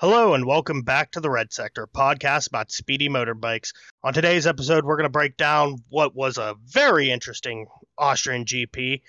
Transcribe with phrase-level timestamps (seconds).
[0.00, 3.74] Hello and welcome back to the Red Sector podcast about speedy motorbikes.
[4.02, 7.66] On today's episode, we're going to break down what was a very interesting
[7.98, 9.02] Austrian GP.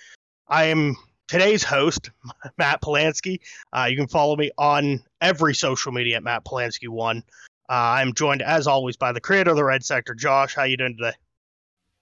[0.50, 0.98] I am
[1.30, 2.12] today's host,
[2.58, 3.40] Matt Polanski.
[3.72, 7.24] Uh, you can follow me on every social media at Matt Polanski One.
[7.70, 10.56] Uh, I'm joined, as always, by the creator of the Red Sector, Josh.
[10.56, 11.16] How are you doing today?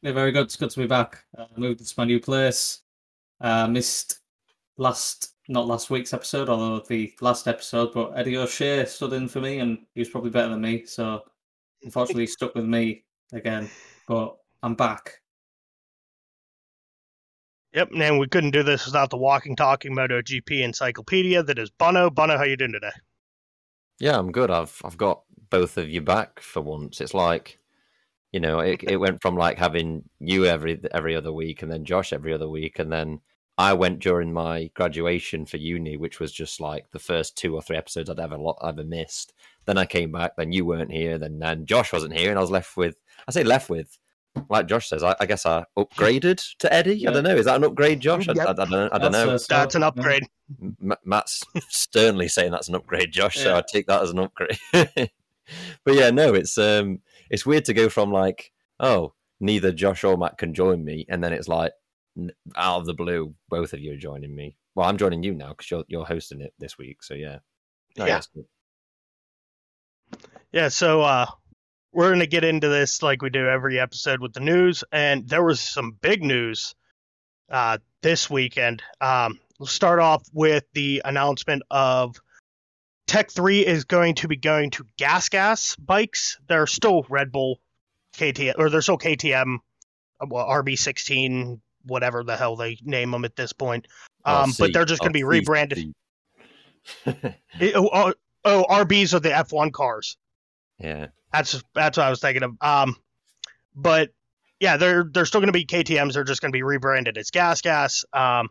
[0.01, 0.45] Yeah, very good.
[0.45, 1.23] It's good to be back.
[1.37, 2.81] Uh, moved to my new place.
[3.39, 4.17] Uh, missed
[4.77, 9.41] last, not last week's episode, although the last episode, but Eddie O'Shea stood in for
[9.41, 10.85] me, and he was probably better than me.
[10.85, 11.23] So,
[11.83, 13.03] unfortunately, he stuck with me
[13.33, 13.67] again.
[14.07, 15.21] But I'm back.
[17.73, 22.11] Yep, and we couldn't do this without the walking, talking MotoGP encyclopedia that is Bono.
[22.11, 22.91] Bono, how you doing today?
[23.99, 24.51] Yeah, I'm good.
[24.51, 27.01] I've I've got both of you back for once.
[27.01, 27.57] It's like,
[28.31, 31.85] you know, it it went from like having you every every other week and then
[31.85, 33.19] Josh every other week, and then
[33.59, 37.61] I went during my graduation for uni, which was just like the first two or
[37.61, 39.33] three episodes I'd ever ever missed.
[39.65, 42.41] Then I came back, then you weren't here, then then Josh wasn't here, and I
[42.41, 42.95] was left with
[43.27, 43.99] I say left with
[44.49, 46.99] like Josh says, I, I, guess I upgraded to Eddie.
[46.99, 47.09] Yeah.
[47.09, 47.35] I don't know.
[47.35, 48.27] Is that an upgrade, Josh?
[48.27, 48.37] Yep.
[48.37, 48.93] I, I, I, don't.
[48.93, 49.37] I don't know.
[49.37, 50.23] That's an upgrade.
[50.61, 53.35] M- Matt's sternly saying that's an upgrade, Josh.
[53.37, 53.43] Yeah.
[53.43, 54.57] So I take that as an upgrade.
[54.71, 60.17] but yeah, no, it's um, it's weird to go from like, oh, neither Josh or
[60.17, 61.73] Matt can join me, and then it's like
[62.55, 64.55] out of the blue, both of you are joining me.
[64.75, 67.03] Well, I'm joining you now because you're you're hosting it this week.
[67.03, 67.39] So yeah,
[67.97, 68.21] no, yeah.
[70.51, 71.27] Yeah, so uh,
[71.93, 75.27] we're going to get into this like we do every episode with the news, and
[75.27, 76.73] there was some big news
[77.51, 78.81] uh, this weekend.
[78.99, 82.15] Um, we'll start off with the announcement of
[83.09, 86.37] Tech 3 is going to be going to gas gas bikes.
[86.47, 87.59] They're still Red Bull
[88.15, 89.57] KTM, or they're still KTM,
[90.21, 93.87] uh, well, RB16, whatever the hell they name them at this point.
[94.25, 95.93] Um, but they're just going to be rebranded.
[97.05, 98.13] it, oh, oh,
[98.45, 100.17] oh, RBs are the F1 cars.
[100.77, 101.07] Yeah.
[101.31, 102.57] That's that's what I was thinking of.
[102.61, 102.95] Um,
[103.75, 104.11] but
[104.59, 106.15] yeah, they're they're still going to be KTM's.
[106.15, 108.03] They're just going to be rebranded as Gas Gas.
[108.13, 108.49] Um,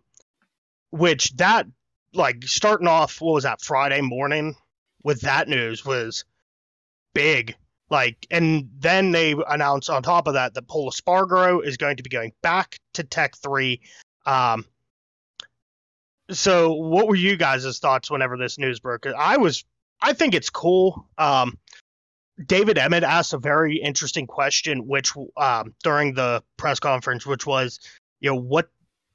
[0.91, 1.67] which that
[2.15, 4.55] like starting off, what was that Friday morning
[5.03, 6.25] with that news was
[7.15, 7.57] big.
[7.91, 12.03] Like, and then they announced on top of that that Pol Espargaro is going to
[12.03, 13.81] be going back to Tech Three.
[14.27, 14.67] Um,
[16.31, 19.07] so what were you guys' thoughts whenever this news broke?
[19.07, 19.65] I was,
[20.03, 21.09] I think it's cool.
[21.17, 21.59] Um,
[22.45, 27.81] David Emmett asked a very interesting question, which um, during the press conference, which was,
[28.21, 28.69] you know, what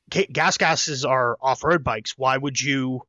[0.09, 2.17] gas gases are off-road bikes.
[2.17, 3.01] Why would you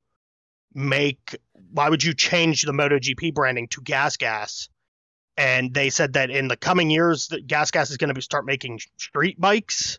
[0.75, 1.37] make?
[1.73, 4.69] Why would you change the MotoGP branding to gas gas?
[5.37, 8.47] And they said that in the coming years, that gas gas is going to start
[8.47, 9.99] making street bikes.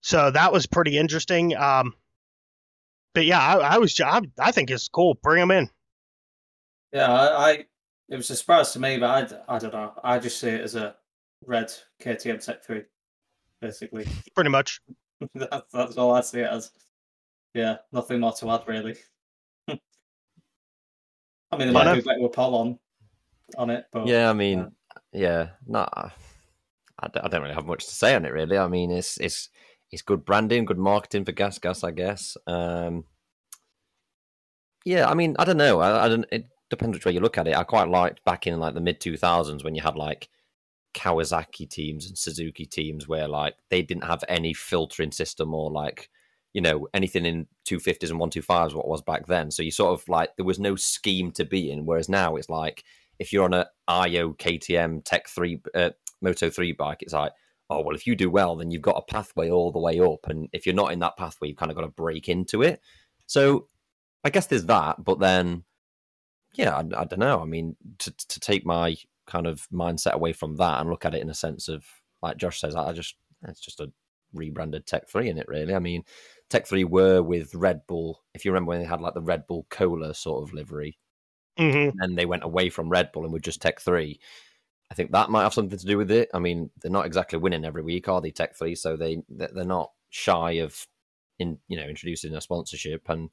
[0.00, 1.56] So that was pretty interesting.
[1.56, 1.94] Um,
[3.14, 5.14] but yeah, I, I was I, I think it's cool.
[5.22, 5.70] Bring them in.
[6.92, 7.66] Yeah, I
[8.08, 9.92] it was a surprise to me, but I, I don't know.
[10.02, 10.94] I just see it as a
[11.44, 12.82] red KTM Tech 3,
[13.60, 14.06] basically.
[14.34, 14.80] Pretty much.
[15.34, 16.70] that's, that's all I see it as.
[17.54, 18.96] Yeah, nothing more to add, really.
[19.68, 19.78] I
[21.56, 22.78] mean, they might do better with Pol on,
[23.56, 24.06] on it, but.
[24.06, 24.72] Yeah, I mean,
[25.12, 25.88] yeah, no,
[26.98, 28.58] I don't really have much to say on it, really.
[28.58, 29.48] I mean, it's it's
[29.90, 32.36] it's good branding, good marketing for Gas Gas, I guess.
[32.46, 33.04] Um,
[34.84, 35.80] yeah, I mean, I don't know.
[35.80, 36.26] I, I don't.
[36.30, 37.56] It, depends which way you look at it.
[37.56, 40.28] I quite liked back in like the mid two thousands when you had like
[40.94, 46.10] Kawasaki teams and Suzuki teams where like they didn't have any filtering system or like
[46.54, 50.08] you know anything in 250s and 125s what was back then so you sort of
[50.08, 52.82] like there was no scheme to be in whereas now it's like
[53.18, 55.90] if you're on a io ktm tech 3 uh,
[56.20, 57.32] moto 3 bike it's like
[57.70, 60.26] oh well if you do well then you've got a pathway all the way up
[60.28, 62.80] and if you're not in that pathway you've kind of got to break into it
[63.26, 63.68] so
[64.24, 65.64] i guess there's that but then
[66.56, 67.40] yeah, I, I don't know.
[67.40, 68.96] I mean, to to take my
[69.26, 71.84] kind of mindset away from that and look at it in a sense of
[72.22, 73.16] like Josh says, I just
[73.46, 73.92] it's just a
[74.32, 75.48] rebranded Tech Three in it.
[75.48, 76.02] Really, I mean,
[76.48, 78.22] Tech Three were with Red Bull.
[78.34, 80.98] If you remember when they had like the Red Bull Cola sort of livery,
[81.58, 81.98] mm-hmm.
[82.00, 84.20] and they went away from Red Bull and would just Tech Three.
[84.90, 86.28] I think that might have something to do with it.
[86.32, 88.30] I mean, they're not exactly winning every week, are they?
[88.30, 90.86] Tech Three, so they they're not shy of
[91.38, 93.30] in you know introducing a sponsorship and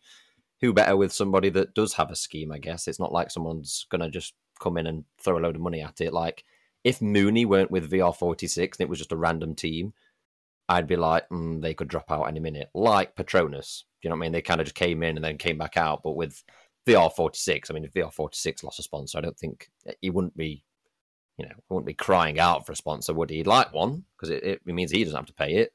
[0.62, 2.52] who better with somebody that does have a scheme?
[2.52, 5.62] I guess it's not like someone's gonna just come in and throw a load of
[5.62, 6.14] money at it.
[6.14, 6.46] Like
[6.84, 9.94] if Mooney weren't with VR46 and it was just a random team,
[10.70, 12.70] I'd be like, mm, they could drop out any minute.
[12.74, 14.32] Like Petronas, you know what I mean?
[14.32, 16.02] They kind of just came in and then came back out.
[16.04, 16.44] But with
[16.88, 19.70] VR46, I mean, if VR46 lost a sponsor, I don't think
[20.02, 20.64] he wouldn't be,
[21.38, 23.38] you know, wouldn't be crying out for a sponsor, would he?
[23.38, 25.72] He'd like one because it, it means he doesn't have to pay it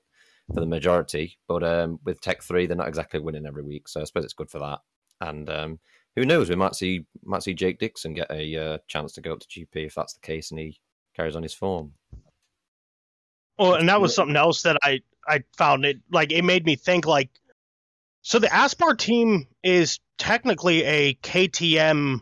[0.53, 1.39] for the majority.
[1.47, 4.35] But um, with Tech Three, they're not exactly winning every week, so I suppose it's
[4.35, 4.81] good for that.
[5.21, 5.81] And um,
[6.17, 6.49] who knows?
[6.49, 9.47] We might see might see Jake Dixon get a uh, chance to go up to
[9.47, 10.79] GP if that's the case, and he
[11.17, 11.93] carries on his form.
[13.59, 16.77] Well, and that was something else that I I found it like it made me
[16.77, 17.31] think like
[18.29, 22.21] so the Aspar team is technically a KTM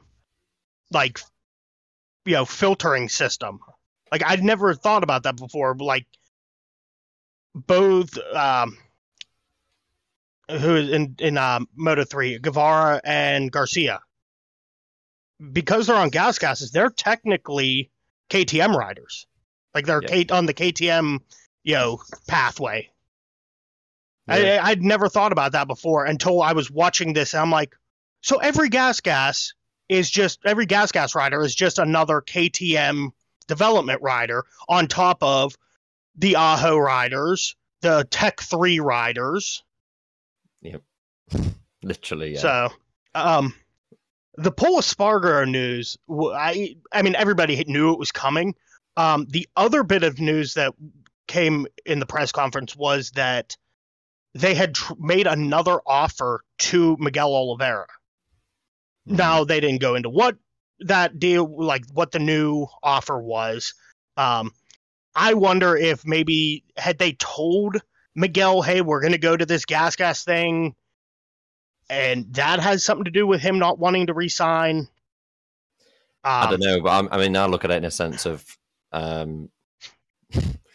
[0.92, 1.18] like
[2.24, 3.58] you know filtering system.
[4.12, 5.74] Like I'd never thought about that before.
[5.74, 6.06] Like
[7.56, 8.78] both um
[10.48, 13.98] who is in in uh, Moto three, Guevara and Garcia,
[15.52, 17.90] because they're on gas gases, they're technically
[18.30, 19.26] KTM riders.
[19.74, 20.22] Like they're Yeah.
[20.22, 21.18] K- on the KTM,
[21.64, 22.92] you know, pathway.
[24.28, 24.60] Yeah.
[24.62, 27.34] I, I'd never thought about that before until I was watching this.
[27.34, 27.74] And I'm like,
[28.22, 29.54] so every gas gas
[29.88, 33.10] is just every gas gas rider is just another KTM
[33.46, 35.56] development rider on top of
[36.16, 39.62] the Ajo riders, the Tech Three riders.
[40.62, 40.82] Yep,
[41.82, 42.40] literally, yeah.
[42.40, 42.68] So,
[43.14, 43.54] um,
[44.34, 48.54] the Pol Espargaro news, I I mean, everybody knew it was coming.
[48.96, 50.74] Um, the other bit of news that
[51.28, 53.56] came in the press conference was that
[54.36, 57.86] they had tr- made another offer to Miguel Oliveira.
[59.08, 59.16] Mm-hmm.
[59.16, 60.36] Now they didn't go into what
[60.80, 63.74] that deal, like what the new offer was.
[64.16, 64.52] Um,
[65.14, 67.80] I wonder if maybe had they told
[68.14, 70.74] Miguel, "Hey, we're going to go to this gas gas thing,"
[71.88, 74.88] and that has something to do with him not wanting to resign.
[76.24, 78.26] Um, I don't know, but I'm, I mean, I look at it in a sense
[78.26, 78.44] of
[78.92, 79.48] um,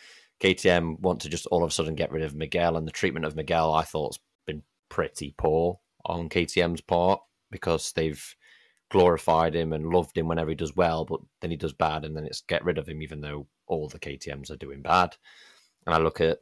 [0.41, 3.25] KTM want to just all of a sudden get rid of Miguel, and the treatment
[3.25, 7.21] of Miguel I thought's been pretty poor on KTM's part
[7.51, 8.35] because they've
[8.89, 12.15] glorified him and loved him whenever he does well, but then he does bad, and
[12.15, 15.15] then it's get rid of him, even though all the KTM's are doing bad.
[15.85, 16.39] And I look at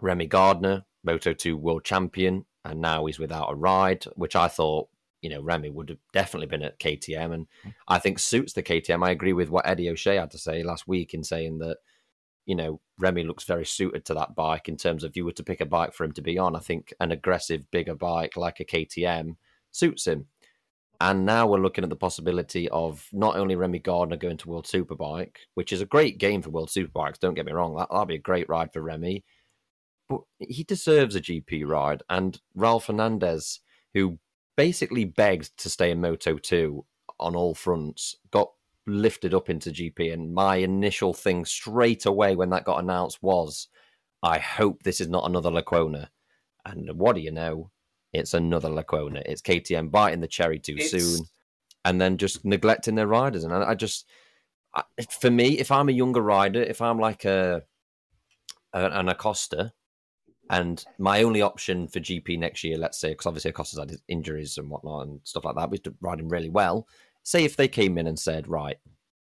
[0.00, 4.88] Remy Gardner, Moto 2 world champion, and now he's without a ride, which I thought,
[5.20, 7.70] you know, Remy would have definitely been at KTM, and hmm.
[7.86, 9.04] I think suits the KTM.
[9.04, 11.76] I agree with what Eddie O'Shea had to say last week in saying that,
[12.50, 15.30] you know, Remy looks very suited to that bike in terms of if you were
[15.30, 16.56] to pick a bike for him to be on.
[16.56, 19.36] I think an aggressive, bigger bike like a KTM
[19.70, 20.26] suits him.
[21.00, 24.66] And now we're looking at the possibility of not only Remy Gardner going to World
[24.66, 28.04] Superbike, which is a great game for World Superbikes, don't get me wrong, that, that'll
[28.04, 29.22] be a great ride for Remy,
[30.08, 32.02] but he deserves a GP ride.
[32.10, 33.60] And Raul Fernandez,
[33.94, 34.18] who
[34.56, 36.84] basically begged to stay in Moto 2
[37.20, 38.50] on all fronts, got
[38.90, 40.12] lifted up into GP.
[40.12, 43.68] And my initial thing straight away when that got announced was,
[44.22, 46.08] I hope this is not another Lecuona.
[46.66, 47.70] And what do you know?
[48.12, 49.22] It's another Lecuona.
[49.24, 51.26] It's KTM biting the cherry too It's- soon
[51.84, 53.44] and then just neglecting their riders.
[53.44, 54.06] And I, I just,
[54.74, 54.82] I,
[55.20, 57.62] for me, if I'm a younger rider, if I'm like a,
[58.72, 59.72] a an Acosta,
[60.50, 64.02] and my only option for GP next year, let's say, because obviously Acosta's had his
[64.08, 66.88] injuries and whatnot and stuff like that, was riding really well.
[67.22, 68.76] Say if they came in and said, right,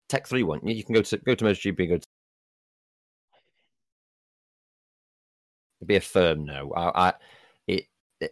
[0.08, 2.06] Tech Three want you, you can go to go to MotoGP, go to
[5.80, 6.72] It'd be a firm no.
[6.74, 7.12] I, I
[7.68, 7.84] it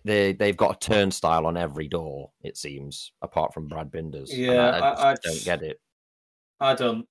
[0.04, 2.30] they they've got a turnstile on every door.
[2.42, 4.36] It seems, apart from Brad Binder's.
[4.36, 5.78] Yeah, I, I- I don't get it.
[6.60, 7.06] I don't.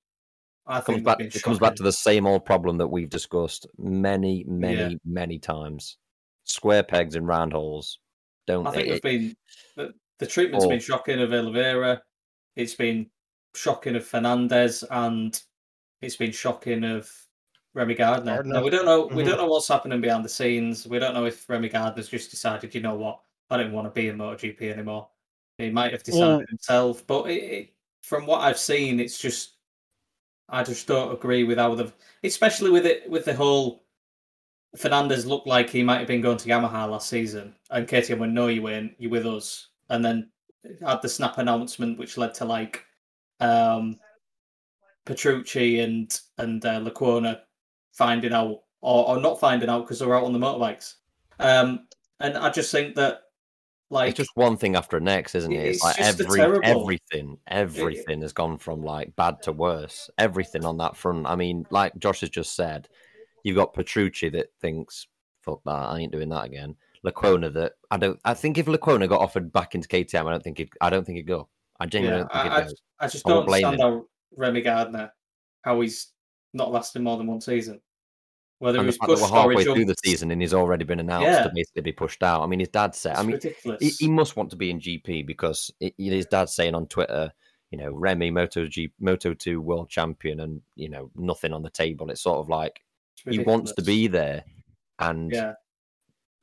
[0.66, 1.20] I It comes back.
[1.20, 4.98] It comes back to the same old problem that we've discussed many, many, Yeah.
[5.06, 5.98] many times.
[6.46, 8.00] Square pegs in round holes.
[8.48, 8.66] Don't.
[8.66, 9.36] I think it- they've been
[9.76, 10.70] the, the treatment's Oh.
[10.70, 12.02] been shocking of Oliveira.
[12.56, 13.10] It's been
[13.56, 15.39] shocking of Fernandez, and
[16.01, 17.12] it's been shocking of
[17.74, 18.36] Remy Gardner.
[18.36, 18.54] Gardner.
[18.54, 19.06] Now, we don't know.
[19.08, 19.27] We Mhm.
[19.27, 20.88] don't know what's happening behind the scenes.
[20.88, 23.92] We don't know if Remy Gardner's just decided, you know what, I don't want to
[23.92, 25.10] be in MotoGP anymore.
[25.58, 29.51] He might have decided Well- himself, but it, it, from what I've seen, it's just
[30.50, 33.86] I just don't agree with how they've, especially with it with the whole.
[34.75, 38.34] Fernandez looked like he might have been going to Yamaha last season, and KTM went,
[38.34, 38.94] "No, you weren't.
[39.00, 40.32] You're with us." And then
[40.86, 42.86] had the snap announcement, which led to like
[43.39, 43.98] um,
[45.05, 47.39] Petrucci and and uh, Lecuona
[47.91, 50.96] finding out, or, or not finding out because they were out on the motorbikes.
[51.39, 51.88] Um,
[52.20, 53.22] and I just think that,
[53.89, 55.67] like, it's just one thing after the next, isn't it?
[55.67, 60.10] It's, like every everything, everything has gone from like bad to worse.
[60.17, 61.27] Everything on that front.
[61.27, 62.88] I mean, like Josh has just said,
[63.43, 65.08] you've got Petrucci that thinks,
[65.44, 68.20] "Fuck that, I ain't doing that again." Lecuona that I don't.
[68.24, 70.70] I think if Lecuona got offered back into KTM, I don't think it.
[70.80, 71.50] I don't think he'd go.
[71.80, 72.74] I genuinely yeah, don't think I, he'd I, go.
[73.00, 74.06] I just I don't understand how
[74.38, 75.12] Remy Gardner,
[75.64, 76.14] how he's
[76.54, 77.82] not lasting more than one season.
[78.60, 80.54] Whether And he the was fact that pushed we're halfway through the season and he's
[80.54, 81.44] already been announced Yeah.
[81.44, 82.42] to basically be pushed out.
[82.42, 83.12] I mean, his dad said.
[83.12, 86.56] It's I mean, he, he must want to be in GP because it, his dad's
[86.56, 87.34] saying on Twitter,
[87.72, 91.72] you know, Remy Moto G Moto Two world champion, and you know nothing on the
[91.72, 92.10] table.
[92.10, 92.82] It's sort of like
[93.28, 94.46] he wants to be there,
[95.10, 95.53] and Yeah,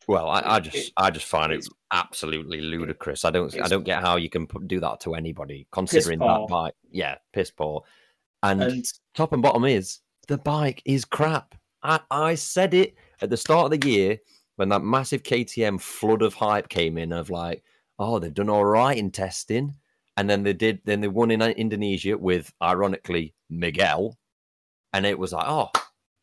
[0.09, 3.25] Well, I, I just it- I just find it absolutely ludicrous.
[3.25, 6.49] I don't I don't get how you can put, do that to anybody, considering that
[6.49, 6.75] bike.
[6.91, 7.83] Yeah, piss poor.
[8.43, 11.55] And, And top and bottom is the bike is crap.
[11.83, 14.19] I, I said it at the start of the year
[14.57, 17.63] when that massive KTM flood of hype came in of like,
[17.99, 19.75] oh, they've done all right in testing,
[20.17, 20.81] and then they did.
[20.85, 24.19] Then they won in Indonesia with ironically Miguel,
[24.93, 25.69] and it was like, oh,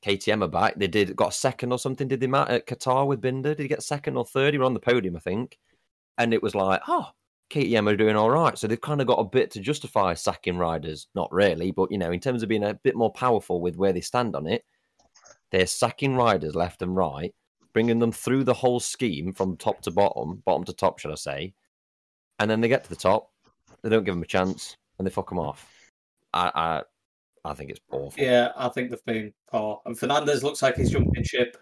[0.05, 0.75] KTM are back.
[0.75, 2.07] They did got second or something.
[2.07, 3.55] Did they Matt at Qatar with Binder?
[3.55, 4.53] Did he get second or third?
[4.53, 5.57] He were on the podium, I think.
[6.17, 7.09] And it was like, oh,
[7.49, 8.57] KTM are doing all right.
[8.57, 11.07] So they've kind of got a bit to justify sacking riders.
[11.15, 13.93] Not really, but you know, in terms of being a bit more powerful with where
[13.93, 14.63] they stand on it,
[15.51, 17.33] they're sacking riders left and right,
[17.73, 21.15] bringing them through the whole scheme from top to bottom, bottom to top, should I
[21.15, 21.53] say?
[22.39, 23.31] And then they get to the top,
[23.81, 25.71] they don't give them a chance, and they fuck them off.
[26.33, 26.83] I, I,
[27.47, 28.11] I think it's poor.
[28.17, 29.81] yeah, I think they've been poor.
[29.85, 31.57] And Fernandez looks like he's jumping ship.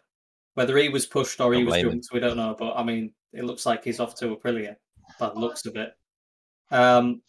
[0.55, 2.55] Whether he was pushed or he was jumped, we don't know.
[2.57, 4.75] But I mean, it looks like he's off to Aprilia
[5.19, 5.91] by the looks of it.
[6.71, 7.21] Um,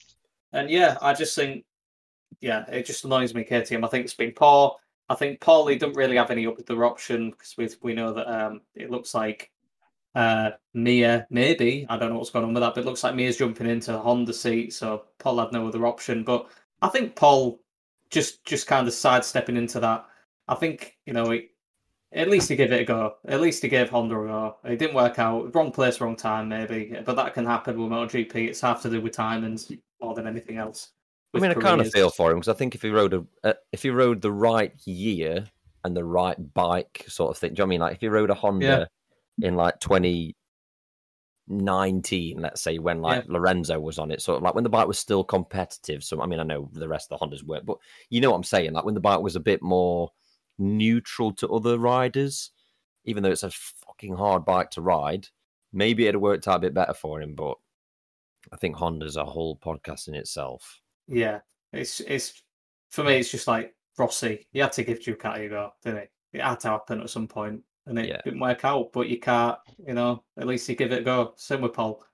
[0.52, 1.64] and yeah, I just think,
[2.40, 3.44] yeah, it just annoys me.
[3.44, 3.84] KTM.
[3.84, 4.76] I think it's been poor.
[5.08, 8.60] I think Paulie don't really have any other option because we we know that um,
[8.75, 9.50] it looks like
[10.14, 13.14] uh, Mir maybe I don't know what's going on with that, but it looks like
[13.14, 16.25] Mir's jumping into Honda seat, so Pol had no other option.
[16.25, 16.48] But
[16.82, 17.60] I think Pol
[18.10, 20.06] just just kind of sidestepping into that.
[20.48, 21.48] I think you know he,
[22.12, 23.14] at least he gave it a go.
[23.26, 24.56] At least he gave Honda a go.
[24.64, 25.54] It didn't work out.
[25.54, 26.96] Wrong place, wrong time, maybe.
[27.04, 28.34] But that can happen with MotoGP.
[28.48, 30.90] It's half to do with timings more than anything else.
[31.34, 33.25] I mean, I kind of feel for him because I think if he rode a
[33.44, 35.44] uh, if he rode the right year
[35.84, 37.80] and the right bike sort of thing, do you know what I mean?
[37.80, 38.88] Like if he rode a Honda
[39.42, 40.36] in like twenty
[41.48, 44.88] nineteen, let's say, when like Lorenzo was on it, sort of like when the bike
[44.88, 46.02] was still competitive.
[46.02, 47.78] So I mean, I know the rest of the Hondas weren't, but
[48.10, 48.72] you know what I'm saying?
[48.72, 50.10] Like when the bike was a bit more
[50.58, 52.50] neutral to other riders,
[53.04, 55.28] even though it's a fucking hard bike to ride,
[55.72, 57.34] maybe it'd have worked out a bit better for him.
[57.34, 57.56] But
[58.52, 60.80] I think Honda's a whole podcast in itself.
[61.08, 61.40] Yeah,
[61.72, 62.42] it's it's
[62.90, 63.16] for me.
[63.16, 64.46] It's just like Rossi.
[64.50, 66.38] He had to give Ducati a go, didn't he?
[66.38, 68.21] It had to happen at some point, and it Yeah.
[68.25, 68.93] didn't work out.
[68.93, 70.23] But you can't, you know.
[70.37, 71.33] At least you give it a go.
[71.37, 72.05] Same with Pol.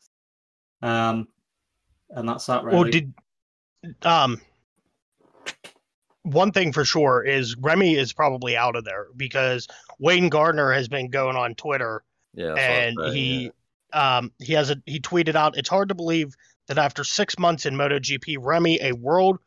[0.83, 1.29] Um,
[2.11, 2.64] and that's that.
[2.64, 2.76] Really.
[2.76, 3.14] Well, did
[4.02, 4.41] um
[6.23, 9.67] one thing for sure is Remy is probably out of there because
[9.99, 13.50] Wayne Gardner has been going on Twitter Yeah, that's what I and was saying, he
[13.93, 14.17] yeah.
[14.19, 16.35] um he has a he tweeted out it's hard to believe
[16.69, 19.38] that after six months in MotoGP, Remy, a world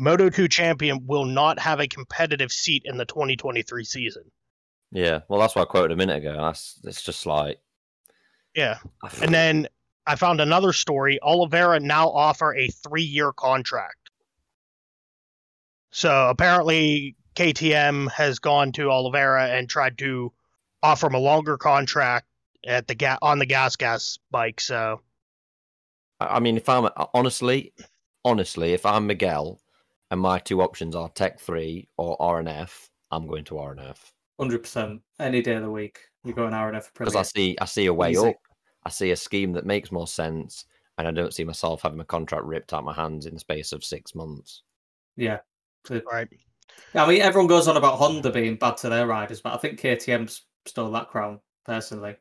[0.00, 4.24] Moto2 champion, will not have a competitive seat in the 2023 season.
[4.92, 6.36] Yeah, well, that's what I quoted a minute ago.
[6.36, 7.60] That's it's just like,
[8.54, 8.78] Yeah.
[9.20, 9.68] And then
[10.06, 11.18] I found another story.
[11.22, 14.10] Oliveira now offer a three-year contract.
[15.90, 20.32] So apparently KTM has gone to Oliveira and tried to
[20.82, 22.26] offer him a longer contract
[22.64, 24.60] at the ga- on the gas gas bike.
[24.60, 25.00] So
[26.20, 27.72] I I mean, if I'm honestly,
[28.24, 29.60] honestly, if I'm Miguel,
[30.10, 35.00] and my two options are Tech Three or RNF, I'm going to RNF Hundred percent.
[35.18, 36.92] Any day of the week, you go an hour and a half.
[36.94, 38.28] because I see I see a way Easy.
[38.28, 38.36] up.
[38.84, 40.64] I see a scheme that makes more sense,
[40.98, 43.72] and I don't see myself having a contract ripped out my hands in the space
[43.72, 44.62] of six months.
[45.16, 45.38] Yeah.
[45.86, 46.28] So- right.
[46.94, 49.80] I mean, everyone goes on about Honda being bad to their riders, but I think
[49.80, 52.16] KTM's stole that crown personally.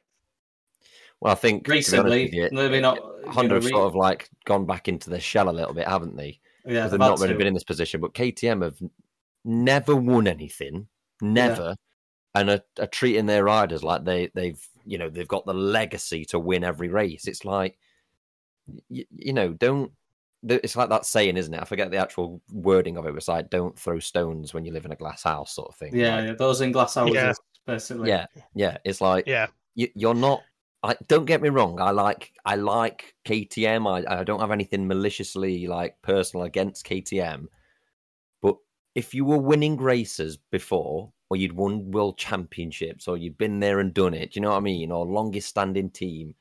[1.20, 3.00] Well, I think to be honest Recently, you, maybe not.
[3.28, 6.16] Honda have re- sort of like gone back into their shell a little bit, haven't
[6.16, 6.40] they?
[6.66, 7.38] yeah, they've they've not really to.
[7.38, 8.02] been in this position.
[8.02, 8.78] But KTM have
[9.44, 10.88] never won anything,
[11.22, 11.76] never,
[12.36, 16.26] and are, are treating their riders like they they've you know they've got the legacy
[16.26, 17.28] to win every race.
[17.28, 17.78] It's like
[18.90, 19.92] you, you know don't.
[20.48, 21.62] It's like that saying, isn't it?
[21.62, 23.12] I forget the actual wording of it.
[23.14, 25.76] but It's like "Don't throw stones when you live in a glass house," sort of
[25.76, 25.96] thing.
[25.96, 27.34] Yeah, Like, yeah, those in glass houses, Yeah.
[27.66, 28.10] basically.
[28.10, 28.78] yeah, yeah.
[28.86, 29.48] It's like Yeah.
[29.74, 30.44] you, you're not.
[30.84, 31.82] I don't get me wrong.
[31.82, 33.88] I like I like KTM.
[33.88, 37.48] I, I don't have anything maliciously like personal against KTM.
[38.44, 38.58] But
[38.94, 43.94] if you were winning races before, you'd won world championships, or you'd been there and
[43.94, 44.92] done it, do you know what I mean?
[44.92, 46.36] Or longest standing team,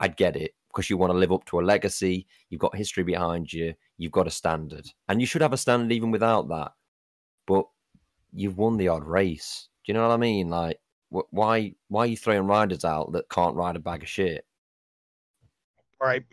[0.00, 2.26] I'd get it because you want to live up to a legacy.
[2.50, 3.74] You've got history behind you.
[3.96, 6.72] You've got a standard, and you should have a standard even without that.
[7.46, 7.66] But
[8.32, 9.68] you've won the odd race.
[9.84, 10.50] Do you know what I mean?
[10.50, 10.80] Like,
[11.10, 14.44] wh- why why are you throwing riders out that can't ride a bag of shit?
[16.00, 16.24] Right.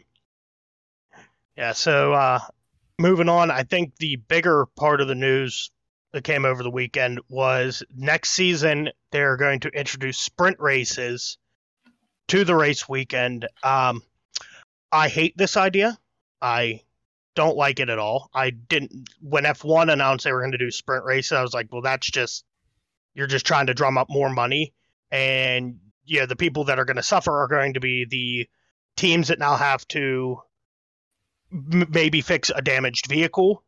[1.58, 2.40] Yeah, so uh
[3.00, 5.72] moving on, I think the bigger part of the news
[6.16, 11.38] that came over the weekend was next season they're going to introduce sprint races
[12.30, 13.46] to the race weekend.
[13.64, 14.02] Um
[14.94, 16.00] I hate this idea.
[16.42, 16.84] I
[17.36, 18.30] don't like it at all.
[18.34, 21.68] I didn't when F1 announced they were going to do sprint races, I was like,
[21.70, 22.46] well that's just
[23.14, 24.74] you're just trying to drum up more money
[25.12, 28.48] and yeah, the people that are going to suffer are going to be the
[28.96, 30.38] teams that now have to
[31.52, 33.66] m- maybe fix a damaged vehicle.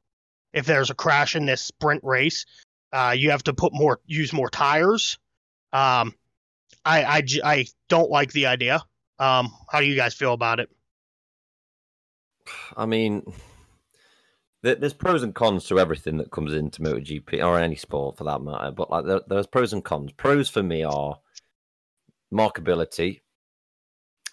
[0.53, 2.45] If there's a crash in this sprint race,
[2.91, 5.17] uh, you have to put more, use more tires.
[5.73, 6.15] Um,
[6.85, 8.83] I, I, I don't like the idea.
[9.19, 10.69] Um, how do you guys feel about it?
[12.75, 13.23] I mean,
[14.61, 18.41] there's pros and cons to everything that comes into MotoGP or any sport for that
[18.41, 18.71] matter.
[18.71, 20.11] But like, there's pros and cons.
[20.13, 21.19] Pros for me are
[22.33, 23.21] markability.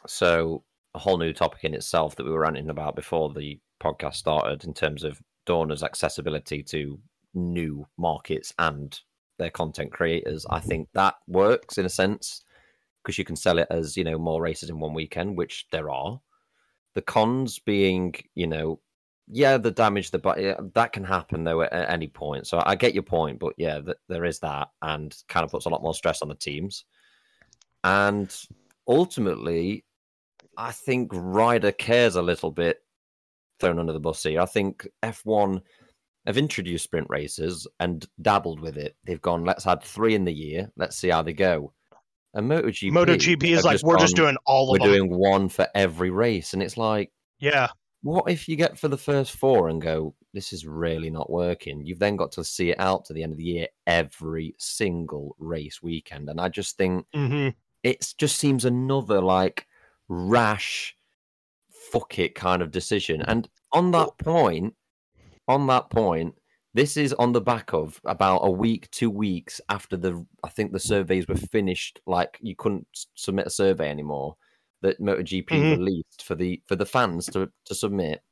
[0.07, 4.15] So a whole new topic in itself that we were ranting about before the podcast
[4.15, 6.99] started in terms of Dorna's accessibility to
[7.35, 8.99] new markets and
[9.39, 10.47] their content creators.
[10.49, 10.69] I mm-hmm.
[10.69, 12.45] think that works in a sense
[13.03, 15.91] because you can sell it as you know more races in one weekend, which there
[15.91, 16.21] are.
[16.95, 18.81] The cons being, you know,
[19.27, 22.47] yeah, the damage, the but yeah, that can happen though at, at any point.
[22.47, 25.67] So I get your point, but yeah, th- there is that, and kind of puts
[25.67, 26.85] a lot more stress on the teams.
[27.83, 28.35] And
[28.87, 29.85] ultimately,
[30.57, 32.84] I think Ryder cares a little bit
[33.61, 34.41] thrown under the bus here.
[34.41, 35.61] I think F1
[36.27, 38.97] have introduced sprint races and dabbled with it.
[39.05, 41.73] They've gone, let's add three in the year, let's see how they go.
[42.35, 44.93] And MotoGP, MotoGP is like we're just doing all we're of them.
[44.93, 47.69] doing one for every race, and it's like, yeah,
[48.03, 51.87] what if you get for the first four and go, this is really not working?
[51.87, 55.37] You've then got to see it out to the end of the year every single
[55.39, 57.51] race weekend, and I just think hmm
[57.85, 59.67] it just seems another like
[60.09, 60.97] rash,
[61.93, 63.23] fuck it kind of decision.
[63.23, 64.75] And on that point,
[65.49, 66.35] on that point,
[66.75, 70.73] this is on the back of about a week, two weeks after the I think
[70.73, 72.01] the surveys were finished.
[72.07, 74.37] Like you couldn't submit a survey anymore
[74.83, 75.79] that MotoGP Mhm.
[75.79, 78.23] released for the for the fans to to submit.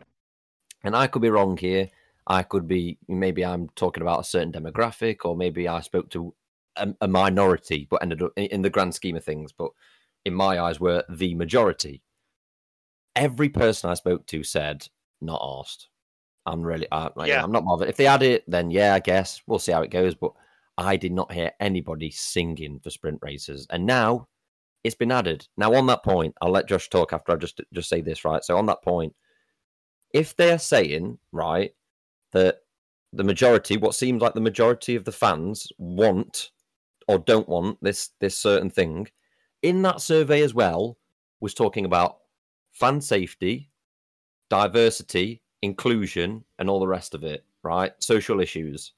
[0.85, 1.89] And I could be wrong here.
[2.27, 6.35] I could be maybe I'm talking about a certain demographic, or maybe I spoke to
[6.77, 9.53] a, a minority, but ended up in the grand scheme of things.
[9.53, 9.71] But
[10.25, 12.03] in my eyes, were the majority.
[13.15, 14.87] Every person I spoke to said
[15.21, 15.89] not asked.
[16.47, 17.43] I'm really, I, like, Yeah.
[17.43, 17.89] I'm not bothered.
[17.89, 20.15] If they add it, then yeah, I guess we'll see how it goes.
[20.15, 20.33] But
[20.77, 24.29] I did not hear anybody singing for sprint races, and now
[24.83, 25.47] it's been added.
[25.57, 28.43] Now on that point, I'll let Josh talk after I just just say this right.
[28.43, 29.15] So on that point,
[30.13, 31.73] if they are saying right
[32.33, 32.59] that
[33.13, 36.51] the majority, what seems like the majority of the fans want
[37.07, 39.09] or don't want this this certain thing,
[39.63, 40.99] in that survey as well
[41.41, 42.19] was talking about
[42.73, 43.71] fan safety,
[44.51, 47.93] diversity, inclusion, and all the rest of it, right?
[48.01, 48.93] Social issues.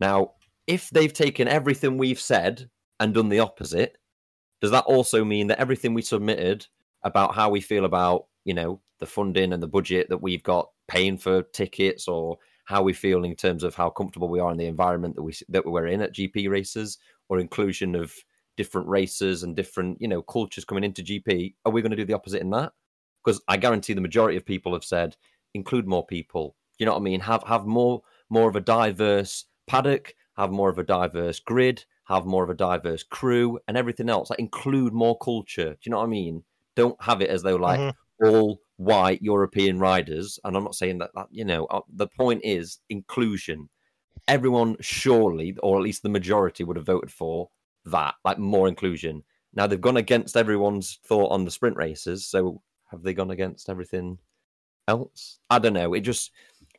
[0.00, 0.32] Now,
[0.66, 2.68] if they've taken everything we've said
[3.00, 3.98] and done the opposite,
[4.60, 6.66] does that also mean that everything we submitted
[7.02, 10.70] about how we feel about, you know, the funding and the budget that we've got
[10.88, 14.56] paying for tickets or how we feel in terms of how comfortable we are in
[14.56, 18.12] the environment that we that we're in at GP races or inclusion of
[18.56, 22.04] different races and different, you know, cultures coming into GP, are we going to do
[22.04, 22.72] the opposite in that?
[23.26, 25.16] Because I guarantee the majority of people have said
[25.54, 26.56] include more people.
[26.78, 27.20] You know what I mean?
[27.20, 32.24] Have have more more of a diverse paddock, have more of a diverse grid, have
[32.24, 34.30] more of a diverse crew, and everything else.
[34.30, 35.72] Like include more culture.
[35.72, 36.44] Do you know what I mean?
[36.76, 37.94] Don't have it as though like Mhm.
[38.22, 40.38] all white European riders.
[40.44, 41.66] And I'm not saying that, that you know.
[41.66, 43.70] uh, The point is inclusion.
[44.28, 47.50] Everyone surely, or at least the majority, would have voted for
[47.84, 49.24] that, like more inclusion.
[49.54, 52.26] Now they've gone against everyone's thought on the sprint races.
[52.26, 54.18] So have they gone against everything
[54.88, 55.38] else?
[55.50, 55.94] I don't know.
[55.94, 56.30] It just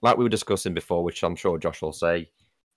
[0.02, 2.30] like we were discussing before, which I'm sure Josh will say.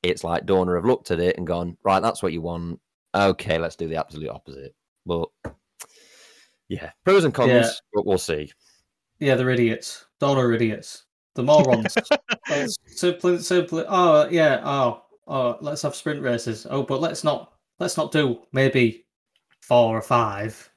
[0.03, 2.81] It's like Dorna have looked at it and gone, right, that's what you want.
[3.15, 4.75] Okay, let's do the absolute opposite.
[5.05, 5.29] But
[6.69, 7.71] yeah, pros and cons, Yeah.
[7.93, 8.51] but we'll see.
[9.19, 10.07] Yeah, they're idiots.
[10.21, 11.05] Dawn are idiots.
[11.35, 11.97] The morons.
[12.53, 13.85] Oh, simply, simply.
[13.87, 14.61] Oh, yeah.
[14.65, 15.57] Oh, oh.
[15.61, 16.67] Let's have sprint races.
[16.69, 17.53] Oh, but let's not.
[17.79, 19.07] Let's not do maybe
[19.61, 20.69] four or five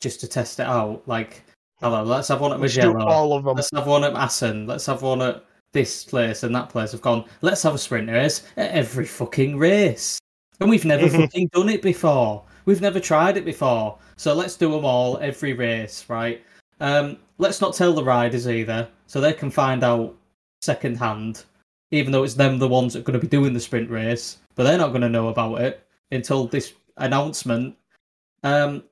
[0.00, 1.06] just to test it out.
[1.06, 1.42] Like,
[1.80, 3.06] hello, let's have one at Let's Mugello.
[3.06, 3.56] all of them.
[3.56, 4.66] Let's have one at Assen.
[4.66, 6.94] Let's have one at this place and that place.
[6.94, 7.24] I've gone.
[7.42, 10.18] Let's have a sprint race at every fucking race,
[10.60, 12.44] and we've never fucking done it before.
[12.64, 16.42] We've never tried it before, so let's do them all every race, right?
[16.80, 20.14] Um, let's not tell the riders either, so they can find out
[20.60, 21.44] second hand,
[21.90, 24.38] even though it's them the ones that are going to be doing the sprint race,
[24.54, 27.74] but they're not going to know about it until this announcement.
[28.42, 28.84] Um,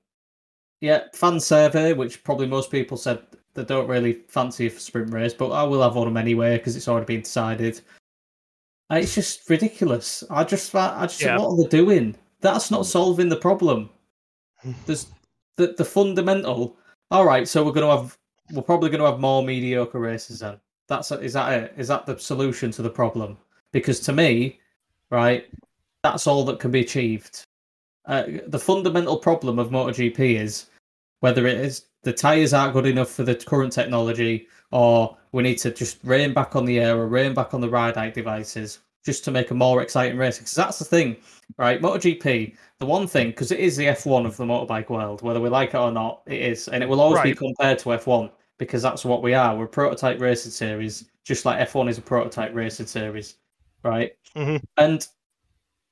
[0.81, 3.21] yeah, fan survey, which probably most people said
[3.55, 6.59] they don't really fancy a sprint race, but I will have one of them anyway
[6.59, 7.81] because it's already been decided.
[8.91, 10.23] It's just ridiculous.
[10.31, 11.39] I just, I just, Yeah.
[11.39, 12.15] what are they doing?
[12.41, 13.91] That's not solving the problem.
[14.87, 15.07] There's
[15.57, 16.77] the the fundamental.
[17.11, 18.19] All right, so we're going to have,
[18.53, 20.61] we're probably going to have more mediocre races then.
[20.89, 21.75] That's is that it?
[21.77, 23.39] Is that the solution to the problem?
[23.73, 24.61] Because to me,
[25.11, 25.47] right,
[26.03, 27.45] that's all that can be achieved.
[28.07, 30.67] Uh, the fundamental problem of MotoGP is
[31.21, 35.57] whether it is the tires aren't good enough for the current technology, or we need
[35.59, 38.79] to just rein back on the air or rein back on the ride height devices
[39.05, 40.39] just to make a more exciting race.
[40.39, 41.17] Because that's the thing,
[41.59, 41.81] right?
[41.81, 45.49] MotoGP, the one thing, because it is the F1 of the motorbike world, whether we
[45.49, 48.83] like it or not, it is, and it will always be compared to F1 because
[48.83, 49.57] that's what we are.
[49.57, 53.37] We're a prototype racing series, just like F1 is a prototype racing series,
[53.83, 54.13] right?
[54.37, 54.63] Mhm.
[54.77, 55.07] And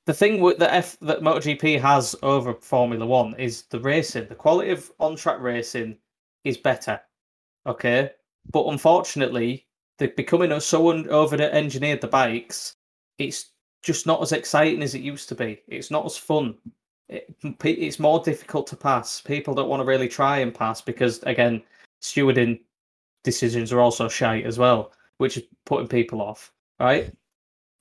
[0.05, 4.27] the thing with that F that MotoGP has over Formula One is the racing.
[4.27, 5.97] The quality of on-track racing
[6.43, 7.01] is better,
[7.65, 8.11] okay.
[8.51, 9.65] But unfortunately,
[9.97, 12.75] they're becoming so un- over-engineered the bikes.
[13.17, 15.61] It's just not as exciting as it used to be.
[15.67, 16.55] It's not as fun.
[17.09, 19.21] It, it's more difficult to pass.
[19.21, 21.63] People don't want to really try and pass because, again,
[22.01, 22.59] stewarding
[23.23, 26.51] decisions are also shite as well, which is putting people off.
[26.79, 27.11] Right?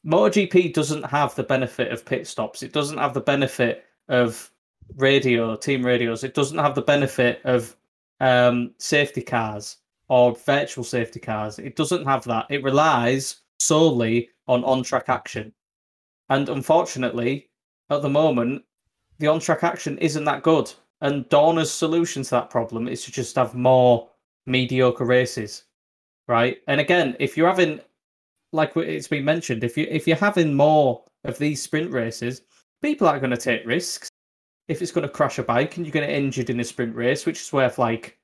[0.07, 2.63] MotoGP doesn't have the benefit of pit stops.
[2.63, 4.51] It doesn't have the benefit of
[4.97, 6.25] radio, team radios.
[6.25, 7.77] It doesn't have the benefit of
[8.21, 11.59] um, safety cars or virtual safety cars.
[11.59, 12.47] It doesn't have that.
[12.51, 15.53] It relies solely on on-track action.
[16.29, 17.49] And unfortunately,
[17.91, 18.63] at the moment,
[19.19, 20.73] the on-track action isn't that good.
[21.01, 24.09] And Dorna's solution to that problem is to just have more
[24.47, 25.65] mediocre races,
[26.29, 26.59] right?
[26.67, 27.81] And again, if you're having,
[28.55, 32.43] like it's been mentioned, if you if you're having more of these sprint races,
[32.81, 34.09] people aren't going to take risks.
[34.69, 36.65] If it's going to crash a bike and you're going to get injured in a
[36.65, 38.19] sprint race, which is worth like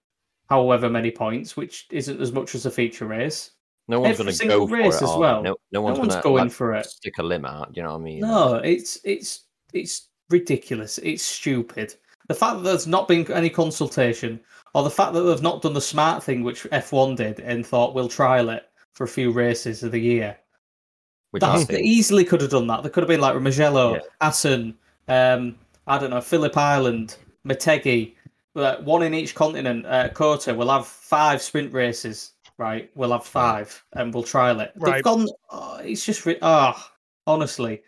[0.49, 3.51] however many points, which isn't as much as a feature race.
[3.89, 4.87] No one's going to go for it.
[4.87, 5.43] as are well.
[5.43, 6.87] No, no one's, one's gonna, going like, for it.
[6.87, 7.77] Stick a limb out.
[7.77, 8.21] You know what I mean?
[8.21, 10.99] No, it's it's it's ridiculous.
[10.99, 11.97] It's stupid.
[12.29, 14.41] The fact that there's not been any consultation,
[14.75, 17.95] or the fact that they've not done the smart thing which F1 did and thought
[17.95, 20.37] we'll trial it for a few races of the year.
[21.31, 22.83] Which I That's, they easily could have done that.
[22.83, 24.01] They could have been like Mugello, Yeah.
[24.21, 24.77] Assen,
[25.09, 28.15] um, I don't know, Phillip Island, Motegi,
[28.57, 29.87] uh, one in each continent.
[29.87, 32.91] Uh, COTA, we'll have five sprint races, right?
[32.95, 34.73] We'll have five, and we'll trial it.
[34.77, 34.95] Right.
[34.95, 35.29] They've gone.
[35.51, 36.93] Oh, it's just ah,
[37.27, 37.83] honestly,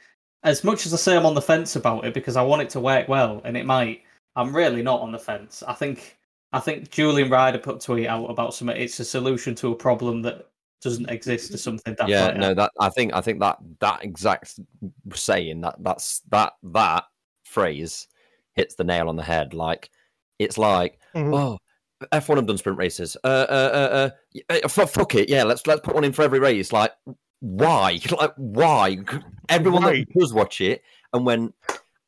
[0.44, 2.70] as much as I say I'm on the fence about it because I want it
[2.70, 4.02] to work well, and it might.
[4.34, 5.62] I'm really not on the fence.
[5.66, 6.16] I think
[6.52, 8.76] I think Julian Ryder put a tweet out about something.
[8.76, 10.48] It's a solution to a problem that
[10.82, 11.94] doesn't exist or something.
[11.94, 14.58] daft yeah, no, that I think I think that that exact
[15.14, 17.04] saying that that's that that
[17.44, 18.08] phrase
[18.54, 19.54] hits the nail on the head.
[19.54, 19.90] Like
[20.38, 21.34] it's like, Mhm.
[21.38, 21.58] oh,
[22.12, 23.16] F1 have done sprint races.
[23.22, 24.10] Uh, uh, uh,
[24.48, 26.72] uh, uh, f- fuck it, yeah, let's let's put one in for every race.
[26.72, 26.92] Like,
[27.40, 28.00] why?
[28.10, 28.98] Like, why?
[29.48, 30.06] Everyone Right.
[30.08, 31.52] that does watch it, and when,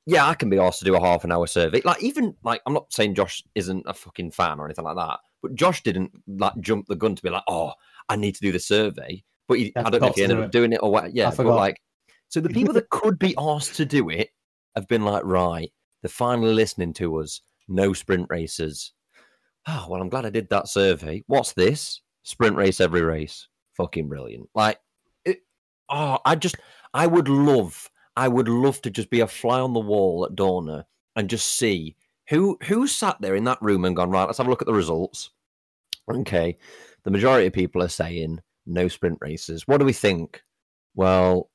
[0.06, 1.80] yeah, I can be asked to do a half an hour survey.
[1.84, 5.20] Like, even like, I'm not saying Josh isn't a fucking fan or anything like that,
[5.42, 7.72] but Josh didn't like jump the gun to be like, oh,
[8.08, 9.22] I need to do the survey.
[9.48, 11.14] But he, I don't know if he ended do up doing it or what.
[11.14, 11.76] Yeah, I but like,
[12.28, 14.30] so the people that could be asked to do it
[14.74, 15.70] have been like, right,
[16.02, 17.40] they're finally listening to us.
[17.68, 18.92] No sprint races.
[19.66, 21.22] Oh, well, I'm glad I did that survey.
[21.26, 22.00] What's this?
[22.22, 23.48] Sprint race every race.
[23.76, 24.48] Fucking brilliant.
[24.54, 24.78] Like,
[25.24, 25.38] it,
[25.88, 26.56] oh, I just,
[26.92, 30.36] I would love, I would love to just be a fly on the wall at
[30.36, 30.84] Dorna
[31.16, 31.96] and just see
[32.28, 34.66] who who sat there in that room and gone, right, let's have a look at
[34.66, 35.30] the results.
[36.10, 36.58] Okay.
[37.04, 39.66] The majority of people are saying no sprint races.
[39.66, 40.42] What do we think?
[40.94, 41.50] Well,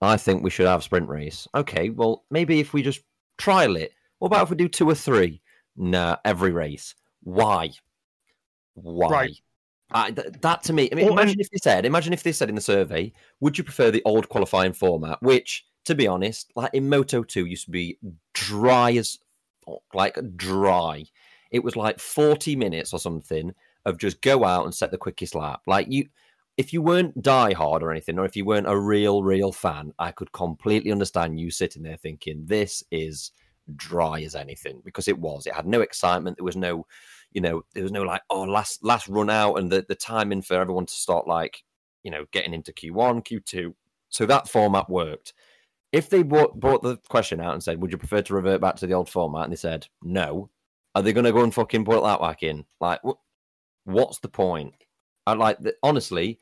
[0.00, 1.46] I think we should have sprint race.
[1.54, 3.00] Okay, well, maybe if we just
[3.38, 3.92] trial it.
[4.18, 5.40] What about if we do two or three?
[5.76, 6.94] Nah, every race.
[7.22, 7.70] Why?
[8.74, 9.08] Why?
[9.08, 9.40] Right.
[9.92, 12.32] I, th- that to me, I mean, Well, imagine if they said, imagine if they
[12.32, 16.52] said in the survey, would you prefer the old qualifying format, which, to be honest,
[16.54, 17.98] like in Moto 2 used to be
[18.32, 19.18] dry as
[19.64, 21.04] fuck, like dry.
[21.50, 23.52] It was like 40 minutes or something
[23.86, 25.62] of just go out and set the quickest lap.
[25.66, 26.06] Like you,
[26.56, 29.92] if you weren't die hard or anything, or if you weren't a real, real fan,
[29.98, 33.32] I could completely understand you sitting there thinking this is
[33.76, 35.46] dry as anything because it was.
[35.46, 36.36] It had no excitement.
[36.36, 36.86] There was no,
[37.32, 40.42] you know, there was no like, oh, last last run out and the the timing
[40.42, 41.62] for everyone to start like,
[42.02, 43.74] you know, getting into Q one, Q two.
[44.08, 45.32] So that format worked.
[45.92, 48.76] If they brought, brought the question out and said, "Would you prefer to revert back
[48.76, 50.50] to the old format?" and they said no,
[50.94, 52.64] are they going to go and fucking put that back in?
[52.80, 53.00] Like,
[53.84, 54.74] what's the point?
[55.26, 56.38] I like the, honestly,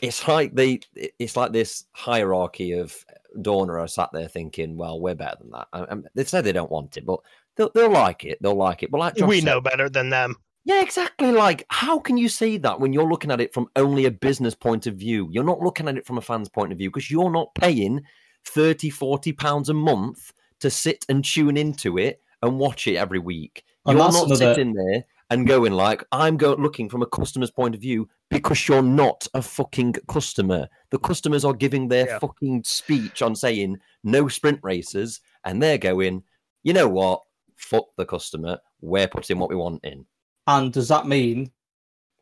[0.00, 0.82] it's like the
[1.18, 2.94] it's like this hierarchy of
[3.38, 5.68] Dorna are sat there thinking, well, we're better than that.
[5.72, 7.20] I, I, they've said they don't want it, but
[7.56, 8.38] they'll, they'll like it.
[8.40, 8.90] They'll like it.
[8.90, 10.36] But like Josh we said- know better than them.
[10.64, 11.32] yeah, exactly.
[11.32, 14.54] Like, how can you say that when you're looking at it from only a business
[14.54, 15.28] point of view?
[15.30, 18.02] You're not looking at it from a fan's point of view because you're not paying
[18.46, 23.18] 30, 40 pounds a month to sit and tune into it and watch it every
[23.18, 23.64] week.
[23.86, 27.50] And you're not another- sitting there and going like, I'm go looking from a customer's
[27.50, 30.68] point of view because you're not a fucking customer.
[30.90, 32.18] The customers are giving their Yeah.
[32.18, 36.22] fucking speech on saying no sprint races, and they're going,
[36.64, 37.22] you know what?
[37.56, 38.58] Fuck the customer.
[38.82, 40.04] We're putting what we want in.
[40.46, 41.50] And does that mean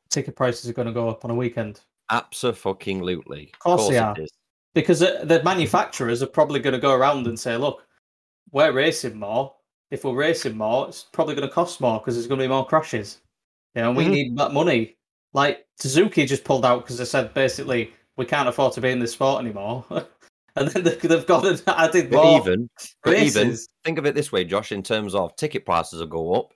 [0.08, 1.80] ticket prices are going to go up on a weekend?
[2.10, 3.50] Absolutely.
[3.54, 4.14] Of course, they it are.
[4.20, 4.30] is.
[4.72, 7.82] Because the manufacturers are probably going to go around and say, look,
[8.52, 9.54] we're racing more.
[9.90, 12.48] If we're racing more, it's probably going to cost more because there's going to be
[12.48, 13.20] more crashes.
[13.74, 14.10] You know, we Mhm.
[14.10, 14.96] need that money.
[15.32, 18.98] Like Suzuki just pulled out because they said basically we can't afford to be in
[18.98, 19.84] this sport anymore.
[20.56, 22.68] and then they- they've gone and added more even,
[23.02, 26.34] but even think of it this way, Josh, in terms of ticket prices will go
[26.34, 26.52] up,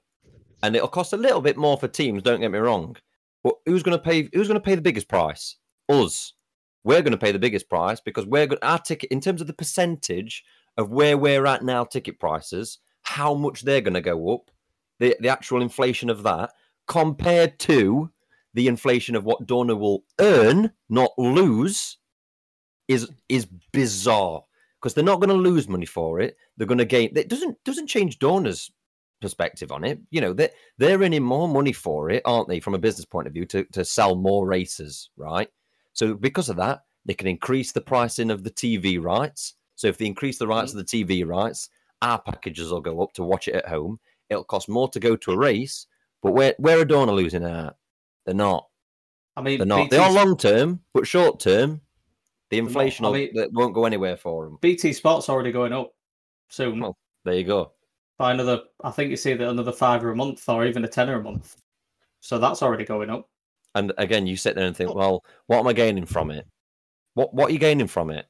[0.62, 2.22] and it'll cost a little bit more for teams.
[2.22, 2.96] Don't get me wrong,
[3.42, 4.28] but who's going to pay?
[4.32, 5.56] Who's going to pay the biggest price?
[5.88, 6.32] Us.
[6.82, 9.46] We're going to pay the biggest price because we're going our ticket in terms of
[9.46, 10.44] the percentage
[10.76, 11.84] of where we're at now.
[11.84, 14.50] Ticket prices, how much they're going to go up,
[14.98, 16.50] the the actual inflation of that
[16.86, 18.10] compared to
[18.54, 21.98] the inflation of what Dorna will earn, not lose,
[22.88, 24.42] is is bizarre
[24.80, 26.36] because they're not going to lose money for it.
[26.56, 27.16] They're going to gain.
[27.16, 28.70] It doesn't doesn't change Dorna's
[29.20, 29.98] perspective on it.
[30.10, 33.26] You know, they they're earning more money for it, aren't they, from a business point
[33.26, 35.48] of view, to to sell more races, right?
[35.92, 39.54] So because of that, they can increase the pricing of the TV rights.
[39.76, 40.80] So if they increase the rights mm-hmm.
[40.80, 41.68] of the TV rights,
[42.04, 43.98] our packages will go up to watch it at home.
[44.28, 45.86] It'll cost more to go to a race,
[46.22, 47.76] but where where are Dorna losing out?
[48.24, 48.68] They're not.
[49.36, 49.90] I mean, They're not.
[49.90, 51.80] They are long term, but short term,
[52.50, 54.58] the inflation I mean- won't go anywhere for them.
[54.60, 55.92] BT Sports already going up
[56.48, 57.72] soon Well, There you go.
[58.18, 58.62] by another.
[58.82, 61.22] I think you see that another five or a month or even a tenner a
[61.22, 61.56] month.
[62.20, 63.28] So that's already going up.
[63.74, 64.94] And again, you sit there and think, oh.
[64.94, 66.46] well, what am I gaining from it?
[67.14, 68.26] What what are you gaining from it?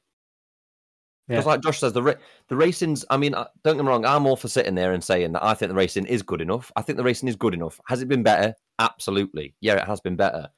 [1.27, 1.51] Because, Yeah.
[1.51, 2.13] like Josh says, the ra-
[2.49, 3.03] the racing's.
[3.09, 4.05] I mean, uh, don't get me wrong.
[4.05, 6.71] I'm all for sitting there and saying that I think the racing is good enough.
[6.75, 7.81] I think the racing is good enough.
[7.87, 8.53] Has it been better?
[8.77, 9.55] Absolutely.
[9.59, 10.49] Yeah, it has been better.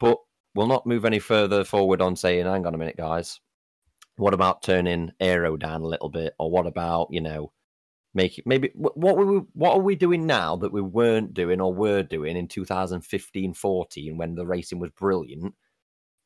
[0.00, 0.18] But
[0.54, 3.40] we'll not move any further forward on saying, hang on a minute, guys.
[4.16, 7.52] What about turning aero down a little bit, or what about you know,
[8.14, 11.60] make it maybe what were we, what are we doing now that we weren't doing
[11.60, 15.54] or were doing in 2015, 14 when the racing was brilliant?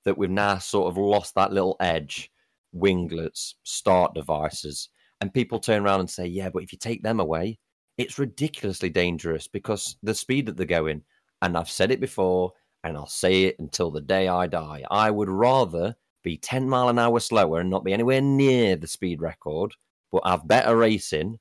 [0.04, 2.30] That we've now sort of lost that little edge
[2.72, 4.88] winglets, start devices,
[5.20, 7.58] and people turn around and say, "Yeah, but if you take them away,
[7.96, 11.04] it's ridiculously dangerous because the speed that they're going."
[11.42, 12.52] And I've said it before,
[12.84, 14.84] and I'll say it until the day I die.
[14.90, 18.86] I would rather be 10 mile an hour slower and not be anywhere near the
[18.86, 19.74] speed record,
[20.10, 21.38] but have better racing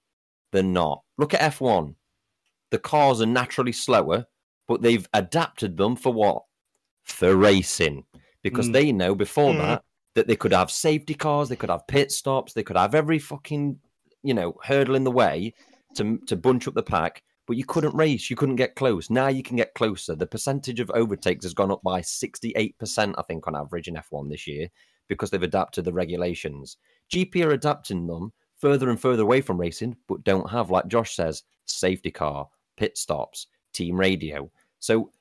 [0.52, 1.04] than not.
[1.18, 1.96] Look at F1.
[2.70, 4.28] The cars are naturally slower,
[4.68, 6.44] but they've adapted them for what?
[7.04, 8.06] For racing.
[8.44, 8.74] Because Mm.
[8.74, 9.58] they know before Mm.
[9.60, 9.84] that
[10.18, 13.20] that they could have safety cars, they could have pit stops, they could have every
[13.20, 13.80] fucking,
[14.24, 15.54] you know, hurdle in the way
[15.96, 17.24] to to bunch up the pack.
[17.46, 19.10] But you couldn't race, you couldn't get close.
[19.10, 20.16] Now you can get closer.
[20.16, 24.30] The percentage of overtakes has gone up by 68%, I think, on average in F1
[24.30, 24.68] this year,
[25.08, 26.76] because they've adapted the regulations.
[27.10, 31.16] GP are adapting them further and further away from racing, but don't have, like Josh
[31.16, 34.52] says, safety car, pit stops, team radio.
[34.80, 35.12] So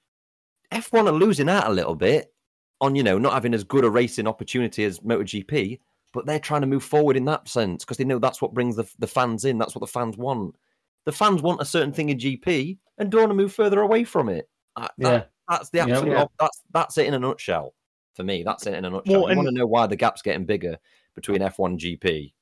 [0.72, 2.32] F1 are losing out a little bit
[2.80, 5.78] on, you know, not having as good a racing opportunity as MotoGP,
[6.12, 8.76] but they're trying to move forward in that sense because they know that's what brings
[8.76, 9.58] the, the fans in.
[9.58, 10.56] That's what the fans want.
[11.04, 14.04] The fans want a certain thing in GP and don't want to move further away
[14.04, 14.48] from it.
[14.76, 15.24] I- Yeah.
[15.48, 16.10] that's the Yeah, absolute.
[16.12, 16.22] yeah.
[16.22, 17.74] op- That's that's it in a nutshell.
[18.14, 19.22] For me, that's it in a nutshell.
[19.22, 20.78] Well, you want to know why the gap's getting bigger
[21.14, 22.32] between F1 and GP?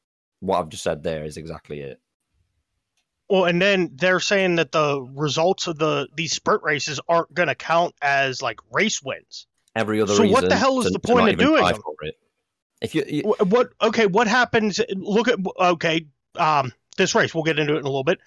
[0.40, 2.00] What I've just said there is exactly it.
[3.28, 7.48] Well, and then they're saying that the results of the these sprint races aren't going
[7.48, 9.46] to count as like race wins.
[9.74, 11.80] Every other So what the hell is to- the point of doing them?
[12.80, 13.72] If you, you What?
[13.80, 14.80] Okay, what happens?
[14.94, 16.06] Look at okay,
[16.36, 17.34] um, this race.
[17.34, 18.18] We'll get into it in a little bit.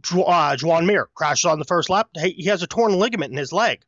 [0.00, 2.08] Ju- Uh, Joan Mir crashes on the first lap.
[2.20, 3.82] He, he has a torn ligament in his leg.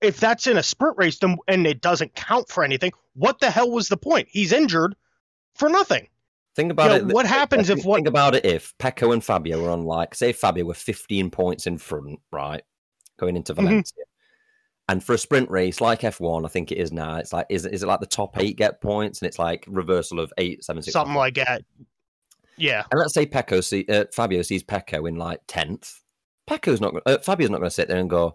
[0.00, 3.50] If that's in a sprint race, then and it doesn't count for anything, what the
[3.50, 4.28] hell was the point?
[4.30, 4.94] He's injured
[5.54, 6.08] for nothing.
[6.54, 7.14] think about You it.
[7.14, 10.14] what happens think, if what- Think about it if Pecco and Fabio were on like,
[10.14, 12.62] say, Fabio were 15 points in front, right,
[13.18, 13.64] going into Mhm.
[13.64, 14.04] Valencia.
[14.88, 17.16] And for a sprint race like F1, I think it is now.
[17.16, 20.18] It's like, is, is it like the top eight get points, and it's like reversal
[20.20, 21.62] of eight, seven, six, Something like that.
[22.58, 22.82] Yeah.
[22.90, 26.00] And let's say Pecco see uh, Fabio sees Pecco in like tenth.
[26.46, 26.90] Pecco's not.
[26.92, 28.34] gonna- Uh, Fabio's not going to sit there and go.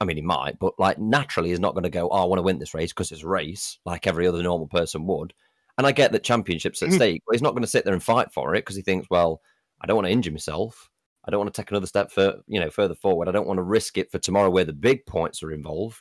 [0.00, 2.08] I mean, he might, but like naturally, he's not going to go.
[2.08, 4.68] Oh, I want to win this race because it's a race, like every other normal
[4.68, 5.32] person would.
[5.76, 6.94] And I get that championships at Mhm.
[6.94, 9.08] stake, but he's not going to sit there and fight for it because he thinks,
[9.10, 9.40] well,
[9.80, 10.88] I don't want to injure myself.
[11.28, 13.28] I don't want to take another step for you know further forward.
[13.28, 16.00] I don't want to risk it for tomorrow where the big points are involved.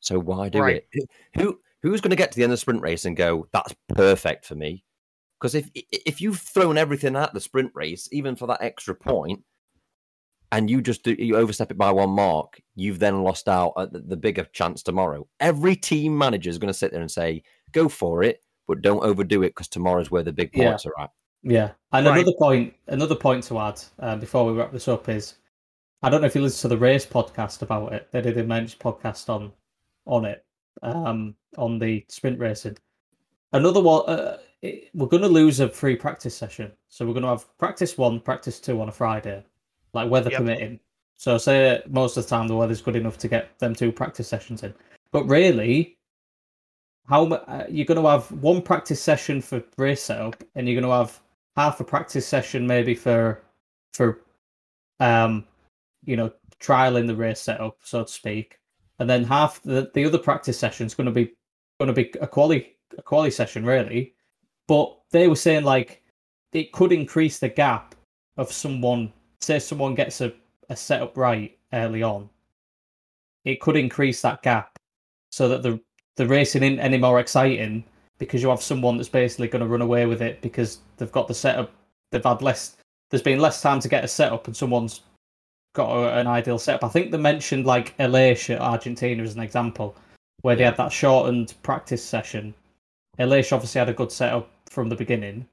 [0.00, 0.84] So why do Right.
[0.92, 1.08] it?
[1.34, 3.48] Who who- who's going to get to the end of the sprint race and go,
[3.54, 4.84] that's perfect for me?
[5.40, 9.42] Because if if you've thrown everything at the sprint race, even for that extra point,
[10.52, 13.92] and you just do, you overstep it by one mark, you've then lost out at
[13.94, 15.26] the, the bigger chance tomorrow.
[15.40, 17.42] Every team manager is going to sit there and say,
[17.72, 20.68] "Go for it, but don't overdo it because tomorrow's where the big Yeah.
[20.70, 21.10] points are at."
[21.42, 22.18] Yeah, and Right.
[22.18, 25.36] another point, another point to add uh, before we wrap this up is,
[26.02, 28.08] I don't know if you listen to the race podcast about it.
[28.12, 29.52] They did a men's podcast on
[30.06, 30.44] on it,
[30.82, 32.76] um, on the sprint racing.
[33.52, 37.22] Another one, uh, it, we're going to lose a free practice session, so we're going
[37.22, 39.44] to have practice one, practice two on a Friday,
[39.92, 40.38] like weather Yep.
[40.38, 40.80] permitting.
[41.16, 44.28] So say most of the time the weather's good enough to get them two practice
[44.28, 44.74] sessions in,
[45.12, 45.96] but really.
[47.08, 50.88] How uh, you're going to have one practice session for race setup, and you're going
[50.88, 51.20] to have
[51.60, 53.42] half a practice session maybe for
[53.92, 54.22] for
[54.98, 55.44] um
[56.04, 58.58] you know trialing the race setup so to speak.
[58.98, 61.32] And then half the, the other practice session is going to be
[61.78, 64.14] going to be a quali a quali session really.
[64.68, 66.02] But they were saying like
[66.52, 67.94] it could increase the gap
[68.36, 70.32] of someone say someone gets a,
[70.70, 72.30] a setup right early on.
[73.44, 74.78] It could increase that gap
[75.30, 75.78] so that the
[76.16, 77.84] the racing isn't any more exciting
[78.20, 81.26] because you have someone that's basically going to run away with it because they've got
[81.26, 81.72] the setup.
[82.12, 82.76] They've had less.
[83.10, 85.00] There's been less time to get a setup, and someone's
[85.74, 86.84] got a, an ideal setup.
[86.84, 89.96] I think they mentioned like Aleix at Argentina as an example,
[90.42, 92.54] where they had that shortened practice session.
[93.18, 95.46] Aleix obviously had a good setup from the beginning,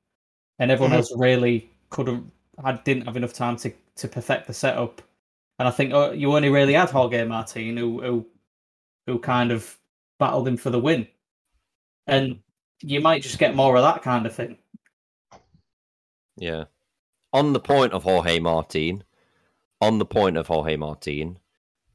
[0.59, 0.97] and everyone Mhm.
[0.97, 2.31] else really couldn't.
[2.63, 5.01] had didn't have enough time to to perfect the setup.
[5.59, 8.25] And I think oh, you only really had Jorge Martin, who who
[9.07, 9.77] who kind of
[10.19, 11.07] battled him for the win,
[12.07, 12.39] and
[12.81, 14.57] you might just get more of that kind of thing.
[16.37, 16.65] Yeah.
[17.33, 19.03] On the point of Jorge Martin,
[19.81, 21.39] on the point of Jorge Martin,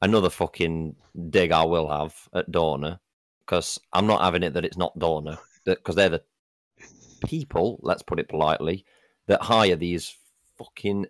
[0.01, 0.95] another fucking
[1.29, 2.99] dig I will have at Dorna,
[3.45, 6.23] because I'm not having it that it's not Dorna, because they're the
[7.25, 8.85] people, let's put it politely,
[9.27, 10.15] that hire these
[10.57, 11.07] fucking.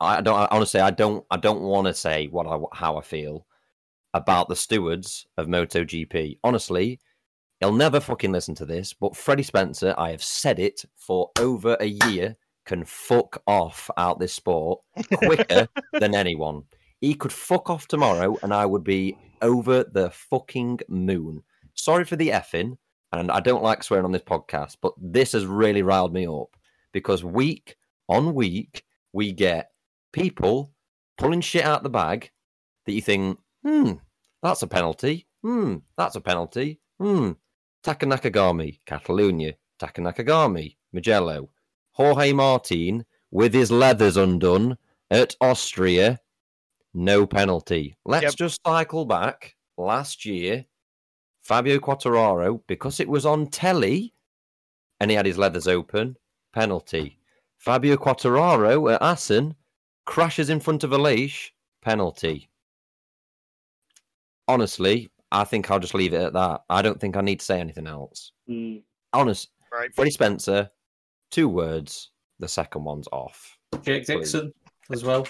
[0.00, 0.80] I don't I, honestly.
[0.80, 1.24] I don't.
[1.30, 3.46] I don't want to say what I how I feel
[4.14, 6.38] about the stewards of MotoGP.
[6.42, 6.98] Honestly,
[7.62, 8.92] he'll never fucking listen to this.
[8.92, 14.18] But Freddie Spencer, I have said it for over a year, can fuck off out
[14.18, 14.80] this sport
[15.14, 16.64] quicker than anyone.
[17.00, 21.42] He could fuck off tomorrow, and I would be over the fucking moon.
[21.74, 22.78] Sorry for the effing,
[23.12, 26.56] and I don't like swearing on this podcast, but this has really riled me up
[26.92, 27.76] because week
[28.08, 29.70] on week we get
[30.12, 30.72] people
[31.16, 32.30] pulling shit out the bag
[32.86, 33.92] that you think, hmm,
[34.42, 35.26] that's a penalty.
[35.42, 36.80] Hmm, that's a penalty.
[37.00, 37.32] Hmm.
[37.82, 39.54] Taka Nakagami, Catalonia.
[39.78, 41.48] Taka Nakagami, Mugello.
[41.92, 44.76] Jorge Martin with his leathers undone
[45.10, 46.20] at Austria.
[46.94, 47.96] No penalty.
[48.04, 48.34] Let's Yep.
[48.36, 50.64] just cycle back last year.
[51.42, 54.14] Fabio Quartararo, because it was on telly
[55.00, 56.16] and he had his leathers open,
[56.52, 57.18] penalty.
[57.58, 59.56] Fabio Quartararo at Assen
[60.04, 62.48] crashes in front of Aleix, penalty.
[64.46, 66.60] Honestly, I think I'll just leave it at that.
[66.68, 68.32] I don't think I need to say anything else.
[68.46, 68.76] Hmm.
[69.12, 69.94] Honest, Right.
[69.94, 70.70] Freddie Spencer,
[71.30, 72.10] two words.
[72.38, 73.56] The second one's off.
[73.82, 74.52] Jake Dixon
[74.90, 75.26] as well.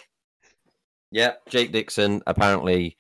[1.10, 2.96] Yeah, Jake Dixon apparently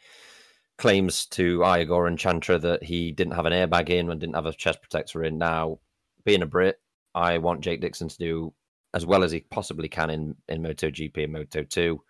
[0.78, 4.46] claims to Ogura and Chantra that he didn't have an airbag in and didn't have
[4.46, 5.38] a chest protector in.
[5.38, 5.80] Now,
[6.24, 6.80] being a Brit,
[7.14, 8.54] I want Jake Dixon to do
[8.94, 12.00] as well as he possibly can in, in MotoGP and Moto 2,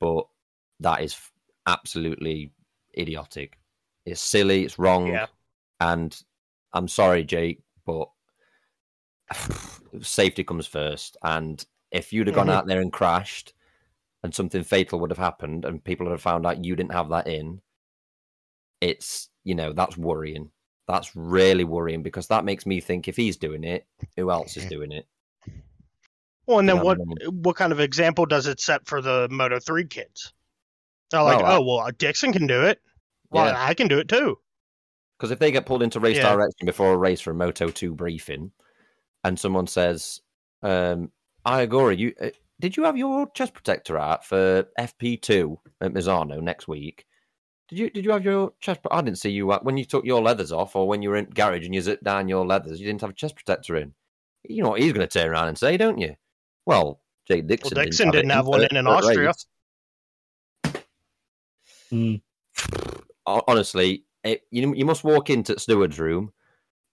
[0.00, 0.26] but
[0.80, 1.16] that is
[1.66, 2.50] absolutely
[2.98, 3.58] idiotic.
[4.04, 5.26] It's silly, it's wrong, Yeah.
[5.80, 6.20] and
[6.72, 8.08] I'm sorry, Jake, but
[10.02, 11.16] safety comes first.
[11.22, 12.52] And if you'd have gone Mhm.
[12.54, 13.54] out there and crashed,
[14.22, 17.08] and something fatal would have happened, and people would have found out you didn't have
[17.10, 17.60] that in,
[18.80, 20.50] it's you know that's worrying.
[20.88, 23.86] That's really worrying because that makes me think if he's doing it,
[24.16, 25.06] who else is doing it?
[26.46, 29.28] Well, and then Yeah, what I what kind of example does it set for the
[29.30, 30.32] Moto three kids?
[31.10, 32.80] They're like, Well, oh well, Dixon can do it.
[33.32, 33.64] Well, Yeah.
[33.64, 34.38] I can do it too.
[35.18, 36.34] Because if they get pulled into race Yeah.
[36.34, 38.52] direction before a race for a Moto 2 briefing,
[39.24, 40.20] and someone says,
[40.62, 41.10] um,
[41.46, 46.68] Ogura, you uh, did you have your chest protector out for FP2 at Misano next
[46.68, 47.06] week?
[47.68, 48.82] Did you did you have your chest?
[48.82, 51.10] pro- I didn't see you uh, when you took your leathers off, or when you
[51.10, 52.78] were in garage and you zipped down your leathers.
[52.80, 53.94] You didn't have a chest protector in.
[54.44, 56.14] You know what he's going to turn around and say, don't you?
[56.66, 57.76] Well, Jake Dixon.
[57.76, 59.32] well, Dixon it didn't have one in in Austria.
[61.92, 62.20] race.
[63.26, 66.32] Hon- honestly, it, you you must walk into the steward's room,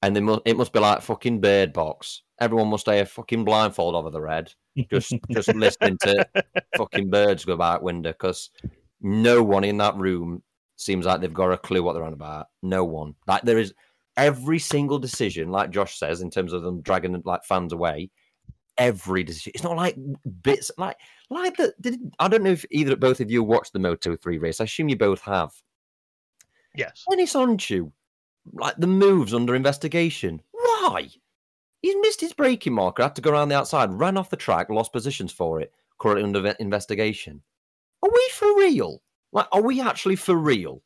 [0.01, 2.23] and they must, it must be like fucking Bird Box.
[2.39, 4.53] Everyone must have a fucking blindfold over their head,
[4.89, 6.25] just just listening to
[6.77, 8.49] fucking birds go by window, because
[9.01, 10.43] no one in that room
[10.75, 12.47] seems like they've got a clue what they're on about.
[12.63, 13.15] No one.
[13.27, 13.73] Like there is
[14.17, 18.11] every single decision, like Josh says, in terms of them dragging like fans away.
[18.77, 19.51] Every decision.
[19.55, 19.97] It's not like
[20.41, 20.95] bits like
[21.30, 21.73] like the.
[21.82, 24.61] Did, I don't know if either both of you watched the Moto three race.
[24.61, 25.51] I assume you both have.
[26.76, 27.03] Yes.
[27.09, 27.91] Deniz Öncü,
[28.53, 30.41] like the moves under investigation.
[30.51, 31.09] Why?
[31.82, 34.70] He's missed his braking marker, had to go around the outside, ran off the track,
[34.70, 37.41] lost positions for it, currently under investigation.
[38.03, 39.01] Are we for real?
[39.32, 40.82] Like, are we actually for real?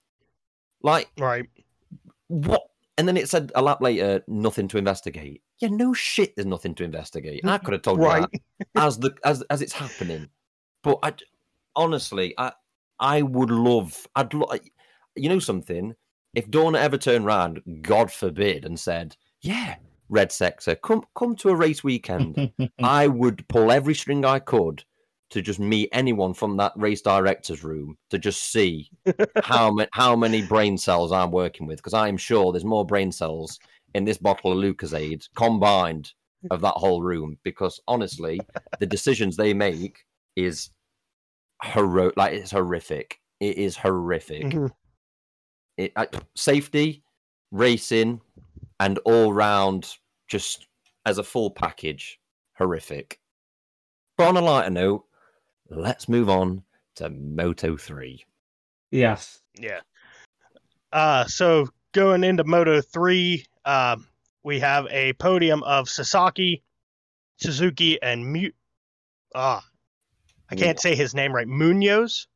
[0.81, 1.49] Like, Right.
[2.27, 2.63] what?
[2.97, 5.41] And then it said a lap later, nothing to investigate.
[5.59, 7.41] Yeah, no shit, there's nothing to investigate.
[7.45, 8.29] I could have told you Right.
[8.31, 8.41] that
[8.75, 10.29] as the as as it's happening.
[10.83, 11.13] But I
[11.75, 12.51] honestly, I
[12.99, 14.05] I would love.
[14.15, 14.51] I'd lo-
[15.15, 15.95] you know something.
[16.33, 19.75] If Dorna ever turned round, God forbid, and said, "Yeah,
[20.09, 24.83] red sector, come come to a race weekend," I would pull every string I could
[25.29, 28.89] to just meet anyone from that race director's room to just see
[29.43, 32.85] how ma- how many brain cells I'm working with because I am sure there's more
[32.85, 33.59] brain cells
[33.95, 36.13] in this bottle of Lucozade combined
[36.51, 38.39] of that whole room because honestly
[38.79, 40.05] the decisions they make
[40.35, 40.69] is
[41.63, 44.69] hero like it's horrific it is horrific Mhm.
[45.77, 46.05] It, uh,
[46.35, 47.03] safety
[47.51, 48.19] racing
[48.79, 49.95] and all round
[50.27, 50.67] just
[51.05, 52.19] as a full package
[52.57, 53.19] horrific
[54.17, 55.05] but on a lighter note
[55.69, 56.63] let's move on
[56.95, 58.23] to moto 3
[58.91, 59.41] yes.
[59.59, 59.79] Yeah.
[60.91, 64.07] Uh, so going into Moto 3, um,
[64.43, 66.61] we have a podium of Sasaki,
[67.37, 68.49] Suzuki, and Mu.
[69.33, 69.63] Ah,
[70.49, 71.47] I can't say his name right.
[71.47, 72.27] Munoz.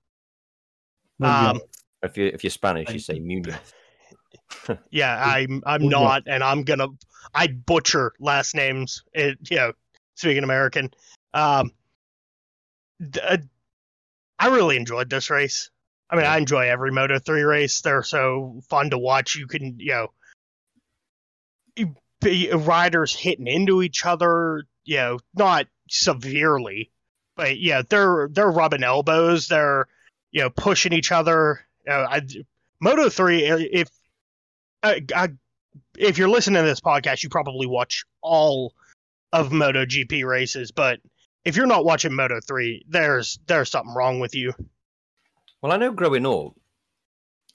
[1.21, 1.59] Um,
[2.07, 3.55] if you if you're spanish you say munoz
[4.91, 5.91] yeah, I'm I'm Munoz.
[5.91, 6.87] not, and I'm gonna
[7.33, 9.03] I butcher last names.
[9.13, 9.73] It you know,
[10.15, 10.91] speaking American.
[11.33, 11.71] Um,
[13.09, 13.37] d- uh,
[14.39, 15.69] I really enjoyed this race.
[16.09, 16.33] I mean, Yeah.
[16.33, 17.81] I enjoy every Moto three race.
[17.81, 19.35] They're so fun to watch.
[19.35, 20.07] You can you know,
[21.75, 24.63] you- be- riders hitting into each other.
[24.85, 26.91] You know, not severely,
[27.35, 29.47] but yeah, they're they're rubbing elbows.
[29.49, 29.87] They're
[30.31, 31.61] you know pushing each other.
[31.87, 32.21] Know, I,
[32.81, 33.89] Moto three, uh, if
[34.83, 35.29] I, I,
[35.97, 38.73] if you're listening to this podcast, you probably watch all
[39.33, 40.71] of Moto GP races.
[40.71, 40.99] But
[41.45, 44.53] if you're not watching Moto three, there's there's something wrong with you.
[45.61, 46.53] Well, I know growing up,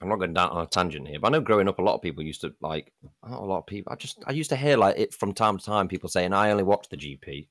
[0.01, 1.95] I'm not going down on a tangent here, but I know growing up, a lot
[1.95, 2.91] of people used to like,
[3.25, 3.93] not a lot of people.
[3.93, 6.51] I just, I used to hear like it from time to time, people saying, I
[6.51, 7.47] only watch the GP.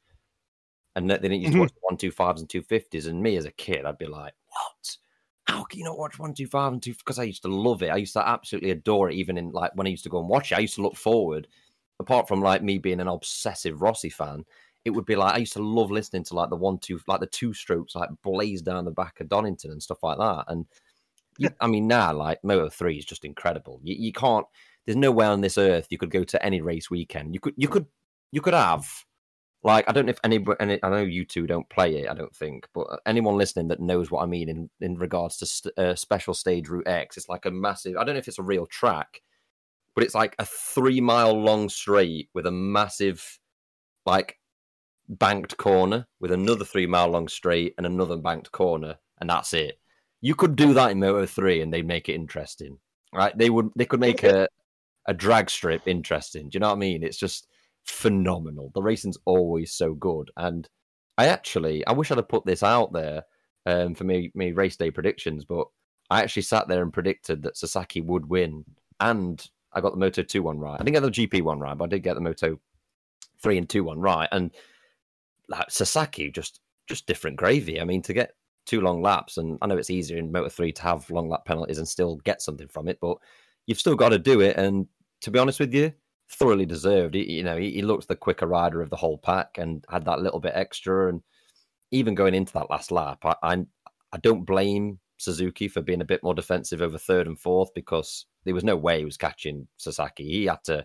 [0.95, 1.62] And that they didn't used to Mhm.
[1.62, 3.07] watch one two fives and two fifties.
[3.07, 4.97] And me as a kid, I'd be like, what?
[5.47, 6.95] How can you not watch one two five and two?
[6.95, 7.90] Because I used to love it.
[7.90, 9.14] I used to absolutely adore it.
[9.14, 10.97] Even in like when I used to go and watch it, I used to look
[10.97, 11.49] forward.
[12.01, 14.45] Apart from like me being an obsessive Rossi fan,
[14.84, 17.20] it would be like I used to love listening to like the one two like
[17.20, 20.45] the two strokes like blaze down the back of Donington and stuff like that.
[20.49, 20.66] And
[21.38, 23.80] you, I mean now like Moto three is just incredible.
[23.82, 24.47] You, you can't.
[24.84, 27.34] There's nowhere on this earth you could go to any race weekend.
[27.34, 27.86] You could you could
[28.32, 29.05] you could have
[29.64, 32.10] like I don't know if any, any I know you two don't play it.
[32.10, 35.36] I don't think, but uh, anyone listening that knows what I mean in in regards
[35.38, 37.96] to st- uh, special stage route X, it's like a massive.
[37.96, 39.20] I don't know if it's a real track,
[39.94, 43.38] but it's like a three mile long straight with a massive
[44.04, 44.38] like
[45.08, 49.78] banked corner with another three mile long straight and another banked corner, and that's it.
[50.20, 52.78] You could do that in Moto three, and they'd make it interesting,
[53.14, 53.36] right?
[53.38, 53.70] They would.
[53.76, 54.48] They could make a
[55.06, 56.48] a drag strip interesting.
[56.48, 57.04] Do you know what I mean?
[57.04, 57.46] It's just
[57.85, 58.70] phenomenal.
[58.74, 60.68] The racing's always so good, and
[61.18, 63.24] I actually I wish I'd have put this out there
[63.66, 65.66] um, for me me race day predictions, but
[66.11, 68.64] I actually sat there and predicted that Sasaki would win,
[69.01, 70.80] and I got the Moto two one right.
[70.80, 72.59] I didn't get the GP one right, but I did get the Moto
[73.43, 74.51] three and two one right, and
[75.49, 77.80] like Sasaki just just different gravy.
[77.80, 78.35] I mean, to get
[78.66, 81.45] two long laps, and I know it's easier in Moto three to have long lap
[81.45, 83.18] penalties and still get something from it, but
[83.66, 84.57] you've still got to do it.
[84.57, 84.87] And
[85.22, 85.93] to be honest with you,
[86.33, 87.14] thoroughly deserved.
[87.14, 90.05] He, you know, he, he looked the quicker rider of the whole pack and had
[90.07, 91.09] that little bit extra.
[91.09, 91.22] And
[91.91, 93.66] even going into that last lap, I, I,
[94.12, 98.26] I don't blame Suzuki for being a bit more defensive over third and fourth because
[98.45, 100.24] there was no way he was catching Sasaki.
[100.24, 100.85] He had to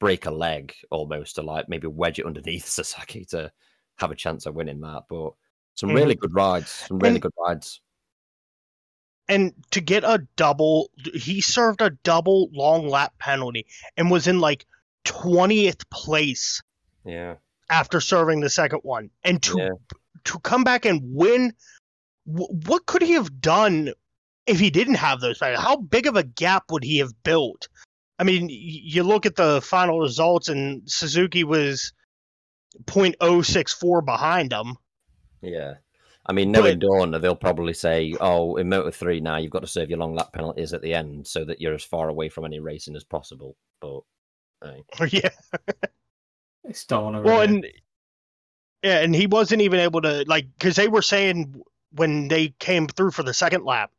[0.00, 3.50] break a leg almost to like maybe wedge it underneath Sasaki to
[3.98, 5.04] have a chance of winning that.
[5.08, 5.32] But
[5.74, 5.96] some mm-hmm.
[5.96, 7.80] really good rides, some really And- good rides.
[9.28, 13.66] And to get a double, he served a double long lap penalty
[13.96, 14.66] and was in like
[15.06, 16.60] 20th place
[17.04, 17.36] Yeah,
[17.70, 19.10] after serving the second one.
[19.24, 19.68] And to yeah.
[20.24, 21.54] to come back and win,
[22.24, 23.92] what could he have done
[24.46, 25.38] if he didn't have those?
[25.38, 25.64] penalties?
[25.64, 27.68] How big of a gap would he have built?
[28.18, 31.92] I mean, you look at the final results, and Suzuki was
[32.84, 34.76] 0.064 behind him.
[35.42, 35.74] Yeah.
[36.24, 39.60] I mean, But- knowing Dorna, they'll probably say, oh, in Moto 3 now, you've got
[39.60, 42.28] to serve your long lap penalties at the end so that you're as far away
[42.28, 43.56] from any racing as possible.
[43.80, 44.00] But,
[44.62, 44.84] hey.
[45.00, 45.28] Oh, yeah.
[46.64, 47.22] It's Dorna.
[47.22, 47.54] Well, really.
[47.54, 47.66] and
[48.82, 51.60] yeah, and he wasn't even able to like because they were saying
[51.92, 53.90] when they came through for the second lap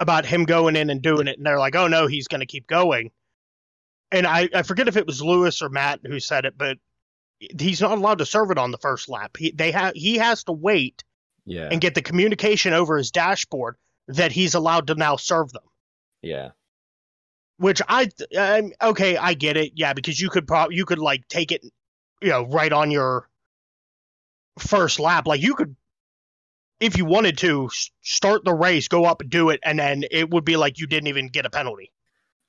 [0.00, 2.46] about him going in and doing it, and they're like, "Oh no, he's going to
[2.46, 3.10] keep going."
[4.12, 6.78] And I I forget if it was Lewis or Matt who said it, but
[7.38, 9.36] he's not allowed to serve it on the first lap.
[9.36, 11.04] He they have he has to wait
[11.44, 11.68] Yeah.
[11.70, 13.76] and get the communication over his dashboard
[14.08, 15.62] that he's allowed to now serve them.
[16.22, 16.50] yeah.
[17.58, 19.72] Which I um, okay, I get it.
[19.74, 21.64] Yeah, because you could probably you could like take it,
[22.20, 23.28] you know, right on your
[24.58, 25.26] first lap.
[25.26, 25.74] Like you could,
[26.80, 27.70] if you wanted to,
[28.02, 30.86] start the race, go up, and do it, and then it would be like you
[30.86, 31.90] didn't even get a penalty.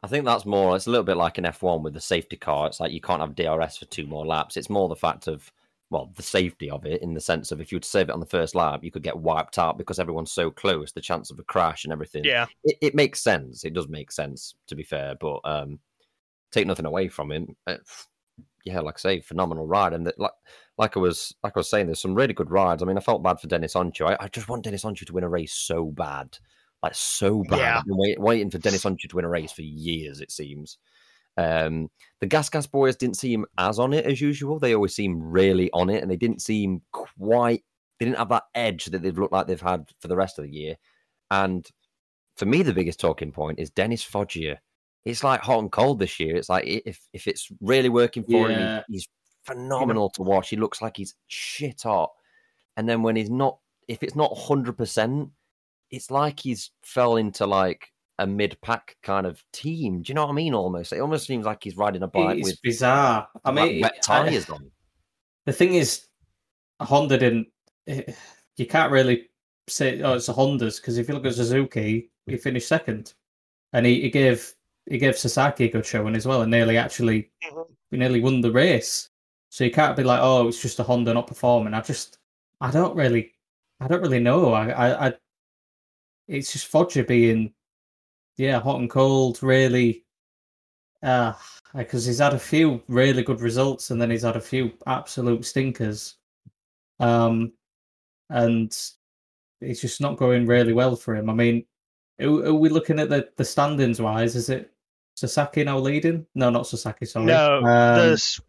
[0.04, 0.76] I think that's more.
[0.76, 2.68] It's a little bit like an F1 with the safety car.
[2.68, 4.56] It's like you can't have DRS for two more laps.
[4.56, 5.52] It's more the fact of
[5.90, 8.14] well, the safety of it in the sense of if you were to save it
[8.14, 10.92] on the first lap, you could get wiped out because everyone's so close.
[10.92, 12.26] The chance of a crash and everything.
[12.26, 13.64] Yeah, it, it makes sense.
[13.64, 15.80] It does make sense to be fair, but um,
[16.52, 17.56] take nothing away from him.
[17.66, 17.78] Uh,
[18.66, 20.32] yeah, like I say, phenomenal ride, and that, like
[20.78, 22.84] like I was like I was saying, there's some really good rides.
[22.84, 24.10] I mean, I felt bad for Deniz Öncü.
[24.10, 26.38] I, I just want Deniz Öncü to win a race so bad,
[26.84, 27.60] like so bad.
[27.60, 27.78] Yeah.
[27.80, 30.20] I've been wait, waiting for Deniz Öncü to win a race for years.
[30.20, 30.80] It seems.
[31.38, 34.60] Um, the Gas Gas boys didn't seem as on it as usual.
[34.60, 37.64] They always seem really on it, and they didn't seem quite.
[38.00, 40.46] They didn't have that edge that they've looked like they've had for the rest of
[40.46, 40.76] the year.
[41.32, 41.68] And
[42.36, 44.60] for me, the biggest talking point is Dennis Foggia.
[45.06, 46.36] It's like hot and cold this year.
[46.36, 48.84] It's like if if it's really working for him, Yeah.
[48.88, 49.08] he- he's
[49.46, 50.50] phenomenal to watch.
[50.50, 52.12] He looks like he's shit hot,
[52.76, 55.30] and then when he's not, if it's not hundred percent,
[55.92, 57.88] it's like he's fell into like
[58.20, 60.02] a mid pack kind of team.
[60.02, 60.54] Do you know what I mean?
[60.54, 63.28] Almost, it almost seems like he's riding a bike It's with bizarre.
[63.46, 64.72] I mean, wet I- tires on.
[65.46, 66.08] the thing is,
[66.82, 67.48] Honda didn't.
[67.88, 68.04] eh,
[68.58, 69.30] You can't really
[69.68, 73.14] say, "Oh, it's a Honda's," because if you look at Suzuki, he finished second,
[73.74, 74.54] and he, he gave
[74.90, 77.30] he gave Sasaki a good showing as well, and nearly actually
[77.92, 79.10] he nearly won the race.
[79.50, 82.18] So you can't be like, "Oh, it's just a Honda not performing." I just,
[82.62, 83.34] I don't really,
[83.80, 84.54] I don't really know.
[84.54, 85.14] I, I, I
[86.28, 87.54] it's just Foggia being,
[88.38, 90.04] yeah, hot and cold, really.
[91.04, 91.34] Uh,
[91.76, 95.46] because he's had a few really good results and then he's had a few absolute
[95.46, 96.16] stinkers.
[97.00, 97.54] Um,
[98.30, 98.76] and
[99.62, 101.30] it's just not going really well for him.
[101.30, 101.66] I mean,
[102.20, 104.36] are, we looking at the, the standings wise?
[104.36, 104.72] Is it
[105.16, 106.26] Sasaki now leading?
[106.36, 107.06] No, not Sasaki.
[107.06, 107.26] Sorry.
[107.26, 108.40] no, um, this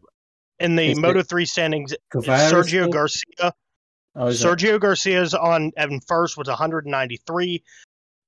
[0.59, 2.91] in the Moto three standings, Sergio?
[2.91, 3.55] Garcia.
[4.15, 4.47] Oh, is it?
[4.47, 7.63] Sergio Garcia's on in first with 193.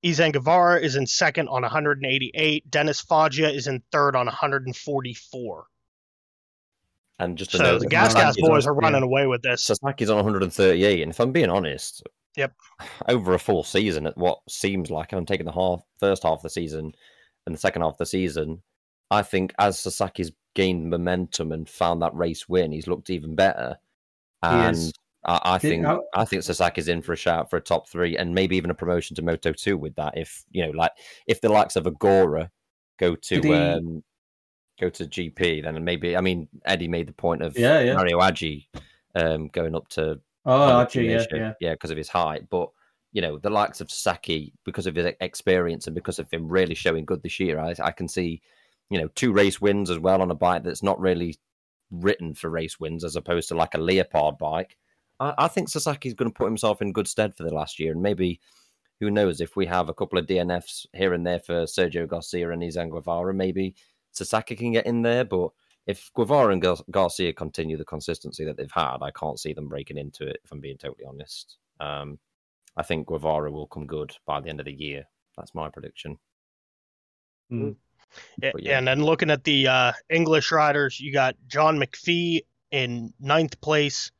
[0.02, 2.70] Izan Guevara is in second on 188.
[2.70, 5.66] Dennis Foggia is in third on 144.
[7.18, 8.78] And just to So note the Gas Gas Sasaki's on- boys are yeah.
[8.80, 9.66] running away with this.
[9.66, 12.02] Sasaki's on 138, and if I'm being honest,
[12.36, 12.54] Yep.
[13.08, 16.42] over a full season at what seems like I'm taking the half first half of
[16.42, 16.92] the season
[17.46, 18.62] and the second half of the season,
[19.10, 23.76] I think as Sasaki's gained momentum and found that race win, he's looked even better.
[24.42, 24.92] And.
[25.24, 28.16] I, I think how- I think Sasaki's in for a shout for a top three
[28.16, 30.16] and maybe even a promotion to Moto two with that.
[30.16, 30.92] If you know, like
[31.26, 32.50] if the likes of Ogura
[32.98, 34.02] go to he- um,
[34.80, 37.94] go to GP, then maybe I mean Eddie made the point of Yeah, yeah.
[37.94, 38.66] Mario Aji
[39.14, 41.52] um, going up to Oh, Honda yeah, yeah.
[41.60, 42.48] yeah, because of his height.
[42.48, 42.70] But
[43.12, 46.74] you know, the likes of Saki, because of his experience and because of him really
[46.74, 48.40] showing good this year, I, I can see,
[48.88, 51.36] you know, two race wins as well on a bike that's not really
[51.90, 54.78] written for race wins, as opposed to like a Leopard bike.
[55.20, 57.92] I, I think Sasaki's going to put himself in good stead for the last year,
[57.92, 58.40] and maybe.
[58.98, 62.50] Who knows if we have a couple of DNFs here and there for Sergio Garcia
[62.50, 63.74] and Izan Guevara, maybe
[64.12, 65.24] Sasaki can get in there.
[65.24, 65.52] But
[65.86, 69.68] if Guevara and Gar- Garcia continue the consistency that they've had, I can't see them
[69.68, 70.38] breaking into it.
[70.44, 72.18] If I'm being totally honest, um,
[72.76, 75.04] I think Guevara will come good by the end of the year.
[75.36, 76.18] That's my prediction.
[77.50, 77.76] Mm.
[78.42, 78.78] Yeah, But yeah.
[78.78, 84.10] And then looking at the uh, English riders, you got John McPhee in ninth place.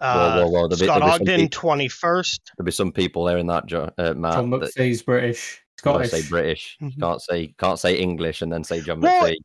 [0.00, 2.40] Uh, Whoa, whoa, whoa, be- Scott be Ogden, 21st.
[2.56, 4.34] There'll be some people there in that, Jo- uh, Matt.
[4.34, 6.24] John that McPhee's British, gotta Scottish.
[6.24, 6.76] say British.
[6.80, 7.00] You Mhm.
[7.00, 9.36] Can't say can't say English and then say John Well, McPhee.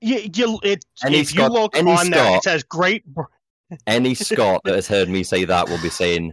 [0.00, 3.04] You, you, it, Any if you look any on there, Scot- it says Great.
[3.88, 6.32] Any Scot that has heard me say that will be saying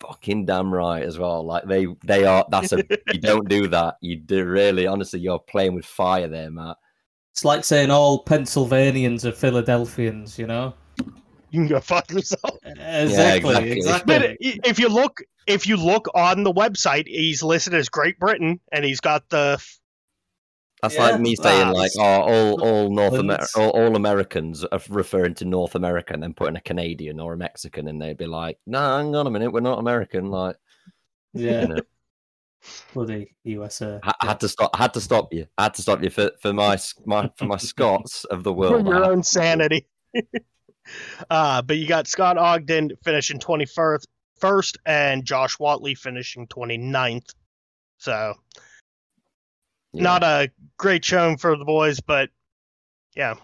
[0.00, 1.44] fucking damn right as well.
[1.46, 2.44] Like they they are.
[2.50, 2.78] That's a
[3.12, 3.98] you don't do that.
[4.00, 5.20] You do really honestly.
[5.20, 6.76] You're playing with fire there, Matt.
[7.32, 10.74] It's like saying all Pennsylvanians are Philadelphians, you know?
[11.54, 12.58] You can go fuck yourself.
[12.64, 13.70] Exactly, exactly.
[13.76, 14.18] exactly.
[14.18, 14.36] But
[14.66, 18.84] if you look, if you look on the website, he's listed as Great Britain, and
[18.84, 19.62] he's got the.
[20.82, 21.02] That's Yeah.
[21.10, 25.34] like me saying Ah, like, oh, all all North Amer- all, all Americans are referring
[25.36, 28.58] to North America and then putting a Canadian or a Mexican, and they'd be like,
[28.66, 30.30] no, hang on a minute, we're not American.
[30.30, 30.56] Like,
[31.34, 31.80] Yeah, you know,
[32.92, 34.00] bloody USA.
[34.02, 34.70] I, I had to stop.
[34.74, 35.46] I had to stop you.
[35.56, 36.76] I had to stop you for, for my
[37.06, 38.86] my for my Scots of the world.
[38.88, 39.46] I your own to stop you.
[39.46, 39.86] sanity.
[41.30, 44.04] uh, but you got Scott Ogden finishing 21st
[44.40, 47.30] first, and Josh Whatley finishing 29th.
[47.98, 48.34] So
[49.92, 50.02] Yeah.
[50.02, 52.30] not a great showing for the boys, but
[53.14, 53.34] yeah,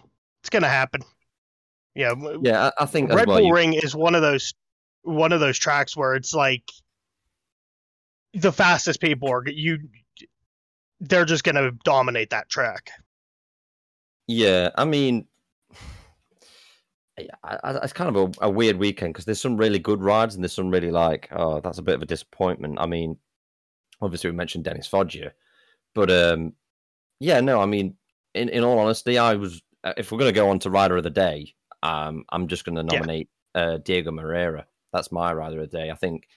[0.43, 1.03] it's gonna happen.
[1.95, 4.53] Yeah, Yeah, I, I think Red well, Bull you- Ring is one of those
[5.03, 6.65] one of those tracks where it's like
[8.35, 9.89] the fastest people are you
[11.01, 12.91] they're just gonna dominate that track.
[14.27, 15.30] Yeah, I mean, yeah, I, I,
[17.83, 20.53] it's kind of a, a weird weekend because there's some really good rides and there's
[20.53, 22.79] some really like, oh, that's a bit of a disappointment.
[22.81, 23.17] I mean,
[24.01, 25.33] obviously we mentioned Dennis Foggia,
[25.95, 26.53] but um,
[27.19, 27.97] yeah, no, I mean,
[28.35, 31.05] in, in all honesty, I was uh, if we're gonna go on to rider of
[31.05, 32.99] the day, um, I'm just gonna Yeah.
[32.99, 34.67] nominate uh, Diego Moreira.
[34.93, 35.91] That's my rider of the day.
[35.91, 36.29] I think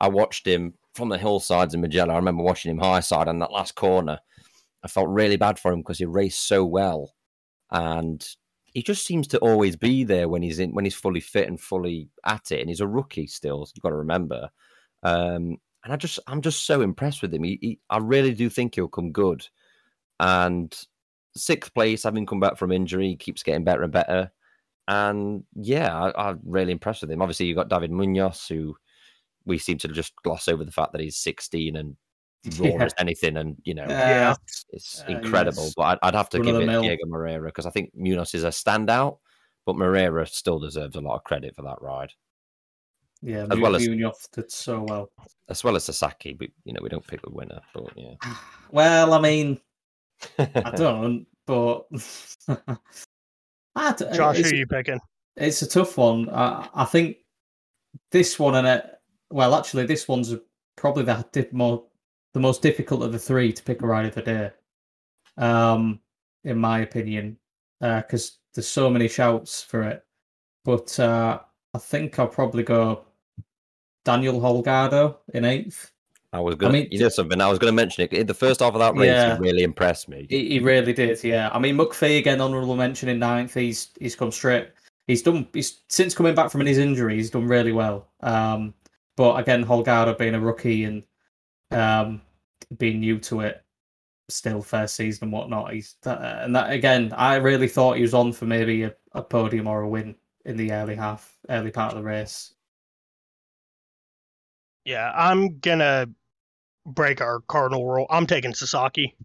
[0.00, 2.12] I watched him from the hillsides in Mugello.
[2.12, 4.18] I remember watching him high side on that last corner.
[4.82, 7.14] I felt really bad for him because he raced so well,
[7.70, 8.26] and
[8.76, 11.58] he just seems to always be there when he's in when he's fully fit and
[11.58, 12.60] fully at it.
[12.60, 13.66] And he's a rookie still.
[13.74, 14.50] You've got to remember.
[15.02, 17.42] Um, and I just I'm just so impressed with him.
[17.42, 19.48] He, he, I really do think he'll come good.
[20.20, 20.78] And
[21.34, 24.30] sixth place, having come back from injury, keeps getting better and better.
[24.88, 27.22] And yeah, I, I'm really impressed with him.
[27.22, 28.76] Obviously, you've got David Munoz, who
[29.46, 31.96] we seem to just gloss over the fact that he's 16 and
[32.58, 32.84] raw Yeah.
[32.84, 33.36] as anything.
[33.36, 34.34] And you know, Yeah.
[34.70, 35.64] it's Uh, incredible.
[35.64, 35.74] yes.
[35.76, 36.82] But I'd, I'd have to Run give of the it mill.
[36.82, 39.18] Diego Moreira because I think Munoz is a standout,
[39.64, 42.12] but Moreira still deserves a lot of credit for that ride,
[43.22, 45.10] Yeah, As well as- Munoz did so well.
[45.48, 46.34] as well as Sasaki.
[46.34, 47.60] But you know, we don't pick the winner.
[47.74, 48.14] But yeah,
[48.70, 49.60] Well, I mean,
[50.38, 50.44] I
[50.76, 51.86] don't, but
[53.74, 54.98] I d- Josh, it's, who you picking?
[55.36, 56.28] it's a tough one.
[56.30, 57.18] I, I think
[58.10, 58.86] this one and it.
[59.30, 60.34] Well, actually, this one's
[60.76, 61.84] probably the di- more
[62.36, 64.50] the most difficult of the three to pick a ride of the day.
[65.38, 66.00] Um,
[66.44, 67.38] in my opinion,
[67.80, 70.04] because there's so many shouts for it.
[70.62, 71.40] But uh,
[71.72, 73.06] I think I'll probably go
[74.04, 75.92] Daniel Holgado in eighth.
[76.34, 76.74] I was gonna.
[76.74, 77.40] mean, you know something?
[77.40, 78.26] I was gonna mention it.
[78.26, 79.38] The first half of that race Yeah.
[79.38, 80.26] really impressed me.
[80.28, 81.48] He, he really did, yeah.
[81.54, 83.54] I mean, McPhee again, honourable mention in ninth.
[83.54, 84.68] He's he's come straight.
[85.06, 85.48] He's done.
[85.54, 88.08] He's since coming back from his injury, he's done really well.
[88.20, 88.74] Um,
[89.16, 91.02] but again, Holgado being a rookie and
[91.70, 92.20] um,
[92.78, 93.62] being new to it,
[94.28, 95.72] still first season and whatnot.
[95.72, 97.12] He's that, and that again.
[97.16, 100.56] I really thought he was on for maybe a, a podium or a win in
[100.56, 102.52] the early half, early part of the race.
[104.84, 106.06] Yeah, I'm gonna
[106.86, 108.06] break our cardinal rule.
[108.10, 109.16] I'm taking Sasaki.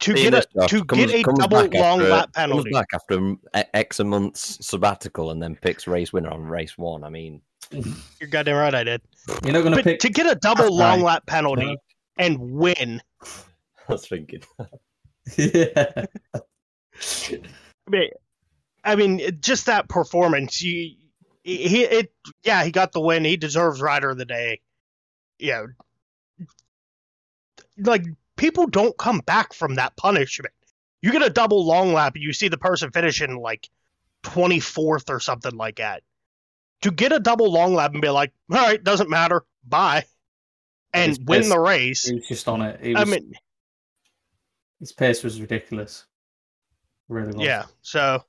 [0.00, 2.70] To Seeing get a to comes- get a double long after- lap Comes penalty.
[2.72, 3.40] back after m-
[3.74, 7.04] X a month's sabbatical and then picks race winner on race one.
[7.04, 7.40] I mean,
[8.20, 9.02] You're goddamn right, I did.
[9.44, 10.00] You're not going to But pick.
[10.00, 11.06] to get a double That's long right.
[11.14, 11.76] lap penalty No.
[12.18, 13.00] and win,
[13.88, 14.42] I was thinking.
[15.36, 16.06] yeah.
[17.86, 18.10] I mean,
[18.84, 20.60] I mean, just that performance.
[20.62, 20.96] You,
[21.44, 22.12] he, it,
[22.44, 23.24] yeah, he got the win.
[23.24, 24.60] He deserves rider of the day.
[25.38, 25.66] Yeah,
[27.78, 28.04] like
[28.36, 30.54] people don't come back from that punishment.
[31.00, 33.68] You get a double long lap, and you see the person finishing like
[34.22, 36.02] twenty fourth or something like that.
[36.82, 40.04] To get a double long lap and be like, all right, doesn't matter, bye,
[40.92, 41.50] and win pissed.
[41.50, 42.04] the race.
[42.04, 42.80] He was just on it.
[42.82, 43.32] He I mean,
[44.80, 46.04] his pace was ridiculous.
[47.08, 47.46] Really was.
[47.46, 47.64] Yeah.
[47.82, 48.24] So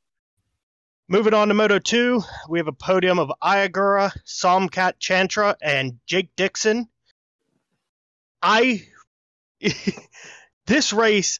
[1.07, 6.29] moving on to Moto 2, we have a podium of Ayagura, Somkiat Chantra, and Jake
[6.35, 6.87] Dixon.
[8.41, 8.85] I
[10.67, 11.39] this race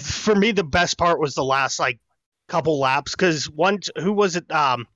[0.00, 1.98] for me the best part was the last like
[2.48, 4.86] couple laps because once who was it um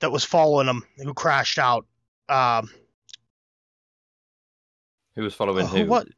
[0.00, 1.86] that was following him who crashed out
[2.28, 2.68] um
[5.14, 5.86] Who was following who who?
[5.86, 6.08] what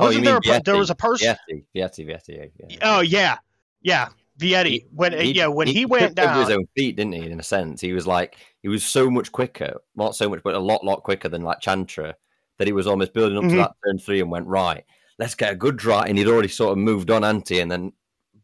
[0.00, 2.50] Oh, wasn't there a, there was a person Vietti, Vietti, Vietti.
[2.56, 2.78] Yeah, yeah.
[2.82, 3.38] oh yeah
[3.82, 4.08] yeah
[4.38, 7.28] Vietti when yeah when he, went tripped over down his own feet, didn't he?
[7.28, 10.54] In a sense, he was like he was so much quicker, not so much, but
[10.54, 12.14] a lot, lot quicker than like Chantra
[12.58, 13.50] that he was almost building up Mhm.
[13.50, 14.84] to that turn three and went right.
[15.18, 17.92] Let's get a good drive, and he'd already sort of moved on anti, and then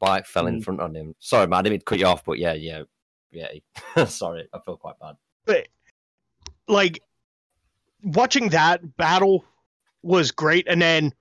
[0.05, 0.65] bike fell in Mm.
[0.65, 1.15] front of him.
[1.19, 2.83] Sorry, man, I didn't cut you off, but yeah, yeah,
[3.33, 4.05] yeah.
[4.07, 5.17] Sorry, I feel quite bad.
[5.45, 5.69] but
[6.69, 7.01] like
[8.03, 9.45] watching that battle
[10.03, 11.13] was great and then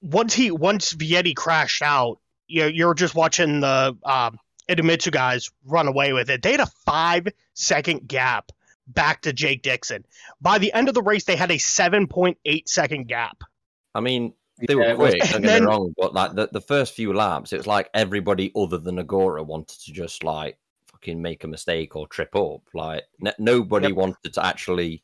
[0.00, 4.38] once he once Vietti crashed out you you're just watching the um
[4.70, 8.50] Idemitsu guys run away with it they had a five second gap
[8.86, 10.04] back to Jake Dixon
[10.40, 13.38] by the end of the race they had a 7.8 second gap
[13.94, 14.32] I mean,
[14.66, 15.30] they were Yeah, it was- quick.
[15.30, 17.88] Don't get then- me wrong, but like the, the first few laps, it was like
[17.94, 22.62] everybody other than Ogura wanted to just like fucking make a mistake or trip up.
[22.74, 23.96] Like n- nobody Yep.
[23.96, 25.02] wanted to actually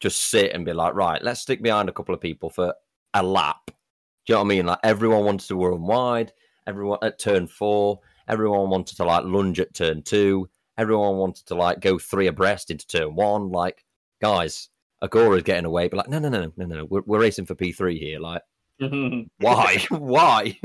[0.00, 2.74] just sit and be like, right, let's stick behind a couple of people for
[3.14, 3.60] a lap.
[3.66, 4.66] Do you know what I mean?
[4.66, 6.32] Like everyone wanted to run wide.
[6.66, 8.00] Everyone at turn four.
[8.26, 10.48] Everyone wanted to like lunge at turn two.
[10.78, 13.50] Everyone wanted to like go three abreast into turn one.
[13.50, 13.84] Like
[14.20, 14.70] guys,
[15.02, 16.84] Ogura is getting away, but like no, no, no, no, no, no.
[16.86, 18.18] We're, we're racing for P three here.
[18.18, 18.42] Like
[19.38, 19.84] why?
[19.90, 20.58] Why?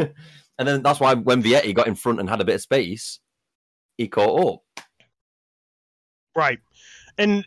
[0.57, 3.19] And then that's why when Vietti got in front and had a bit of space,
[3.97, 4.85] he caught up.
[6.35, 6.59] Right.
[7.17, 7.45] And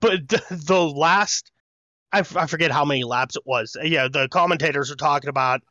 [0.00, 1.52] but the, last
[2.12, 3.76] I, f- I forget how many laps it was.
[3.78, 5.62] Uh, yeah, the commentators are talking about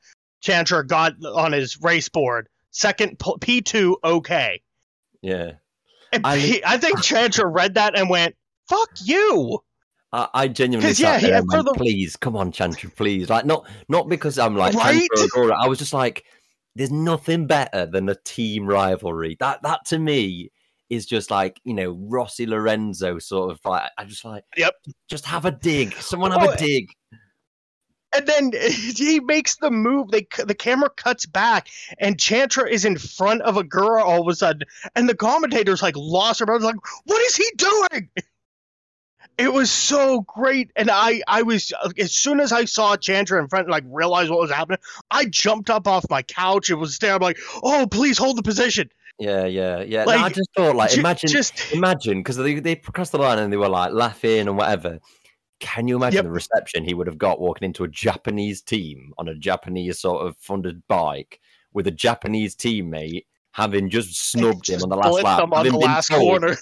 [0.44, 4.62] Chantra got on his race board second P two okay.
[5.22, 5.54] Yeah.
[6.24, 8.36] I- P- I think Chantra read that and went,
[8.70, 9.60] "Fuck you."
[10.16, 13.30] I, I genuinely yeah, and went, the- please, come on, Chantra, please.
[13.30, 15.06] Like, not not because I'm like Right?
[15.62, 16.24] I was just like,
[16.76, 19.36] there's nothing better than a team rivalry.
[19.42, 20.52] That that to me
[20.90, 23.92] is just like you know Rossi Lorenzo sort of like.
[23.98, 24.74] I just like, Yep.
[25.10, 25.94] just have a dig.
[25.96, 26.88] Someone have Oh, a dig.
[28.16, 28.52] And then
[28.96, 30.12] he makes the move.
[30.12, 31.68] They the camera cuts back,
[32.00, 34.62] and Chantra is in front of Ogura all of a sudden,
[34.96, 38.10] and the commentators like lost their minds, like, "What is he doing?"
[39.38, 43.48] It was so great, and I I was as soon as I saw Chantra in
[43.50, 44.80] front, like realized what was happening,
[45.12, 47.16] I jumped up off my couch and was there.
[47.16, 50.04] I'm like, "Oh, please hold the position." Yeah, yeah, yeah.
[50.06, 53.40] No, I just thought like Ju- imagine just imagine because they they crossed the line
[53.40, 55.00] and they were like laughing and whatever.
[55.62, 56.24] Can you imagine Yep.
[56.26, 60.26] the reception he would have got walking into a Japanese team on a Japanese sort
[60.28, 61.40] of funded bike
[61.74, 66.10] with a Japanese teammate having just snubbed him on the last lap, on the last
[66.10, 66.58] told, corner.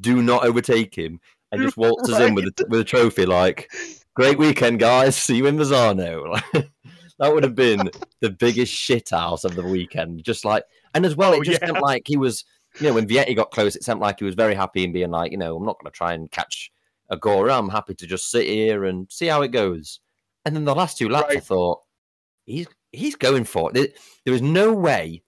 [0.00, 1.20] do not overtake him,
[1.52, 3.70] and just waltzes in with a, with a trophy like,
[4.14, 5.16] "Great weekend, guys.
[5.16, 6.40] See you in Misano."
[7.18, 7.90] that would have been
[8.20, 10.24] the biggest shit house of the weekend.
[10.24, 11.68] Just like, and as well, Oh, it just yeah.
[11.68, 12.44] seemed like he was,
[12.80, 15.10] you know, when Vietti got close, it seemed like he was very happy and being
[15.10, 16.70] like, you know, I'm not going to try and catch
[17.10, 17.58] Ogura.
[17.58, 20.00] I'm happy to just sit here and see how it goes.
[20.44, 21.80] And then the last two laps, I thought
[22.46, 23.74] he's he's going for it.
[23.74, 23.88] There,
[24.24, 25.22] there is no way.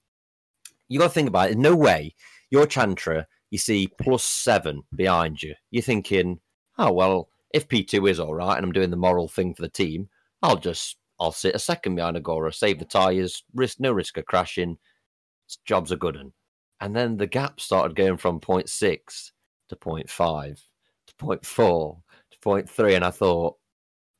[0.88, 1.54] You got to think about it.
[1.54, 2.14] There's no way
[2.50, 3.24] you're Chantra.
[3.50, 5.54] You see plus seven behind you.
[5.70, 6.40] You're thinking,
[6.78, 9.62] oh well, if P two is all right, and I'm doing the moral thing for
[9.62, 10.08] the team,
[10.42, 14.26] I'll just I'll sit a second behind Ogura, save the tires, risk no risk of
[14.26, 14.78] crashing.
[15.64, 16.32] Jobs are good un.
[16.80, 19.30] And then the gap started going from 0.6
[19.68, 20.60] to 0.5
[21.06, 21.96] to 0.4
[22.30, 23.56] to 0.3, and I thought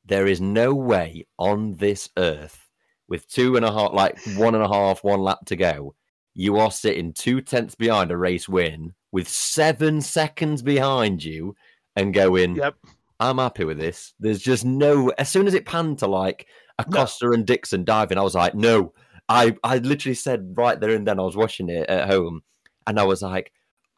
[0.05, 2.69] there is no way on this earth
[3.07, 5.95] with two and a half, like one and a half, one lap to go,
[6.33, 11.55] you are sitting two tenths behind a race win with seven seconds behind you
[11.95, 12.75] and going, Yep.
[13.19, 14.13] I'm happy with this.
[14.19, 15.09] There's just no.
[15.19, 16.47] As soon as it panned to like
[16.79, 18.93] Acosta and Dixon diving, I was like, no.
[19.29, 22.41] I I literally said right there and then I was watching it at home,
[22.87, 23.51] and I was like,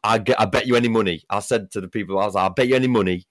[0.04, 1.22] I get, I bet you any money.
[1.30, 3.26] I said to the people, I was like, I bet you any money,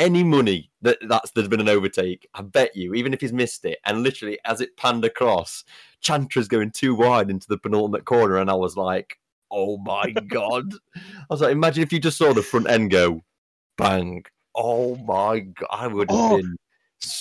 [0.00, 2.26] any money that that's there's been an overtake.
[2.34, 3.78] I bet you, even if he's missed it.
[3.86, 5.62] And literally, as it panned across,
[6.02, 9.18] Chantra's going too wide into the penultimate corner, and I was like,
[9.52, 10.72] oh my god.
[10.96, 13.20] I was like, imagine if you just saw the front end go,
[13.76, 14.24] bang.
[14.56, 16.56] Oh my god, I would have Oh, been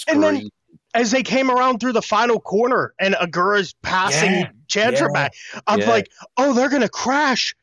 [0.08, 0.52] and then- screaming.
[0.96, 5.34] As they came around through the final corner and Ogura's passing Yeah, Chantra yeah, back,
[5.68, 5.90] I'm yeah.
[5.90, 7.56] like, "Oh, they're gonna crash."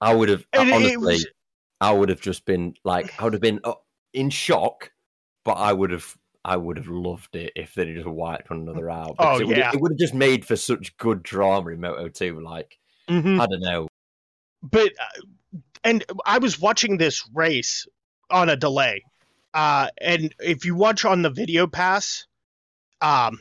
[0.00, 1.26] I would have And honestly, was-
[1.80, 3.74] I would have just been like, I would have been uh,
[4.12, 4.92] in shock,
[5.44, 8.90] but I would have, I would have loved it if they just wiped one another
[8.90, 9.16] out.
[9.18, 9.70] Oh, because it would, yeah.
[9.72, 12.40] it would have just made for such good drama in Moto Two.
[12.40, 13.40] Like, Mhm.
[13.40, 13.88] I don't know,
[14.62, 17.86] but uh, and I was watching this race
[18.30, 19.02] on a delay,
[19.54, 22.26] uh, and if you watch on the video pass,
[23.00, 23.40] um,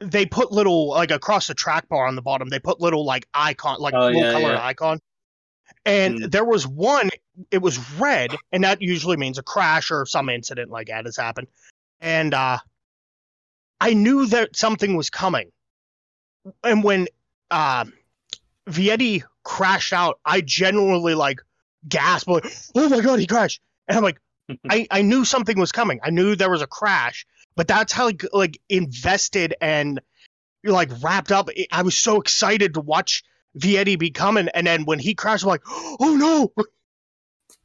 [0.00, 2.48] they put little like across the track bar on the bottom.
[2.48, 4.64] They put little like icon, like Oh, little yeah, colored yeah.
[4.64, 5.00] icon,
[5.84, 6.30] and Mm.
[6.30, 7.10] there was one.
[7.50, 11.16] It was red, and that usually means a crash or some incident like that has
[11.16, 11.48] happened.
[12.00, 12.58] And uh,
[13.80, 15.50] I knew that something was coming,
[16.62, 17.08] and when
[17.50, 17.84] uh,
[18.68, 21.40] Vietti crashed out, I genuinely like
[21.88, 22.44] gasped, like,
[22.74, 24.20] "Oh my god, he crashed!" And I'm like,
[24.68, 26.00] I, I knew something was coming.
[26.02, 30.00] I knew there was a crash, but that's how like, like invested and
[30.62, 31.48] you're like wrapped up.
[31.72, 33.24] I was so excited to watch
[33.58, 36.64] Vietti be coming, and then when he crashed, I'm like, "Oh no!"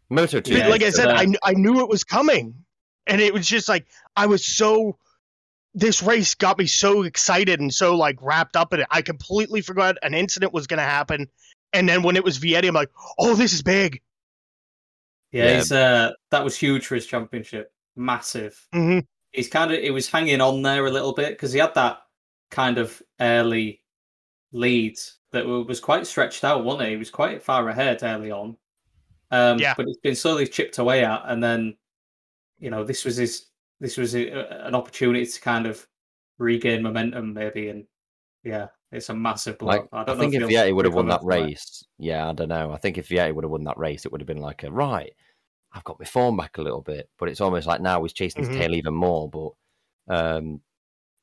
[0.10, 0.58] Moto Two.
[0.58, 1.08] Yeah, like I said.
[1.10, 2.56] I, I knew it was coming,
[3.08, 4.98] and it was just like I was so.
[5.78, 8.88] This race got me so excited and so like wrapped up in it.
[8.90, 11.28] I completely forgot an incident was going to happen,
[11.74, 14.02] and then when it was Vietti, I'm like, "Oh, this is big."
[15.32, 15.56] Yeah, Yeah.
[15.58, 17.72] he's uh, that was huge for his championship.
[17.96, 18.60] Massive.
[18.74, 19.00] hmm
[19.32, 21.98] He's kind of he was hanging on there a little bit because he had that
[22.52, 23.82] kind of early
[24.56, 24.98] lead
[25.32, 26.92] that was quite stretched out, wasn't it?
[26.92, 28.58] He was quite far ahead early on.
[29.32, 29.74] Um, Yeah.
[29.76, 31.78] but it's been slowly chipped away at, and then
[32.60, 33.48] you know this was his
[33.80, 35.86] this was a, an opportunity to kind of
[36.38, 37.86] regain momentum, maybe, and
[38.44, 39.70] yeah, it's a massive blow.
[39.70, 41.44] Like, I I, don't think know if he'll Vietti would have won that from it.
[41.44, 42.72] race, yeah, I don't know.
[42.72, 44.72] I think if Vietti would have won that race, it would have been like a
[44.72, 45.12] right.
[45.74, 48.46] I've got my form back a little bit, but it's almost like now he's chasing
[48.46, 49.30] his tail even more.
[49.30, 49.52] But
[50.08, 50.62] um,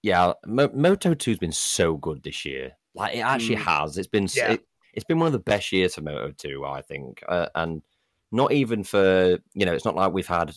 [0.03, 2.72] yeah, Mo- Moto Two's been so good this year.
[2.95, 3.64] Like it actually Mm.
[3.64, 3.99] has.
[3.99, 4.53] It's been Yeah.
[4.53, 7.82] it, it's been one of the best years for Moto Two, I think, uh, and
[8.30, 10.55] not even for you know, it's not like we've had.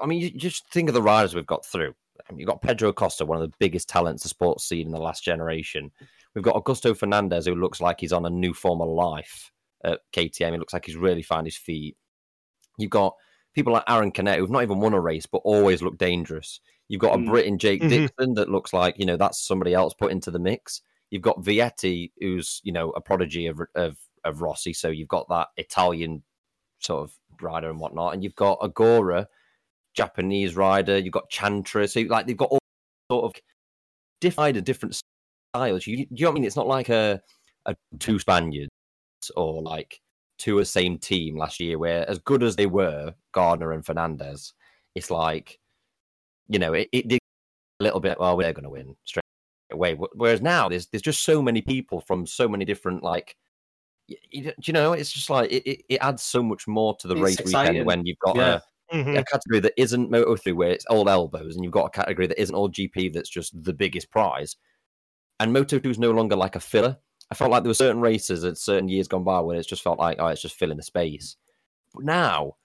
[0.00, 1.94] I mean, you just think of the riders we've got through.
[2.28, 4.92] I mean, you've got Pedro Acosta, one of the biggest talents the sports scene in
[4.92, 5.90] the last generation.
[6.34, 9.50] We've got Augusto Fernandez, who looks like he's on a new form of life
[9.84, 10.52] at KTM.
[10.52, 11.96] He looks like he's really found his feet.
[12.76, 13.14] You've got
[13.54, 16.60] people like Aaron Canet, who've not even won a race, but always look dangerous.
[16.88, 17.26] You've got a Mm.
[17.26, 17.88] Brit in Jake Mhm.
[17.88, 20.82] Dixon that looks like, you know, that's somebody else put into the mix.
[21.10, 24.72] You've got Vietti, who's, you know, a prodigy of, of, of Rossi.
[24.72, 26.22] So you've got that Italian
[26.80, 28.14] sort of rider and whatnot.
[28.14, 29.26] And you've got Ogura,
[29.94, 30.98] Japanese rider.
[30.98, 31.88] You've got Chantra.
[31.88, 32.58] So, like, they've got all
[33.10, 33.40] sort of
[34.20, 35.00] different, different
[35.54, 35.86] styles.
[35.86, 36.44] You, you know what I mean?
[36.44, 37.20] It's not like a,
[37.66, 38.70] a two Spaniards
[39.34, 40.00] or like
[40.38, 44.52] two the same team last year, where as good as they were, Gardner and Fernandez,
[44.94, 45.58] it's like,
[46.48, 47.18] you know, it, it did
[47.80, 49.24] a little bit, well, we're going to win straight
[49.70, 49.94] away.
[49.94, 53.36] Wh- Whereas now there's there's just so many people from so many different, like,
[54.08, 56.96] y- y- do you know, it's just like, it, it, it adds so much more
[56.96, 57.72] to the It's race exciting.
[57.74, 58.60] weekend when you've got Yeah.
[58.92, 59.18] a, Mhm.
[59.18, 62.26] a category that isn't Moto 3 where it's all elbows, and you've got a category
[62.26, 64.56] that isn't all GP that's just the biggest prize.
[65.40, 66.96] And Moto 2 is no longer like a filler.
[67.30, 69.82] I felt like there were certain races at certain years gone by where it's just
[69.82, 71.36] felt like, oh, it's just filling the space.
[71.94, 72.56] But now,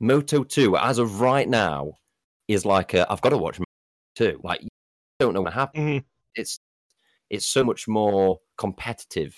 [0.00, 1.92] Moto 2, as of right now,
[2.48, 3.66] is like a, I've got to watch Moto
[4.16, 4.40] 2.
[4.42, 4.68] Like, you
[5.20, 6.02] don't know what happened.
[6.02, 6.04] Mhm.
[6.38, 6.60] It's
[7.30, 9.36] it's so much more competitive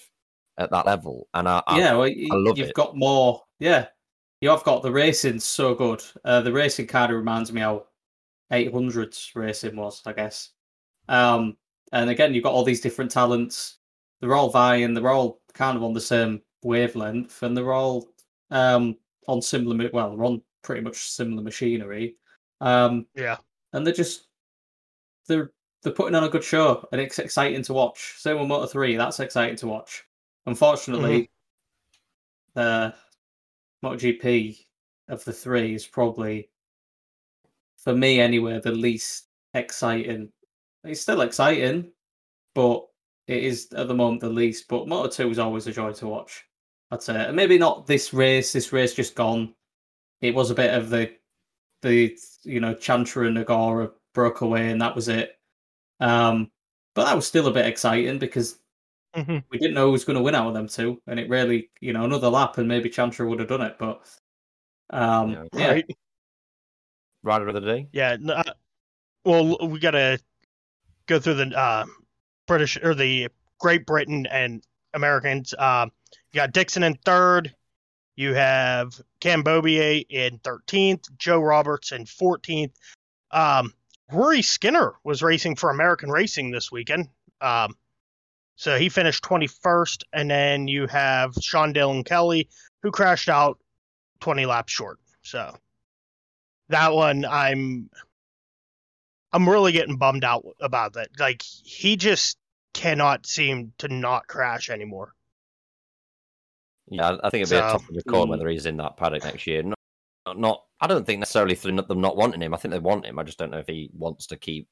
[0.59, 1.29] at that level.
[1.35, 2.75] And I, I yeah, well, y- love you've it.
[2.75, 3.43] got more.
[3.59, 3.87] Yeah,
[4.41, 6.03] you have got the racing so good.
[6.25, 7.87] Uh, the racing kind of reminds me how
[8.53, 10.51] 800s racing was, I guess.
[11.09, 11.57] Um,
[11.93, 13.79] and again, you've got all these different talents.
[14.21, 14.95] They're all vying.
[14.95, 18.09] They're all kind of on the same wavelength, and they're all
[18.51, 18.97] um,
[19.27, 19.91] on similar.
[19.93, 22.17] Well, they're on pretty much similar machinery.
[22.61, 23.39] Um, Yeah.
[23.73, 24.29] and they're just
[25.27, 25.53] they're
[25.83, 28.15] they're putting on a good show, and it's exciting to watch.
[28.19, 30.05] Same with Moto Three, that's exciting to watch.
[30.47, 31.31] Unfortunately,
[32.57, 32.61] mm-hmm.
[32.61, 32.95] the
[33.85, 34.59] MotoGP
[35.09, 36.51] of the three is probably,
[37.79, 40.31] for me anyway, the least exciting.
[40.85, 41.93] It's still exciting,
[42.55, 42.87] but
[43.27, 44.69] it is at the moment the least.
[44.69, 46.45] But Moto Two is always a joy to watch.
[46.91, 48.53] I'd say, and maybe not this race.
[48.53, 49.55] This race just gone.
[50.21, 51.13] It was a bit of the,
[51.83, 55.40] the you know Chantra and Ogura broke away, and that was it.
[56.01, 56.51] Um,
[56.95, 58.59] but that was still a bit exciting because
[59.15, 59.45] Mhm.
[59.51, 61.71] we didn't know who was going to win out of them two, and it really,
[61.81, 64.03] you know, another lap and maybe Chantra would have done it, but
[64.91, 65.45] um, Yeah.
[65.53, 65.87] yeah, Right.
[67.23, 67.89] rider of the day.
[67.93, 68.13] Yeah.
[68.13, 68.43] n- uh,
[69.25, 70.19] well, we got to
[71.07, 71.87] go through the uh,
[72.47, 73.29] British or the
[73.59, 75.55] Great Britain and Americans.
[75.59, 75.93] Um,
[76.33, 77.55] you got Dixon in third.
[78.17, 81.17] You have Cameron Beaubier in 13th.
[81.19, 82.75] Joe Roberts in 14th.
[83.31, 83.73] Um,
[84.13, 87.09] Rory Skinner was racing for American Racing this weekend.
[87.41, 87.77] Um,
[88.57, 90.03] so he finished 21st.
[90.13, 92.49] And then you have Sean Dylan Kelly,
[92.83, 93.59] who crashed out
[94.21, 94.99] 20 laps short.
[95.23, 95.55] So
[96.69, 97.91] that one, I'm
[99.33, 101.09] I'm really getting bummed out about that.
[101.19, 102.37] Like he just
[102.75, 105.15] cannot seem to not crash anymore.
[106.89, 108.29] Yeah, I think it'd be a So, tough record mm.
[108.29, 109.63] whether he's in that paddock next year.
[110.27, 112.55] Not, I don't think necessarily through them not wanting him.
[112.55, 113.19] I think they want him.
[113.19, 114.69] I just don't know if he wants to keep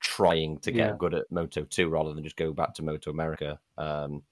[0.00, 0.96] trying to get Yeah.
[0.98, 3.58] good at Moto 2 rather than just go back to Moto America.
[3.76, 4.22] Um,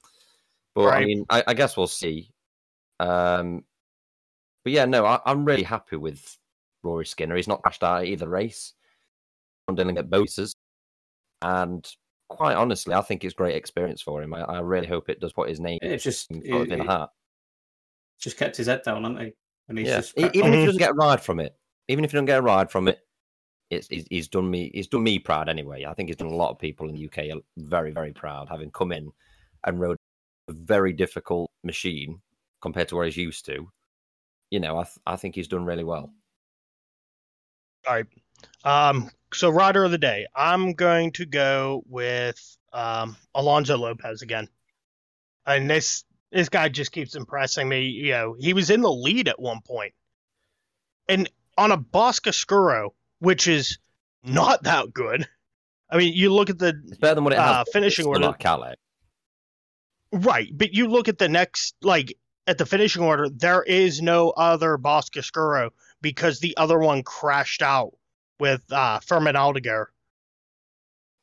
[0.74, 2.30] but I mean, I, I guess we'll see.
[3.00, 3.64] Um,
[4.64, 6.38] but yeah, no, I, I'm really happy with
[6.82, 7.36] Rory Skinner.
[7.36, 8.74] He's not crashed out either race.
[9.66, 10.54] I'm dealing at both races.
[11.42, 11.86] And
[12.28, 14.34] quite honestly, I think it's great experience for him.
[14.34, 17.10] I, I really hope it does put his name it's just it, in it hat.
[18.20, 19.32] just kept his head down, hasn't he?
[19.68, 20.62] And he's Yeah, just cracked even if Mhm.
[20.62, 21.56] he doesn't get a ride from it,
[21.88, 23.06] even if you don't get a ride from it,
[23.70, 25.84] it's he's, he's done me he's done me proud anyway.
[25.86, 28.70] I think he's done a lot of people in the UK very very proud, having
[28.72, 29.12] come in
[29.64, 29.98] and rode
[30.48, 32.22] a very difficult machine
[32.62, 33.70] compared to where he's used to.
[34.50, 36.12] You know, I th- I think he's done really well.
[37.86, 38.06] All right.
[38.64, 42.38] Um, so rider of the day, I'm going to go with
[42.72, 44.48] um, Alonso Lopez again.
[45.46, 47.86] And this this guy just keeps impressing me.
[47.86, 49.94] You know, he was in the lead at one point,
[51.08, 53.78] and on a Boscoscuro, which is
[54.22, 55.26] not that good.
[55.90, 57.38] I mean, you look at the It's better than what it.
[57.38, 58.20] Uh, but finishing order.
[58.20, 58.74] not Kalex.
[60.12, 62.16] right, but you look at the next like
[62.46, 63.28] at the finishing order.
[63.28, 65.70] There is no other Boscoscuro
[66.00, 67.92] because the other one crashed out
[68.38, 69.86] with uh, Fermin Aldeguer.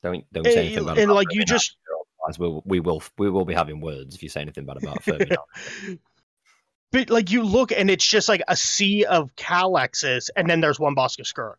[0.03, 1.77] Don't don't say And, anything and, about like you just
[2.25, 5.03] otherwise we'll, we will we will be having words if you say anything bad about
[5.03, 5.29] Fermin.
[6.91, 10.79] But like you look and it's just like a sea of Kalexes and then there's
[10.79, 11.55] one Boscoscuro.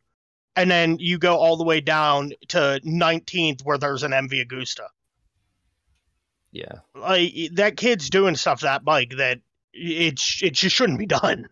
[0.55, 4.87] And then you go all the way down to 19th where there's an MV Agusta.
[6.53, 6.77] Yeah.
[6.95, 9.41] Like that kid's doing stuff that bike that
[9.75, 11.51] it's it just shouldn't be done.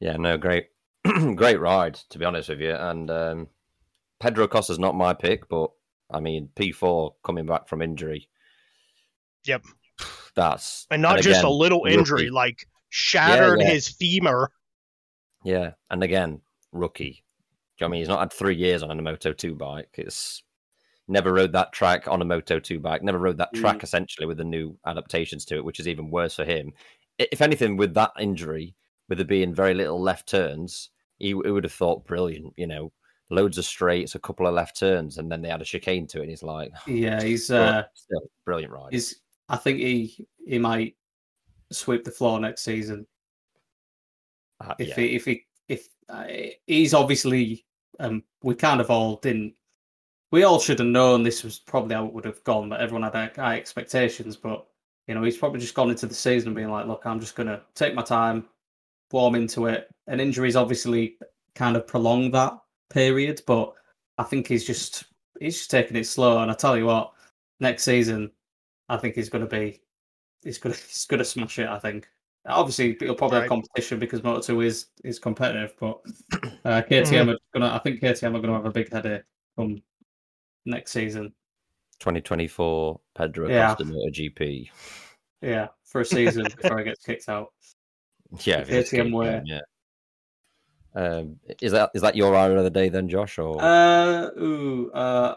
[0.00, 0.66] Yeah, no, great,
[1.36, 2.72] great ride to be honest with you.
[2.72, 3.48] And um,
[4.18, 5.70] Pedro Acosta's not my pick, but
[6.10, 8.28] I mean P4 coming back from injury.
[9.44, 9.64] Yep.
[10.34, 12.30] That's And not just a little injury, rookie.
[12.30, 13.70] like shattered yeah.
[13.70, 14.50] his femur.
[15.44, 16.40] Yeah, and again,
[16.72, 17.24] rookie.
[17.76, 19.54] Do you know what I mean he's not had three years on a Moto two
[19.54, 19.88] bike?
[19.94, 20.42] It's
[21.08, 23.02] never rode that track on a Moto two bike.
[23.02, 23.82] Never rode that track mm.
[23.82, 26.72] essentially with the new adaptations to it, which is even worse for him.
[27.18, 28.74] If anything, with that injury,
[29.08, 32.52] with there being very little left turns, he, he would have thought brilliant.
[32.56, 32.92] You know,
[33.30, 36.18] loads of straights, a couple of left turns, and then they had a chicane to
[36.18, 36.22] it.
[36.22, 38.92] And he's like, Yeah, he's uh, still, brilliant ride.
[38.92, 39.20] he's.
[39.48, 40.96] I think he he might
[41.72, 43.06] sweep the floor next season
[44.60, 44.94] Uh, if yeah.
[44.96, 46.24] he if he if uh,
[46.66, 47.64] he's obviously
[48.00, 49.54] um we kind of all didn't
[50.32, 53.02] we all should have known this was probably how it would have gone but everyone
[53.02, 54.66] had high- high expectations but
[55.06, 57.46] you know he's probably just gone into the season being like look i'm just going
[57.46, 58.46] to take my time
[59.12, 61.16] warm into it and injuries obviously
[61.54, 62.58] kind of prolong that
[62.90, 63.72] period but
[64.18, 65.04] i think he's just
[65.40, 67.12] he's just taking it slow and i tell you what
[67.60, 68.30] next season
[68.88, 69.80] i think he's going to be
[70.42, 72.08] he's going to he's going to smash it i think
[72.46, 76.00] obviously it'll probably have competition because Moto 2 is is competitive, but
[76.64, 79.22] uh, KTM are gonna I think KTM are gonna have a big headache
[79.58, 79.82] come
[80.64, 81.34] next season.
[82.00, 83.74] 2024 Pedro Yeah.
[83.74, 84.70] Costa MotoGP.
[85.42, 87.48] Yeah, for a season before he gets kicked out.
[88.44, 89.42] Yeah, if it's KTM good, way.
[89.44, 89.60] yeah.
[90.94, 94.90] Um, is that is that your rider of the day then, Josh, or Uh ooh,
[94.92, 95.36] uh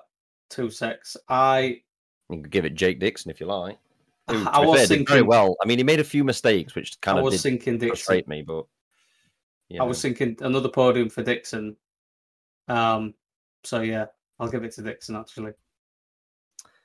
[0.49, 1.17] two secs.
[1.29, 1.81] I
[2.29, 3.77] you can give it Jake Dixon if you like?
[4.29, 5.57] Who, to I was fair, did very well.
[5.61, 7.89] I mean, he made a few mistakes, which kind I of was did thinking Dixon.
[7.89, 8.65] frustrate me, but
[9.69, 11.75] you I was thinking another podium for Dixon.
[12.67, 13.13] Um
[13.63, 14.05] so yeah,
[14.39, 15.51] I'll give it to Dixon actually.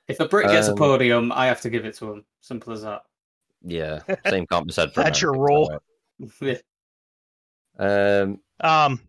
[0.07, 2.25] If a Brit gets a Um, podium, I have to give it to him.
[2.41, 3.03] Simple as that.
[3.63, 5.81] yeah, same can't be said for That's your Americans,
[6.41, 6.57] yeah.
[7.77, 9.01] So, Um, Um,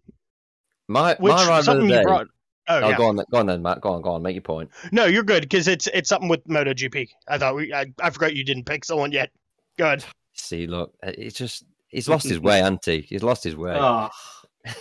[0.88, 1.96] my which my rider of the something day.
[1.98, 2.26] you brought.
[2.70, 2.96] Oh, Oh, yeah.
[2.98, 3.80] go on, go on then, Matt.
[3.80, 4.22] Go on, go on.
[4.22, 4.70] Make your point.
[4.92, 7.08] No, you're good because it's it's something with MotoGP.
[7.26, 7.72] I thought we.
[7.72, 9.30] I, I forgot you didn't pick someone yet.
[9.78, 10.04] Good.
[10.34, 13.00] See, look, it's just he's lost his way, hasn't he?
[13.00, 13.74] He's lost his way.
[13.78, 14.10] Oh,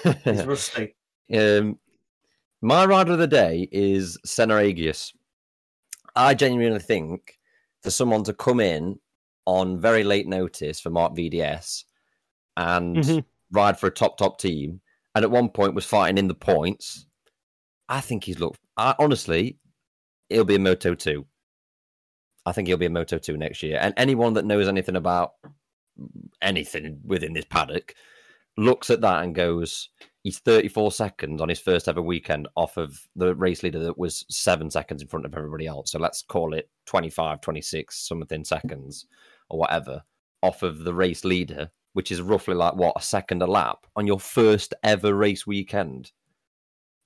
[0.23, 0.95] he's rusty.
[1.33, 1.79] Um,
[2.61, 5.13] my rider of the day is Senna Agius.
[6.15, 7.37] I genuinely think
[7.83, 8.99] for someone to come in
[9.45, 11.85] on very late notice for Marc VDS
[12.57, 13.23] and Mhm.
[13.51, 14.81] Ride for a top top team,
[15.15, 17.05] and at one point was fighting in the points.
[17.89, 18.59] I think he's looked.
[18.75, 19.57] I, honestly,
[20.29, 21.25] he'll be a Moto two.
[22.45, 23.77] I think he'll be a Moto two next year.
[23.81, 25.33] And anyone that knows anything about
[26.41, 27.93] anything within this paddock
[28.57, 29.89] looks at that and goes,
[30.23, 34.25] he's 34 seconds on his first ever weekend off of the race leader that was
[34.29, 35.91] seven seconds in front of everybody else.
[35.91, 39.05] So let's call it 25, 26, something seconds
[39.49, 40.03] or whatever
[40.43, 44.05] off of the race leader, which is roughly like what a second a lap on
[44.05, 46.11] your first ever race weekend.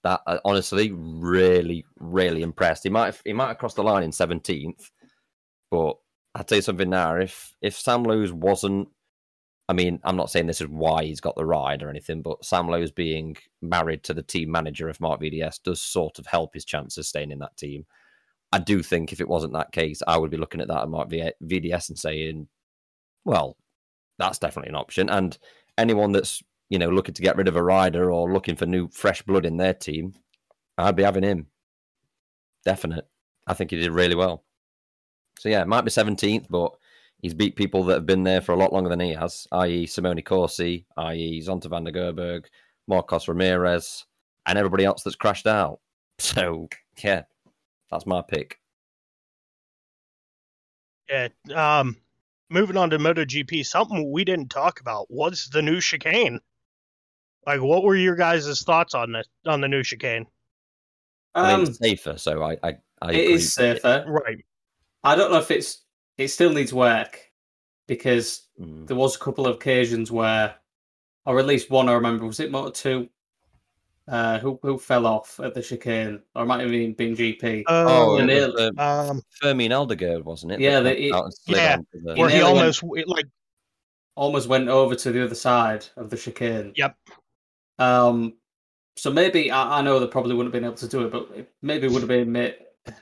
[0.03, 2.83] That uh, honestly, really, really impressed.
[2.83, 4.91] He might have, he might have crossed the line in 17th,
[5.69, 5.95] but
[6.35, 7.15] I'll tell you something now.
[7.15, 8.89] If if Sam Lowes wasn't
[9.69, 12.43] I mean, I'm not saying this is why he's got the ride or anything, but
[12.43, 16.53] Sam Lowe's being married to the team manager of Marc VDS does sort of help
[16.53, 17.85] his chances staying in that team.
[18.51, 20.89] I do think if it wasn't that case, I would be looking at that at
[20.89, 22.49] Marc VDS and saying,
[23.23, 23.55] well,
[24.21, 25.09] that's definitely an option.
[25.09, 25.37] And
[25.77, 28.87] anyone that's, you know, looking to get rid of a rider or looking for new,
[28.89, 30.13] fresh blood in their team,
[30.77, 31.47] I'd be having him.
[32.63, 33.07] Definite.
[33.47, 34.43] I think he did really well.
[35.39, 36.73] So, yeah, it might be 17th, but
[37.21, 39.85] He's beat people that have been there for a lot longer than he has, i.e.,
[39.85, 42.45] Simone Corsi, i.e., Zonta van den Goorbergh,
[42.87, 44.05] Marcos Ramirez,
[44.47, 45.79] and everybody else that's crashed out.
[46.19, 46.69] So,
[47.03, 47.23] yeah,
[47.89, 48.59] that's my pick.
[51.09, 51.29] Yeah.
[51.51, 51.97] Um,
[52.51, 56.39] moving on to MotoGP, something we didn't talk about was the new chicane.
[57.47, 60.27] Like, what were your guys' thoughts on this on the new chicane?
[61.33, 63.33] I mean, Um, it's safer, so I, I, I it agree.
[63.33, 64.05] is safer.
[64.07, 64.45] Right.
[65.03, 65.83] I don't know if it's
[66.17, 67.19] it still needs work
[67.87, 68.85] because Mm.
[68.85, 70.55] there was a couple of occasions where,
[71.25, 73.09] or at least one I remember, was it Moto Two,
[74.07, 77.63] uh, who who fell off at the chicane, or it might have even been GP.
[77.67, 80.59] Oh, and it it- was, uh, um, Fermin Aldeguer, wasn't it?
[80.59, 83.25] Yeah, the- went out and slid yeah, the- where he nearly went- almost like
[84.15, 86.73] almost went over to the other side of the chicane.
[86.75, 86.95] Yep.
[87.79, 88.33] Um.
[88.97, 91.29] So maybe I, I know they probably wouldn't have been able to do it, but
[91.35, 92.31] it maybe would have been.
[92.31, 92.93] ma-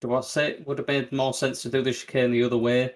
[0.00, 2.56] Do I say it would have made more sense to do the chicane the other
[2.58, 2.94] way?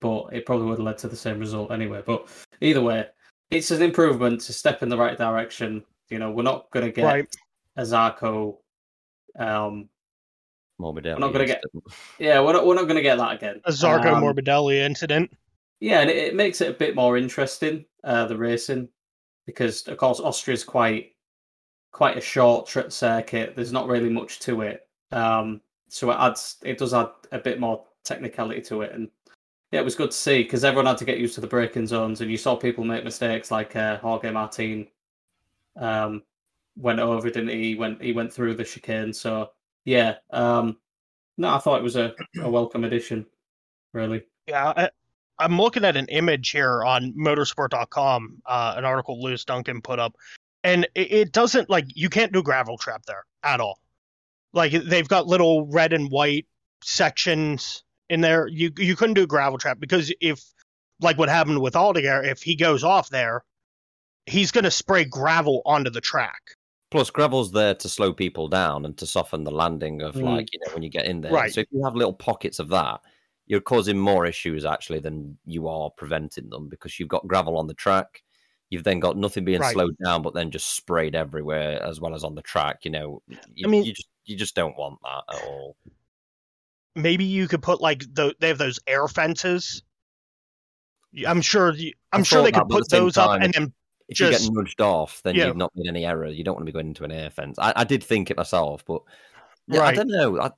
[0.00, 2.02] But it probably would have led to the same result anyway.
[2.04, 2.26] But
[2.60, 3.06] either way,
[3.50, 5.84] it's an improvement, it's a step in the right direction.
[6.12, 7.36] You know, we're not going to get right.
[7.76, 8.58] a Zarco
[9.38, 9.88] um,
[10.80, 11.14] Morbidelli.
[11.14, 11.62] We're not gonna get-
[12.18, 13.60] Yeah, we're not, we're not going to get that again.
[13.64, 15.32] A Zarco Um, Morbidelli incident.
[15.80, 18.88] Yeah, and it, it makes it a bit more interesting, uh, the racing,
[19.46, 21.12] because of course Austria's quite
[21.92, 23.54] quite a short tr- circuit.
[23.56, 27.58] There's not really much to it, um, so it adds it does add a bit
[27.58, 29.08] more technicality to it, and
[29.72, 31.86] yeah, it was good to see because everyone had to get used to the braking
[31.88, 34.86] zones, and you saw people make mistakes like uh, Jorge Martin
[35.76, 36.22] um,
[36.76, 37.62] went over, didn't he?
[37.62, 39.50] He went he went through the chicane, so
[39.84, 40.76] yeah, um,
[41.38, 43.26] no, I thought it was a, a welcome addition,
[43.92, 44.22] really.
[44.46, 44.90] Yeah, I,
[45.38, 50.16] I'm looking at an image here on motorsport.com, uh, an article Lewis Duncan put up,
[50.62, 53.80] and it, it doesn't like you can't do gravel trap there at all.
[54.52, 56.46] Like they've got little red and white
[56.84, 58.46] sections in there.
[58.46, 60.44] You you couldn't do gravel trap because if
[61.00, 63.44] like what happened with Aldeguer, if he goes off there,
[64.26, 66.40] he's gonna spray gravel onto the track.
[66.90, 70.24] Plus, gravel's there to slow people down and to soften the landing of Mm.
[70.24, 71.32] like you know when you get in there.
[71.32, 71.52] Right.
[71.52, 73.00] So if you have little pockets of that,
[73.46, 77.66] you're causing more issues actually than you are preventing them because you've got gravel on
[77.66, 78.22] the track.
[78.70, 79.72] You've then got nothing being Right.
[79.72, 82.84] slowed down, but then just sprayed everywhere as well as on the track.
[82.84, 83.22] You know,
[83.54, 85.76] you, mean- you just you just don't want that at all.
[86.94, 89.82] Maybe you could put like the they have those air fences.
[91.26, 91.72] I'm sure.
[91.74, 93.72] you- I'm sure they that, could put the those up and then
[94.12, 95.46] If you Just- get nudged off, then yeah.
[95.46, 96.26] you've not made any error.
[96.28, 97.58] You don't want to be going into an air fence.
[97.58, 99.02] I, I did think it myself, but
[99.66, 100.40] yeah, I don't know.
[100.40, 100.50] I,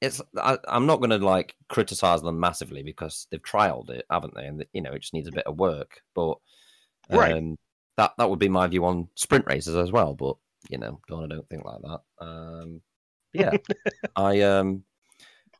[0.00, 4.34] it's I, I'm not going to like criticize them massively because they've trialed it, haven't
[4.34, 4.46] they?
[4.46, 6.02] And you know, it just needs a bit of work.
[6.14, 6.32] But
[7.10, 7.44] um, Right.
[7.96, 10.14] that that would be my view on sprint races as well.
[10.14, 10.36] But
[10.68, 12.00] you know, I don't think like that.
[12.26, 12.80] Um,
[13.32, 13.56] yeah,
[14.16, 14.84] I um,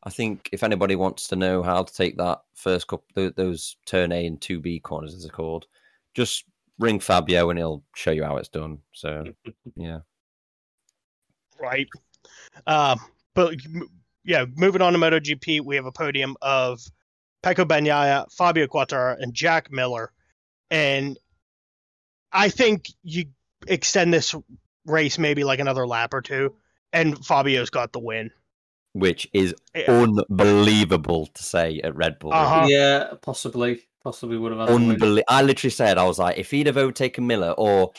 [0.03, 4.13] I think if anybody wants to know how to take that first couple, those turn
[4.13, 5.67] A and two B corners, as they're called,
[6.15, 6.45] just
[6.79, 8.79] ring Fabio and he'll show you how it's done.
[8.93, 9.25] So
[9.77, 10.01] yeah,
[11.61, 11.89] right?
[12.67, 12.99] Um,
[13.35, 13.55] but
[14.25, 16.81] yeah, moving on to MotoGP, we have a podium of
[17.43, 20.13] Pecco Bagnaia, Fabio Quartararo, and Jack Miller,
[20.71, 21.19] and
[22.33, 23.27] I think you
[23.67, 24.35] extend this
[24.87, 26.55] race maybe like another lap or two,
[26.93, 28.31] and Fabio's got the win.
[28.97, 29.91] which is Yeah.
[29.91, 32.33] unbelievable to say at Red Bull.
[32.33, 32.67] Uh-huh.
[32.69, 34.69] Yeah, possibly, possibly would have had.
[34.69, 34.75] the.
[34.75, 35.23] Unbelievable.
[35.29, 37.93] I literally said, I was like, if he'd have overtaken Miller, or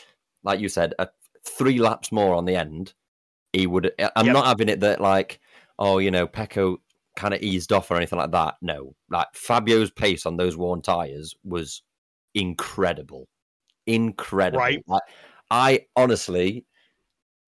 [0.44, 1.08] like you said, a,
[1.44, 2.94] three laps more on the end,
[3.52, 3.92] he would.
[4.16, 4.34] I'm Yep.
[4.34, 5.40] not having it that like,
[5.78, 6.78] oh, you know, Pecco
[7.16, 8.54] kind of eased off or anything like that.
[8.62, 11.82] No, like Fabio's pace on those worn tires was
[12.34, 13.28] incredible,
[13.86, 14.58] incredible.
[14.60, 14.82] Right.
[14.86, 15.02] Like,
[15.50, 16.64] I honestly,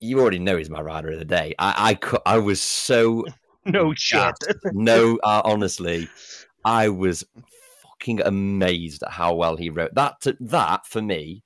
[0.00, 1.54] you already know he's my rider of the day.
[1.58, 3.24] I, I, I was so
[3.66, 4.34] No shit.
[4.72, 6.08] no, uh, honestly,
[6.64, 7.24] I was
[7.98, 10.16] fucking amazed at how well he wrote that.
[10.40, 11.42] That for me,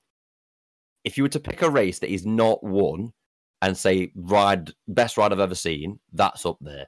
[1.05, 3.13] if you were to pick a race that he's not won
[3.61, 6.87] and say ride best ride I've ever seen, that's up there.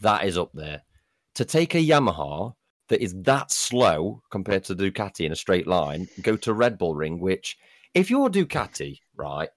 [0.00, 0.82] That is up there.
[1.36, 2.54] To take a Yamaha
[2.88, 6.94] that is that slow compared to Ducati in a straight line, go to Red Bull
[6.94, 7.56] Ring, which
[7.94, 9.48] if you're Ducati, right,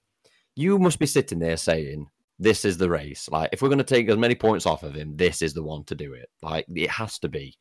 [0.56, 2.06] you must be sitting there saying,
[2.40, 3.28] this is the race.
[3.30, 5.62] Like, if we're going to take as many points off of him, this is the
[5.62, 6.28] one to do it.
[6.42, 7.54] Like, it has to be.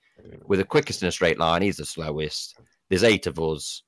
[0.48, 2.58] With the quickest in a straight line, he's the slowest.
[2.90, 3.84] There's eight of us,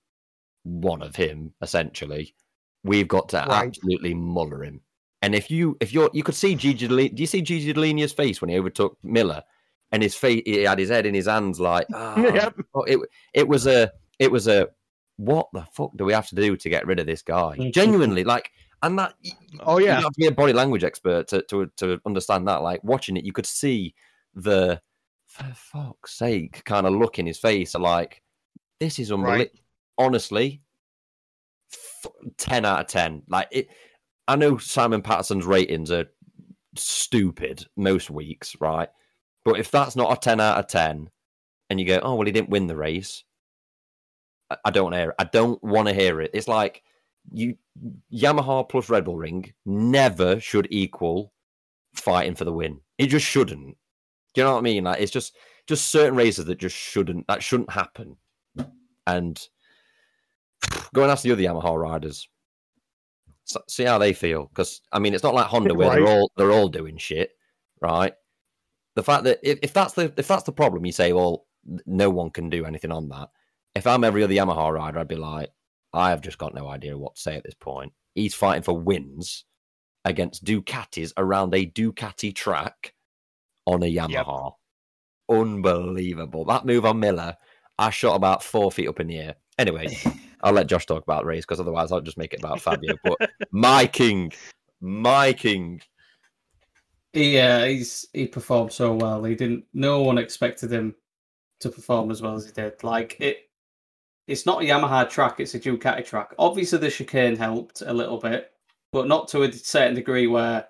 [0.64, 2.36] one of him, essentially.
[2.84, 3.68] We've got to Right.
[3.68, 4.82] absolutely muller him.
[5.22, 6.88] And if you, if you're, you could see Gigi.
[6.88, 9.42] Dell'E- Do you see Gigi Dall'Igna's face when he overtook Miller?
[9.94, 12.56] And his face, he had his head in his hands, like, ah, Yep.
[12.76, 13.00] oh, it,
[13.34, 14.68] it was a, it was a,
[15.18, 17.70] what the fuck do we have to do to get rid of this guy?
[17.72, 18.50] Genuinely, like,
[18.84, 19.14] and that
[19.62, 19.96] Oh yeah.
[19.96, 22.62] don't have to be a body language expert to, to to understand that.
[22.64, 23.94] Like watching it, you could see
[24.34, 24.82] the
[25.28, 28.22] for fuck's sake kind of look in his face, like
[28.80, 29.40] this is unbelievable.
[29.40, 29.52] Right.
[29.98, 30.62] Honestly,
[31.74, 33.24] f- ten out of ten.
[33.28, 33.68] Like it,
[34.28, 36.06] I know Simon Patterson's ratings are
[36.76, 38.90] stupid most weeks, right?
[39.46, 41.10] But if that's not a ten out of ten,
[41.70, 43.24] and you go, oh well, he didn't win the race.
[44.50, 45.10] I- I don't hear.
[45.12, 45.16] It.
[45.20, 46.32] I don't want to hear it.
[46.34, 46.84] It's like
[47.32, 47.56] you
[48.14, 51.34] Yamaha plus Red Bull Ring never should equal
[51.94, 52.80] fighting for the win.
[52.98, 53.78] It just shouldn't.
[54.34, 54.84] Do you know what I mean?
[54.86, 55.36] Like it's just
[55.68, 58.18] just certain races that just shouldn't that shouldn't happen.
[59.08, 59.40] And
[60.94, 62.28] go and ask the other Yamaha riders.
[63.68, 66.52] See how they feel, because I mean, it's not like Honda where they're all they're
[66.52, 67.32] all doing shit,
[67.82, 68.14] right?
[68.96, 71.48] The fact that if, if that's the if that's the problem, you say, well,
[71.86, 73.30] no one can do anything on that.
[73.76, 75.50] If I'm every other Yamaha rider, I'd be like,
[75.94, 77.94] I have just got no idea what to say at this point.
[78.16, 79.46] He's fighting for wins
[80.06, 82.94] against Ducatis around a Ducati track
[83.66, 84.54] on a Yamaha.
[85.30, 86.46] Unbelievable.
[86.46, 87.36] That move on Miller,
[87.78, 89.36] I shot about four feet up in the air.
[89.58, 89.98] Anyway,
[90.42, 92.96] I'll let Josh talk about the race because otherwise I'll just make it about Fabio.
[93.04, 94.32] But my king,
[94.80, 95.82] my king.
[97.14, 99.24] Yeah, uh, he's he performed so well.
[99.24, 99.66] He didn't.
[99.74, 100.96] No one expected him
[101.60, 102.84] to perform as well as he did.
[102.84, 103.50] Like it,
[104.32, 106.34] it's not a Yamaha track; it's a Ducati track.
[106.40, 108.52] Obviously, the chicane helped a little bit,
[108.94, 110.68] but not to a certain degree where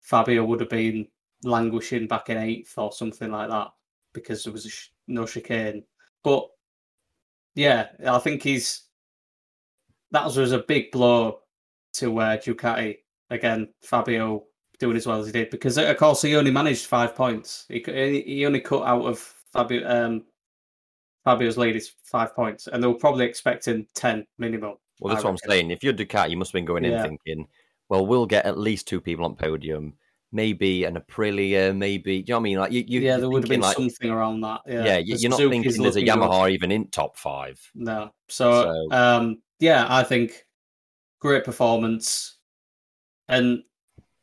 [0.00, 1.08] Fabio would have been
[1.42, 3.68] languishing back in eighth or something like that
[4.12, 5.84] because there was sh- no chicane.
[6.22, 6.48] But
[7.54, 8.82] yeah, I think he's
[10.10, 11.40] that was a big blow
[11.94, 12.98] to uh, Ducati
[13.30, 13.68] again.
[13.80, 14.44] Fabio
[14.78, 17.64] doing as well as he did because of course he only managed five points.
[17.68, 17.82] He
[18.26, 19.18] he only cut out of
[19.52, 20.24] Fabio um,
[21.24, 24.74] Fabio's lead is five points, and they were probably expecting ten minimum.
[25.00, 25.70] Well, that's what I'm saying.
[25.70, 27.48] If you're Ducati, you must have been going in thinking,
[27.88, 29.94] well, we'll get at least two people on podium
[30.32, 32.22] maybe an Aprilia, maybe.
[32.22, 32.58] Do you know what I mean?
[32.58, 34.62] Like you, you yeah, there would have been like, something around that.
[34.66, 36.54] Yeah, yeah you're not thinking there's a Yamaha good.
[36.54, 37.60] even in top five.
[37.74, 38.10] No.
[38.28, 40.46] So, so, um, yeah, I think
[41.20, 42.38] great performance,
[43.28, 43.62] and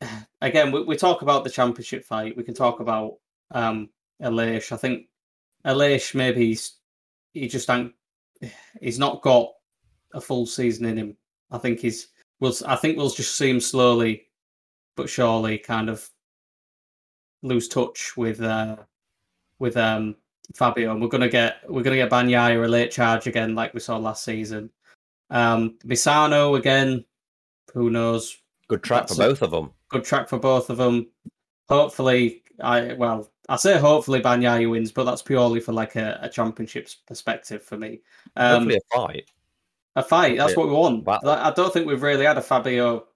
[0.40, 2.36] again, we, we talk about the championship fight.
[2.36, 3.14] We can talk about
[3.52, 3.88] um
[4.20, 4.72] Aleix.
[4.72, 5.06] I think
[5.64, 6.74] Aleix maybe he's
[7.32, 7.92] he just ain't
[8.80, 9.50] he's not got
[10.14, 11.16] a full season in him.
[11.50, 12.08] I think he's
[12.40, 14.26] we'll I think we'll just see him slowly
[14.96, 16.08] but surely kind of
[17.42, 18.76] lose touch with uh,
[19.58, 20.16] with um,
[20.54, 23.80] Fabio, and we're gonna get we're gonna get Bagnaia a late charge again, like we
[23.80, 24.70] saw last season.
[25.30, 27.04] Um, Misano again,
[27.72, 28.36] who knows?
[28.68, 29.70] Good track That's for both of them.
[29.88, 31.08] Good track for both of them.
[31.68, 36.28] Hopefully, I well, I say hopefully Bagnaia wins, but that's purely for like a, a
[36.28, 38.00] championships perspective for me.
[38.36, 39.30] Um, hopefully, a fight.
[39.96, 40.38] A fight.
[40.38, 41.06] That's what we want.
[41.26, 43.08] I don't think we've really had a Fabio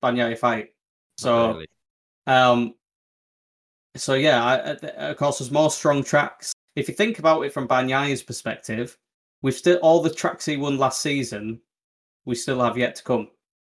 [0.00, 0.74] Bagnaia fight.
[1.18, 1.66] So, really.
[2.28, 2.74] um,
[3.96, 4.56] so yeah, I,
[5.08, 6.52] of course, there's more strong tracks.
[6.76, 8.96] If you think about it from Bagnaia's perspective,
[9.42, 11.60] we've still all the tracks he won last season,
[12.24, 13.28] we still have yet to come.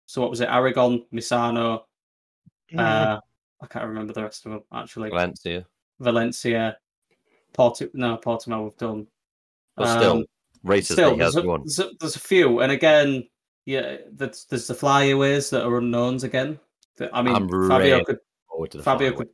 [0.07, 0.49] So what was it?
[0.49, 1.83] Aragon, Misano.
[2.73, 2.81] Mm.
[2.81, 3.21] Uh,
[3.63, 5.11] I can't remember the rest of them actually.
[5.11, 5.65] Valencia.
[6.01, 6.77] Valencia.
[7.53, 9.07] Porti- no, Portimao we've done.
[9.77, 10.25] But still, um,
[10.65, 13.29] races still, there's a, there's, a, there's a few, and again,
[13.65, 16.59] yeah, there's, there's the flyaways that are unknowns again.
[17.13, 18.19] I mean, I'm Fabio could.
[18.83, 19.29] Fabio could.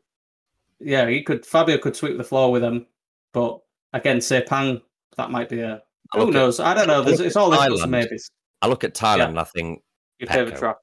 [0.80, 1.46] Yeah, he could.
[1.46, 2.86] Fabio could sweep the floor with him,
[3.32, 3.60] but
[3.94, 4.82] again, Sepang,
[5.16, 5.82] that might be a.
[6.12, 6.60] Who knows?
[6.60, 7.02] At, I don't know.
[7.02, 8.18] There's, it's all this maybe.
[8.60, 9.28] I look at Thailand yeah.
[9.28, 9.82] and I think
[10.18, 10.76] your favorite track.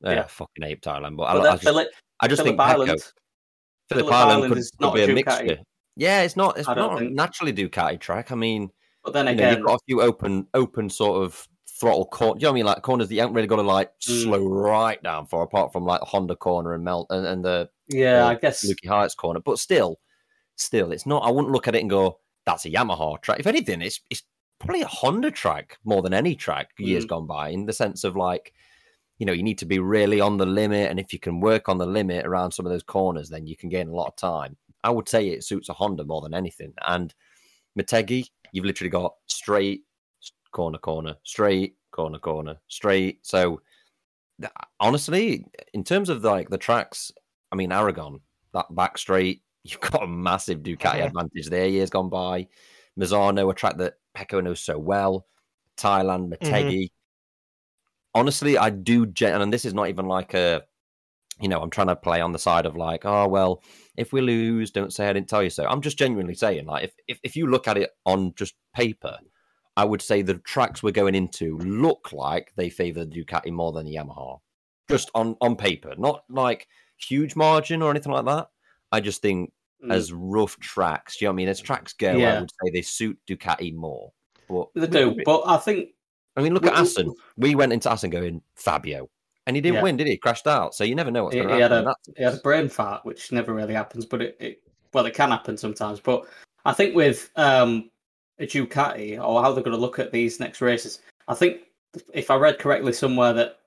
[0.00, 1.16] Yeah, yeah, fucking ape Thailand.
[1.16, 1.88] But, but I, I, just,
[2.20, 3.12] I just think Island, Pecco,
[3.88, 5.58] Phillip, Phillip Island, could, could be a, a mixture.
[5.96, 6.58] Yeah, it's not.
[6.58, 7.12] It's not think.
[7.12, 8.32] naturally Ducati track.
[8.32, 8.70] I mean,
[9.04, 12.38] but then again, you know, you've got a few open, open sort of throttle corner.
[12.38, 12.66] you know what I mean?
[12.66, 14.22] Like corners that you haven't really got to like mm.
[14.22, 17.68] slow right down for, apart from like the Honda corner and Melt and, and the
[17.88, 19.40] yeah, I guess Lukey Heights corner.
[19.40, 19.98] But still,
[20.56, 21.24] still, it's not.
[21.24, 24.22] I wouldn't look at it and go, "That's a Yamaha track." If anything, it's it's
[24.60, 27.08] probably a Honda track more than any track years mm.
[27.08, 27.48] gone by.
[27.50, 28.52] In the sense of like,
[29.22, 31.68] you know, you need to be really on the limit, and if you can work
[31.68, 34.16] on the limit around some of those corners, then you can gain a lot of
[34.16, 34.56] time.
[34.82, 36.72] I would say it suits a Honda more than anything.
[36.88, 37.14] And
[37.78, 39.82] Motegi you've literally got straight
[40.50, 43.24] corner, corner, straight, corner, corner, straight.
[43.24, 43.60] So
[44.80, 47.12] honestly, in terms of like the tracks,
[47.52, 48.18] I mean Aragon,
[48.54, 51.68] that back straight, you've got a massive Ducati advantage there.
[51.68, 52.48] Years gone by,
[52.98, 55.26] Misano, a track that Pecco knows so well,
[55.76, 57.01] Thailand, Motegi, Mm-hmm.
[58.14, 60.62] Honestly, I do, gen- and this is not even like a,
[61.40, 63.62] you know, I'm trying to play on the side of like, oh well,
[63.96, 65.64] if we lose, don't say I didn't tell you so.
[65.64, 69.16] I'm just genuinely saying, like, if if, if you look at it on just paper,
[69.76, 73.72] I would say the tracks we're going into look like they favour the Ducati more
[73.72, 74.38] than the Yamaha,
[74.90, 76.68] just on on paper, not like
[76.98, 78.48] huge margin or anything like that.
[78.92, 79.52] I just think
[79.84, 79.92] mm.
[79.92, 81.48] as rough tracks, do you know what I mean?
[81.48, 82.36] As tracks go, yeah.
[82.36, 84.12] I would say they suit Ducati more.
[84.48, 85.88] But they do, but I think.
[86.36, 87.12] I mean, look at Assen.
[87.36, 89.08] We went into Assen going Fabio,
[89.46, 89.82] and he didn't yeah.
[89.82, 90.16] win, did he?
[90.16, 90.74] Crashed out.
[90.74, 91.84] So you never know what's going to happen.
[91.84, 94.62] Had a, he had a brain fart, which never really happens, but it, it
[94.94, 96.00] well, it can happen sometimes.
[96.00, 96.26] But
[96.64, 97.90] I think with um,
[98.38, 101.00] a Ducati or how they're going to look at these next races.
[101.28, 101.62] I think
[102.12, 103.58] if I read correctly somewhere that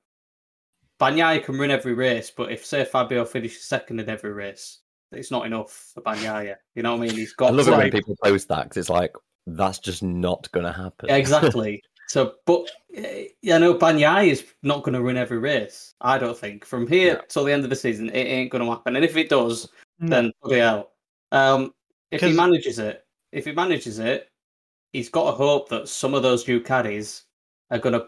[0.99, 4.79] Bagnaia can win every race, but if say Fabio finishes second in every race,
[5.11, 6.55] it's not enough for Bagnaia.
[6.73, 7.15] You know what I mean?
[7.15, 7.51] He's got.
[7.51, 7.79] I love it like...
[7.79, 9.13] when people post that because it's like
[9.47, 11.09] that's just not going to happen.
[11.09, 11.81] exactly.
[12.07, 15.93] so, but you know, Bagnaia is not going to win every race.
[16.01, 17.21] I don't think from here yeah.
[17.27, 18.95] till the end of the season, it ain't going to happen.
[18.95, 19.67] And if it does,
[19.99, 20.09] no.
[20.09, 20.91] then bloody hell.
[21.31, 21.73] Um,
[22.11, 24.29] if he manages it, if he manages it,
[24.93, 27.23] he's got to hope that some of those Ducatis
[27.71, 28.07] are going to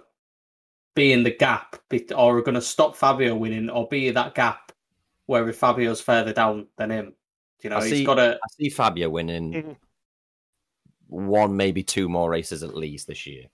[0.95, 1.75] be in the gap
[2.15, 4.71] or are going to stop Fabio winning or be that gap
[5.25, 7.13] where if Fabio's further down than him.
[7.61, 8.35] You know, I he's see, got to.
[8.35, 9.71] I see Fabio winning mm-hmm.
[11.07, 13.45] one, maybe two more races at least this year.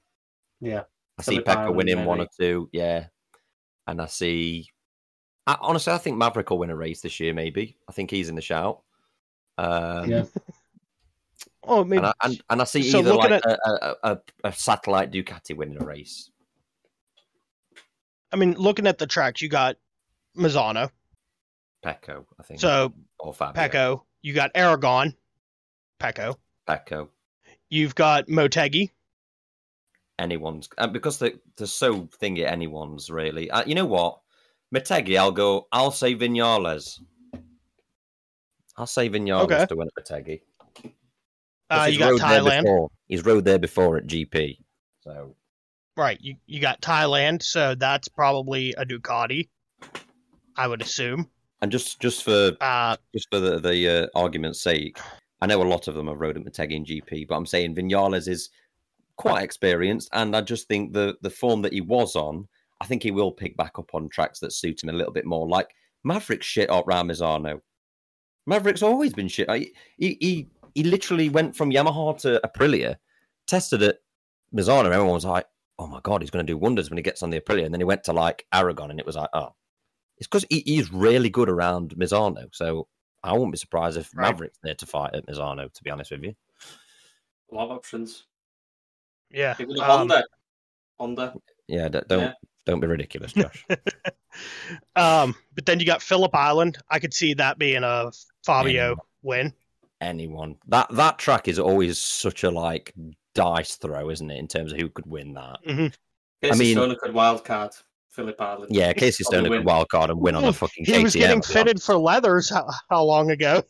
[0.64, 0.84] Yeah.
[1.20, 2.08] I see Pecco winning maybe.
[2.08, 2.70] one or two.
[2.72, 3.08] Yeah.
[3.88, 4.68] And I see
[5.46, 7.34] I, honestly, I think Maverick will win a race this year.
[7.34, 8.82] Maybe I think he's in the shout.
[9.58, 10.26] Um, Yeah.
[11.66, 13.96] Oh, I mean, and I, and, and I see So either looking like a, a,
[14.12, 16.30] a, a satellite Ducati winning a race.
[18.34, 19.78] I mean, looking at the tracks, you got
[20.38, 20.90] Misano,
[21.86, 22.60] Pecco, I think.
[22.60, 23.62] so or Fabio.
[23.62, 24.02] Pecco.
[24.22, 25.16] You got Aragon,
[26.02, 26.36] Pecco.
[26.68, 27.08] Pecco.
[27.70, 28.90] You've got Motegi.
[30.20, 32.46] Anyone's uh, because they, they're so thingy.
[32.46, 33.50] Anyone's really.
[33.50, 34.20] Uh, you know what?
[34.74, 35.68] Motegi, I'll go.
[35.72, 37.00] I'll say Vinales.
[38.78, 39.66] I'll say Vinales Okay.
[39.66, 40.42] to win at Motegi.
[41.70, 42.88] Uh, you got Thailand.
[43.08, 44.58] He's rode there before at GP.
[45.02, 45.36] So
[45.98, 46.18] Right.
[46.22, 49.50] You you got Thailand, so that's probably a Ducati.
[50.56, 51.30] I would assume.
[51.62, 55.00] and just just for Uh, just for the, the uh, argument's sake,
[55.42, 57.76] I know a lot of them have rode at Motegi in GP, but I'm saying
[57.76, 58.50] Vinales is
[59.18, 62.48] quite experienced, and I just think the the form that he was on,
[62.82, 65.26] I think he will pick back up on tracks that suit him a little bit
[65.26, 65.48] more.
[65.48, 65.70] Like
[66.04, 67.62] Maverick shit up Ramizano.
[68.46, 69.50] Maverick's always been shit.
[69.52, 72.98] He, he he he literally went from Yamaha to Aprilia,
[73.48, 73.98] tested at
[74.54, 74.86] Misano.
[74.86, 75.46] Everyone was like,
[75.80, 77.74] "Oh my god, he's going to do wonders when he gets on the Aprilia." And
[77.74, 79.54] then he went to like Aragon, and it was like, "Oh,
[80.18, 82.88] it's because he, he's really good around Misano." So
[83.24, 84.32] I wouldn't be surprised if Right.
[84.32, 85.72] Maverick's there to fight at Misano.
[85.72, 86.36] To be honest with you,
[87.52, 88.26] A lot of options.
[89.34, 89.56] Yeah.
[89.60, 90.24] Even um, Honda.
[91.00, 91.34] Honda.
[91.68, 92.34] yeah, d- don't Yeah.
[92.66, 93.66] don't be ridiculous, Josh.
[94.96, 96.78] um, but then you got Phillip Island.
[96.90, 98.12] I could see that being a
[98.46, 98.98] Fabio Anyone.
[99.24, 99.54] win.
[100.02, 102.94] Anyone that that track is always such a like
[103.36, 104.38] dice throw, isn't it?
[104.38, 105.58] In terms of who could win that.
[106.42, 107.72] Casey mean- Stoner could wild card
[108.10, 108.76] Phillip Island.
[108.76, 110.86] Yeah, Casey Probably Stoner could wild card and win on a fucking.
[110.86, 113.64] He was getting fitted for leathers how, how long ago?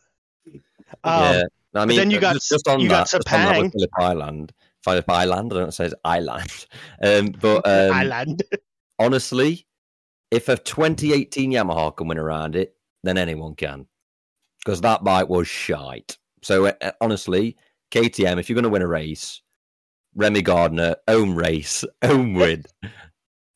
[1.02, 1.42] Um, yeah,
[1.74, 3.66] I mean, then you got just, just on you that, got just on that with
[3.66, 3.72] Sepang.
[3.72, 4.52] Phillip Island,
[4.84, 5.52] Phillip Island.
[5.52, 6.66] I don't know if it says Island,
[7.02, 8.42] um, but um, Island.
[8.98, 9.66] honestly,
[10.30, 13.86] if a 2018 Yamaha can win around it, then anyone can,
[14.64, 16.18] because that bike was shite.
[16.42, 17.56] So uh, honestly,
[17.90, 19.40] KTM, if you're going to win a race,
[20.14, 22.64] Remy Gardner, own race, own win.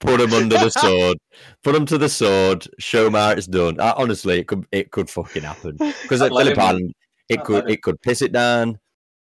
[0.01, 1.19] Put him under the sword.
[1.65, 2.69] Put him to the sword.
[2.79, 3.81] Show him how it's done.
[3.81, 6.57] Uh, honestly, it could it could fucking happen because at Phillip.
[6.57, 6.95] Island,
[7.29, 8.79] it could it could piss it down.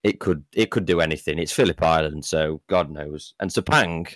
[0.07, 1.41] It could it could do anything.
[1.41, 3.35] It's Phillip Island, so God knows.
[3.41, 4.15] And Sepang,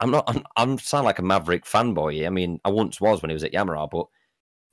[0.00, 0.24] I'm not.
[0.26, 2.26] I'm, I'm sound like a Maverick fanboy.
[2.26, 4.06] I mean, I once was when he was at Yamaha, but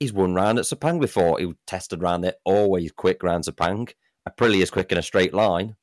[0.00, 1.38] he's won round at Sepang before.
[1.38, 3.92] He tested round there, always quick round Sepang.
[4.40, 5.76] Is quick in a straight line,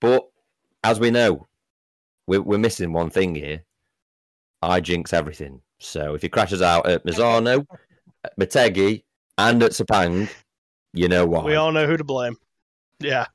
[0.00, 0.26] but
[0.82, 1.46] as we know,
[2.26, 3.62] we're, we're missing one thing here.
[4.62, 5.62] I jinx everything.
[5.78, 7.66] So if he crashes out at Misano,
[8.24, 9.04] at Motegi,
[9.38, 10.28] and at Sepang,
[10.92, 11.44] you know why.
[11.44, 12.36] We all know who to blame.
[13.04, 13.26] Yeah.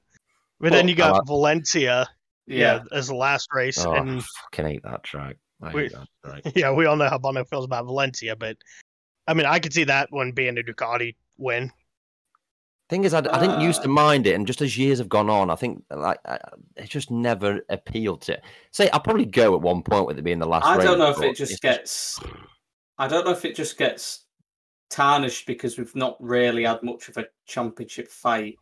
[0.59, 2.07] But then you got like- Valencia,
[2.47, 2.83] yeah, Yeah.
[2.91, 5.37] as the last race, Oh, and I fucking hate that track.
[5.61, 6.41] I We- hate that track.
[6.55, 8.35] yeah, we all know how Bono feels about Valencia.
[8.35, 8.57] But
[9.27, 11.71] I mean, I could see that one being a Ducati win.
[12.89, 15.07] Thing is, I, I didn't used to Uh, mind it, and just as years have
[15.09, 16.39] gone on, I think like I,
[16.75, 18.33] it just never appealed to.
[18.33, 18.41] It.
[18.71, 20.65] Say, I'll probably go at one point with it being the last.
[20.65, 22.19] I race, don't know if it just it's gets.
[22.97, 24.25] I don't know if it just gets
[24.89, 28.55] tarnished because we've not really had much of a championship fight.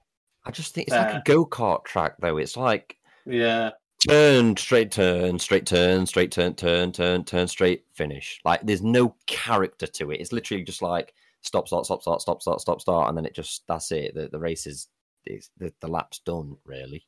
[0.48, 2.38] I just think it's like Uh, a go kart track, though.
[2.38, 3.72] It's like Yeah.
[4.07, 8.40] turn, straight turn, straight turn, straight turn, turn, turn, turn, straight finish.
[8.45, 10.22] Like there's no character to it.
[10.22, 13.36] It's literally just like stop, start, stop, start, stop, start, stop, start, and then it
[13.36, 14.15] just that's it.
[14.15, 14.88] The the race is,
[15.26, 16.56] is the, the lap's done.
[16.64, 17.06] Really,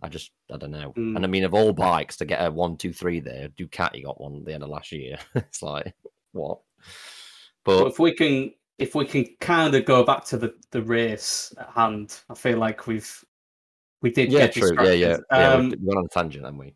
[0.00, 0.92] I just I don't know.
[0.96, 1.16] Mm.
[1.16, 4.20] And I mean, of all bikes to get a one, two, three there, Ducati got
[4.20, 5.18] one at the end of last year.
[5.34, 5.94] it's like
[6.32, 6.60] what?
[7.64, 10.82] But But if we can, if we can kind of go back to the the
[10.82, 13.24] race at hand, I feel like we've
[14.02, 14.74] we did yeah, get true.
[14.76, 15.26] Yeah, yeah, distracted.
[15.30, 15.52] yeah.
[15.52, 16.74] Um, we went on a tangent, haven't we?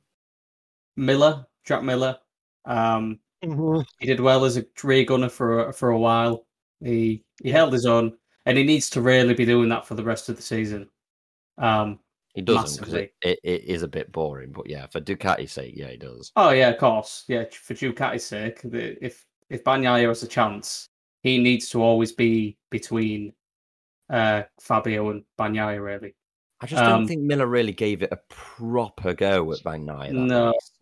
[0.97, 2.19] Miller, Jack Miller.
[2.65, 6.47] Um, he did well as a rear gunner for a, for a while.
[6.83, 8.17] He he held his own,
[8.47, 10.89] and he needs to really be doing that for the rest of the season.
[11.57, 11.99] Um,
[12.35, 14.53] He doesn't because it, it, it is a bit boring.
[14.53, 16.33] But yeah, for Ducati's sake, yeah, he does.
[16.37, 17.45] oh yeah, of course, yeah.
[17.51, 20.89] For Ducati's sake, if if Bagnaia has a chance,
[21.23, 23.33] he needs to always be between
[24.11, 25.83] uh, Fabio and Bagnaia.
[25.83, 26.15] Really,
[26.61, 30.13] I just don't Um, think Miller really gave it a proper go at Bagnaia.
[30.13, 30.53] No.
[30.53, 30.73] race.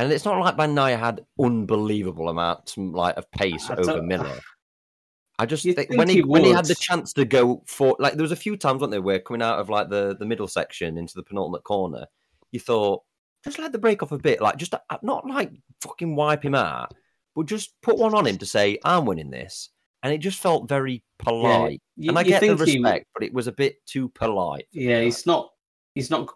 [0.00, 4.38] And it's not like Bagnaia had unbelievable amounts like of pace I over Miller.
[5.40, 7.96] I just think think when he, he when he had the chance to go for
[8.00, 10.26] like there was a few times, weren't there, where coming out of like the, the
[10.26, 12.06] middle section into the penultimate corner,
[12.50, 13.02] you thought
[13.44, 16.56] just let the break off a bit, like just uh, not like fucking wipe him
[16.56, 16.92] out,
[17.38, 19.70] but just put one on him to say I'm winning this,
[20.02, 21.80] and it just felt very polite.
[21.96, 24.66] You- and I get the think he- respect, but it was a bit too polite.
[24.72, 25.50] Yeah, he's not.
[25.94, 26.28] He's not.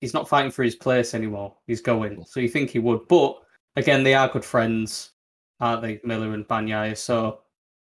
[0.00, 1.56] He's not fighting for his place anymore.
[1.66, 2.24] He's going.
[2.26, 3.38] So you think he would, but
[3.76, 5.12] again, they are good friends.
[5.60, 6.96] aren't they, Miller and Bagnaia?
[6.96, 7.40] So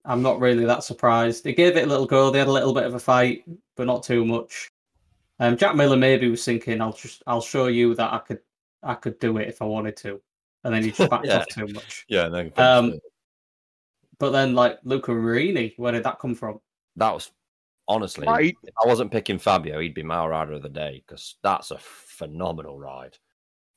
[0.05, 1.43] I'm not really that surprised.
[1.43, 2.31] They gave it a little go.
[2.31, 3.44] They had a little bit of a fight,
[3.77, 4.69] but not too much.
[5.40, 8.40] Um, Jack Miller maybe was thinking, "I'll just, I'll show you that I could,
[8.85, 10.20] I could do it if I wanted to,"
[10.64, 11.38] and then he just backed Yeah.
[11.38, 12.04] off too much.
[12.08, 12.50] Yeah, no.
[12.56, 12.98] Um,
[14.18, 16.60] But then, like Luca Marini, where did that come from?
[16.96, 17.30] that was
[17.88, 18.26] honestly.
[18.26, 18.54] Right.
[18.62, 21.78] If I wasn't picking Fabio, he'd be my rider of the day because that's a
[21.78, 23.18] phenomenal ride.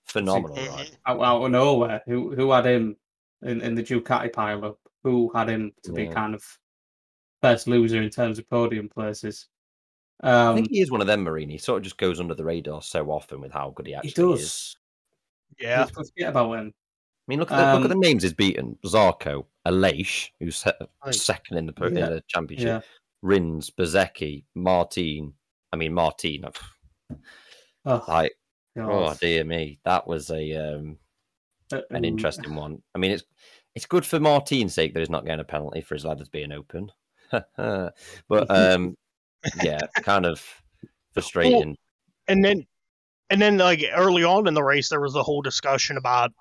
[0.05, 0.91] Phenomenal ride.
[1.05, 2.95] Out, out of nowhere, who who had him
[3.41, 4.77] in, in the Ducati pileup?
[5.03, 6.43] Who had him to be kind of
[7.41, 9.47] best loser in terms of podium places?
[10.21, 11.53] I Um, think he is one of them, Marini.
[11.53, 13.95] He sort of just goes under the radar so often with how good he he
[13.97, 14.75] actually is.
[15.57, 15.67] Does.
[15.67, 15.85] Yeah.
[15.85, 16.67] We forget about him.
[16.67, 20.63] I mean, look at the, look Um, at the names he's beaten: Zarco, Aleix, who's
[21.11, 22.07] second in the per- Yeah.
[22.07, 22.81] in the championship, Yeah.
[23.21, 25.33] Rins, Bezecchi, Martin.
[25.73, 26.45] I mean, Martin.
[27.85, 28.33] Oh, Like,
[28.77, 30.97] oh dear me, that was a um,
[31.73, 32.81] Uh, an um, interesting one.
[32.95, 33.23] I mean, it's
[33.75, 36.51] it's good for Martin's sake that he's not getting a penalty for his ladders being
[36.53, 36.91] open.
[37.57, 37.93] but
[38.49, 38.95] um,
[39.61, 40.41] yeah, kind of
[41.13, 41.75] frustrating.
[42.29, 42.65] and then
[43.29, 46.31] and then like early on in the race there was a whole discussion about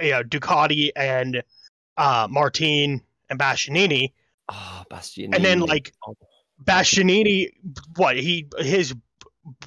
[0.00, 1.42] you know Ducati and
[1.96, 4.12] uh Martin and Bastianini
[4.48, 5.34] Oh, Bastianini.
[5.34, 5.92] and then like
[6.64, 7.48] Bastianini
[7.96, 8.94] what he his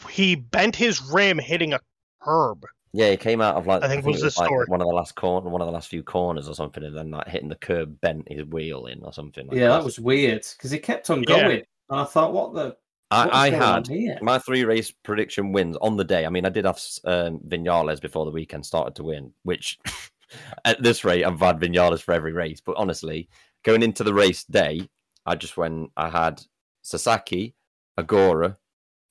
[0.10, 1.80] he bent his rim hitting a
[2.22, 4.66] curb Yeah, he came out of like I think was it the like story.
[4.68, 7.12] one of the last corner, one of the last few corners or something, and then
[7.12, 9.48] like hitting the curb, bent his wheel in or something.
[9.48, 11.26] Like yeah, that was weird because he kept on Yeah.
[11.26, 12.78] going, and I thought, what the?
[13.10, 13.90] What's I, I had
[14.22, 16.26] my three race prediction wins on the day.
[16.26, 19.78] I mean, I did have um, Vinales before the weekend started to win, which
[20.66, 22.62] at this rate, I've had Vinales for every race.
[22.62, 23.30] But honestly,
[23.64, 24.90] going into the race day,
[25.26, 26.42] I just went, I had
[26.82, 27.56] Sasaki,
[28.00, 28.58] Ogura,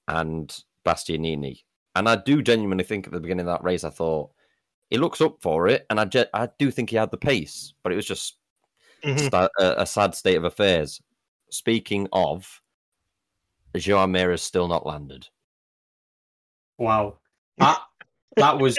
[0.08, 0.54] and
[0.84, 1.60] Bastianini.
[1.94, 4.30] And I do genuinely think at the beginning of that race, I thought
[4.90, 5.86] he looks up for it.
[5.88, 8.38] And I, ge- I do think he had the pace, but it was just
[9.04, 9.18] Mhm.
[9.18, 11.00] just a, a a sad state of affairs.
[11.50, 12.60] Speaking of,
[13.76, 15.28] Joan Mir's still not landed.
[16.78, 17.18] Wow,
[17.58, 17.80] that
[18.36, 18.76] that was.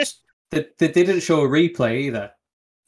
[0.51, 2.31] They, they didn't show a replay either.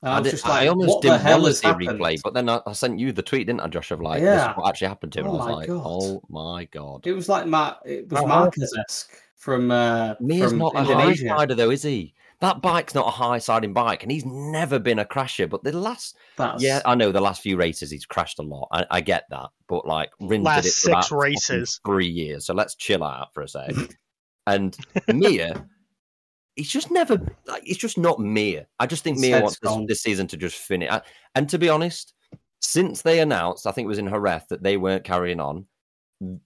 [0.04, 1.68] I, I, was did, just like, I almost what the didn't hell want to see
[1.68, 1.88] happened?
[2.00, 3.90] replay, but then I, I sent you the tweet, didn't I, Josh?
[3.92, 4.52] Of like, this Yeah.
[4.52, 5.28] is what actually happened to him.
[5.28, 5.82] Oh I was my like, God.
[5.86, 7.08] oh my god.
[7.08, 7.80] It was like Matt.
[7.84, 8.28] It was Uh-huh.
[8.28, 11.30] Marquez esque from uh, Mir's from not a high Indonesia.
[11.30, 12.14] sider though, is he?
[12.40, 15.50] That bike's not a high siding bike, and he's never been a crasher.
[15.50, 18.68] But the last, That's yeah, I know the last few races he's crashed a lot.
[18.72, 21.80] I, I get that, but like Last did it for six races.
[21.84, 22.46] three years.
[22.46, 23.72] So let's chill out for a sec.
[24.48, 24.78] and
[25.08, 25.66] Mir,
[26.56, 28.68] he's just never like it's just not Mir.
[28.80, 30.92] I just think Mir head's wants this, this season to just finish.
[30.92, 31.02] I-
[31.34, 32.14] And to be honest,
[32.60, 35.66] since they announced, I think it was in Jerez that they weren't carrying on.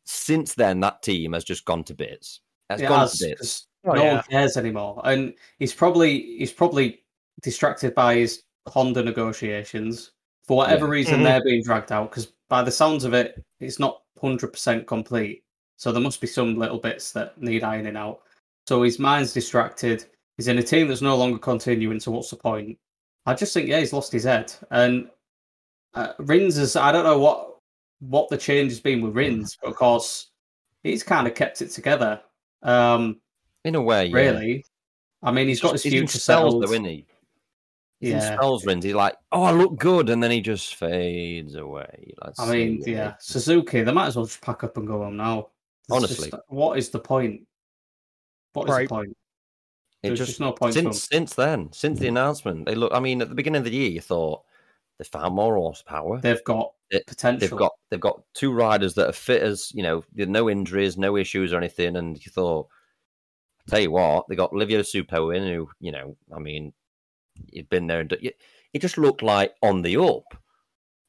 [0.05, 2.39] Since then, that team has just gone to bits.
[2.69, 3.67] Has It gone to bits.
[3.83, 4.13] Oh, no yeah.
[4.15, 7.01] one cares anymore, and he's probably he's probably
[7.41, 10.11] distracted by his Honda negotiations
[10.45, 10.91] for whatever Yeah.
[10.91, 11.23] reason Mhm.
[11.23, 12.09] they're being dragged out.
[12.11, 15.43] Because by the sounds of it, it's not hundred percent complete,
[15.77, 18.21] so there must be some little bits that need ironing out.
[18.67, 20.05] So his mind's distracted.
[20.37, 21.99] He's in a team that's no longer continuing.
[21.99, 22.77] So what's the point?
[23.25, 24.53] I just think yeah, he's lost his head.
[24.69, 25.09] And
[25.95, 27.57] uh, Rins is I don't know what
[27.99, 30.29] what the change has been with Rins, but of course
[30.83, 32.21] he's kind of kept it together.
[32.63, 33.19] Um,
[33.63, 34.15] In a way, yeah.
[34.15, 34.65] really.
[35.23, 36.63] I mean, he's got his He's future spells, settled.
[36.63, 37.05] though, isn't he?
[37.99, 38.83] He's in Yeah, spells, Rins.
[38.83, 42.13] He's like, oh, I look good, and then he just fades away.
[42.23, 42.93] Let's I mean, see.
[42.93, 43.83] yeah, Suzuki.
[43.83, 45.49] They might as well just pack up and go home now.
[45.87, 46.31] It's Honestly.
[46.31, 47.45] just- what is the point?
[48.53, 48.89] What is Right.
[48.89, 49.09] the point?
[50.03, 50.73] It There's just just no point.
[50.73, 52.91] to since since then, since the announcement, they look.
[52.91, 54.41] I mean, at the beginning of the year, you thought
[54.97, 56.19] they found more horsepower.
[56.19, 57.39] They've got It- potential.
[57.39, 61.15] They've got they've got two riders that are fit as you know, no injuries, no
[61.17, 61.95] issues or anything.
[61.97, 62.67] And you thought,
[63.67, 66.73] tell you what, they got Livio Suppo in, who you know, I mean,
[67.51, 70.37] he'd been there and it just looked like on the up.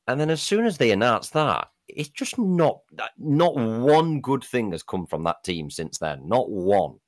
[0.08, 2.80] And then as soon as they announced that, it's just not
[3.18, 6.26] not one good thing has come from that team since then.
[6.28, 6.98] Not one.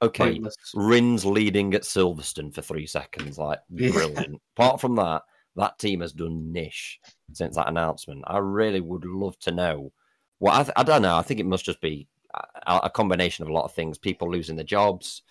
[0.00, 0.56] Okay, pointless.
[0.74, 4.40] Rins leading at Silverstone for three seconds, like brilliant.
[4.56, 5.22] Apart from that,
[5.56, 7.00] that team has done niche
[7.32, 8.22] since that announcement.
[8.26, 9.92] I really would love to know.
[10.40, 11.16] Well, I, th- I don't know.
[11.16, 14.30] I think it must just be a, a combination of a lot of things: people
[14.30, 15.22] losing their jobs,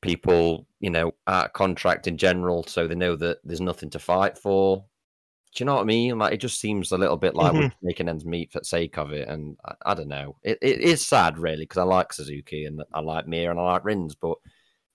[0.00, 3.98] people, you know, out of contract in general, so they know that there's nothing to
[3.98, 4.84] fight for.
[5.54, 6.18] Do you know what I mean?
[6.18, 8.96] Like, it just seems a little bit like we're making ends meet for the sake
[8.96, 10.36] of it, and I, I don't know.
[10.42, 13.64] It, it is sad, really, because I like Suzuki and I like Mir and I
[13.64, 14.38] like Rins, but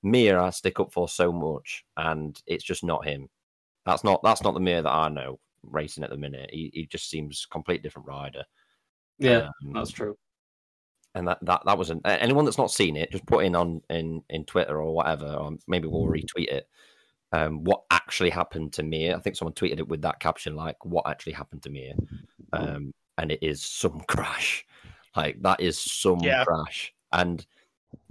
[0.01, 3.29] Mir I stick up for so much, and it's just not him.
[3.85, 6.49] That's not that's not the Mir that I know racing at the minute.
[6.51, 8.43] He, he just seems a complete different rider.
[9.19, 10.17] Yeah, Um, that's true.
[11.17, 13.11] And that that that wasn't anyone that's not seen it.
[13.11, 16.69] Just put in on in in Twitter or whatever, or maybe we'll retweet it.
[17.33, 19.11] um, what actually happened to me?
[19.13, 21.93] I think someone tweeted it with that caption, like, what actually happened to me?"
[22.53, 24.65] Um, and it is some crash.
[25.15, 26.43] Like, that is some Yeah.
[26.45, 26.93] crash.
[27.11, 27.45] And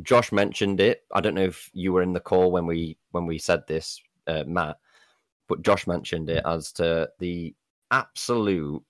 [0.03, 1.05] Josh mentioned it.
[1.15, 4.01] I don't know if you were in the call when we when we said this,
[4.27, 4.79] uh, Matt,
[5.49, 7.55] but Josh mentioned it as to the
[7.91, 8.83] absolute.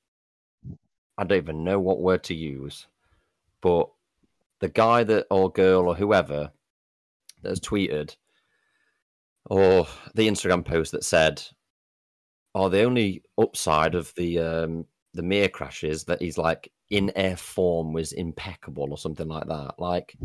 [1.19, 2.87] I don't even know what word to use,
[3.63, 3.89] but
[4.61, 6.51] the guy that or girl or whoever
[7.43, 8.17] that has tweeted
[9.47, 11.43] or the Instagram post that said,
[12.55, 17.13] "Oh, the only upside of the um, the Mir crash is that he's like in
[17.17, 20.17] air form was impeccable or something like that." Like,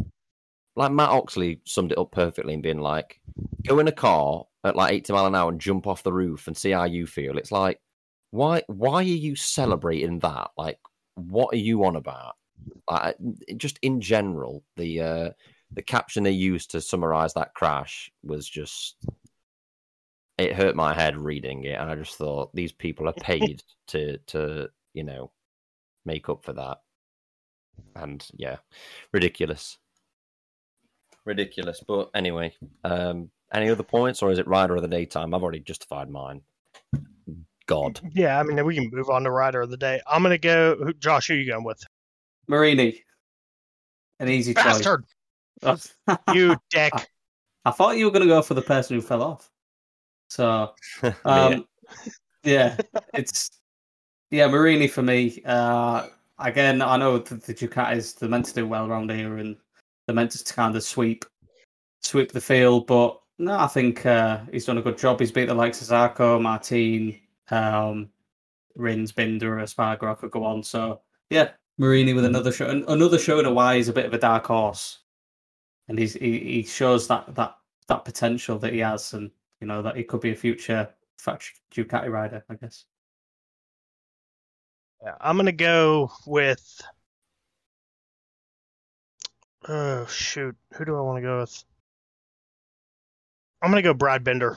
[0.75, 3.21] like Matt Oxley summed it up perfectly in being like,
[3.67, 6.47] "Go in a car at like eighty mile an hour and jump off the roof
[6.47, 7.79] and see how you feel." It's like,
[8.31, 10.51] why why are you celebrating that?
[10.57, 10.79] Like,
[11.15, 12.35] what are you on about?
[12.89, 13.15] Like,
[13.57, 15.29] just in general, the uh,
[15.73, 18.95] the caption they used to summarize that crash was just
[20.37, 24.17] it hurt my head reading it and i just thought these people are paid to
[24.27, 25.31] to you know
[26.05, 26.79] make up for that
[27.95, 28.57] and yeah
[29.13, 29.77] ridiculous
[31.25, 32.51] ridiculous but anyway
[32.83, 36.41] um any other points or is it rider of the daytime i've already justified mine
[37.67, 40.01] god Yeah, I mean we can move on to rider of the day.
[40.05, 40.91] I'm gonna go.
[40.99, 41.81] Josh, who are you going with?
[42.51, 43.01] Marini.
[44.19, 44.85] An easy choice.
[46.33, 46.93] You dick.
[47.65, 49.49] I thought you were going to go for the person who fell off.
[50.29, 50.73] So,
[51.25, 51.65] um,
[52.43, 52.77] yeah,
[53.13, 53.49] it's
[54.31, 55.41] yeah, Marini for me.
[55.45, 56.07] Uh,
[56.39, 59.55] again, I know that the Ducatis they're meant to do well around here, and
[60.05, 61.23] they're meant to kind of sweep
[62.01, 62.87] sweep the field.
[62.87, 65.19] But no, I think uh, he's done a good job.
[65.19, 67.19] He's beat the likes of Zarco, Martin,
[67.51, 68.09] um,
[68.75, 70.11] Rins, Binder, Espargaro.
[70.11, 70.63] I could go on.
[70.63, 72.27] So yeah, Marini with mm.
[72.27, 74.99] another show, an- another showing of why he's a bit of a dark horse,
[75.87, 77.55] and he's he, he shows that that
[77.87, 80.87] that potential that he has, and you know that he could be a future
[81.17, 82.85] fact- Ducati rider, I guess.
[85.03, 86.81] Yeah, I'm gonna go with.
[89.67, 91.63] Oh shoot, who do I want to go with?
[93.59, 94.55] I'm gonna go Brad Binder.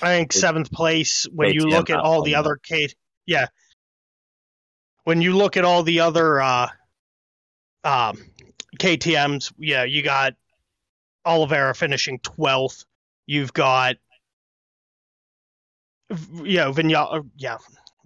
[0.00, 2.88] I think seventh place when you look at all the other K.
[3.26, 3.46] Yeah.
[5.04, 6.68] When you look at all the other uh,
[7.84, 8.18] um,
[8.78, 10.34] KTM's, yeah, you got
[11.24, 12.84] Oliveira finishing twelfth.
[13.26, 13.96] You've got,
[16.10, 17.56] yeah, Vinyal, yeah,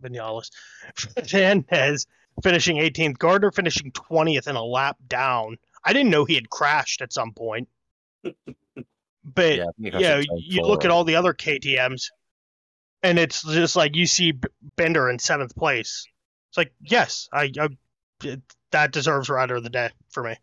[0.03, 0.51] Vinales,
[0.95, 2.07] Fernandez
[2.43, 5.59] finishing 18th, Gardner finishing 20th in a lap down.
[5.85, 7.69] I didn't know he had crashed at some point,
[8.23, 12.11] but yeah, I think I yeah, said top you look at all the other KTM's,
[13.03, 14.35] and it's just like you see
[14.77, 16.07] Binder in seventh place.
[16.49, 17.69] It's like, yes, I, I
[18.25, 20.37] it- that deserves rider of the day for me.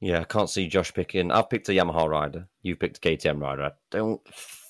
[0.00, 1.32] Yeah, I can't see Josh picking.
[1.32, 2.46] I've picked a Yamaha rider.
[2.62, 3.64] You've picked a KTM rider.
[3.64, 4.20] I don't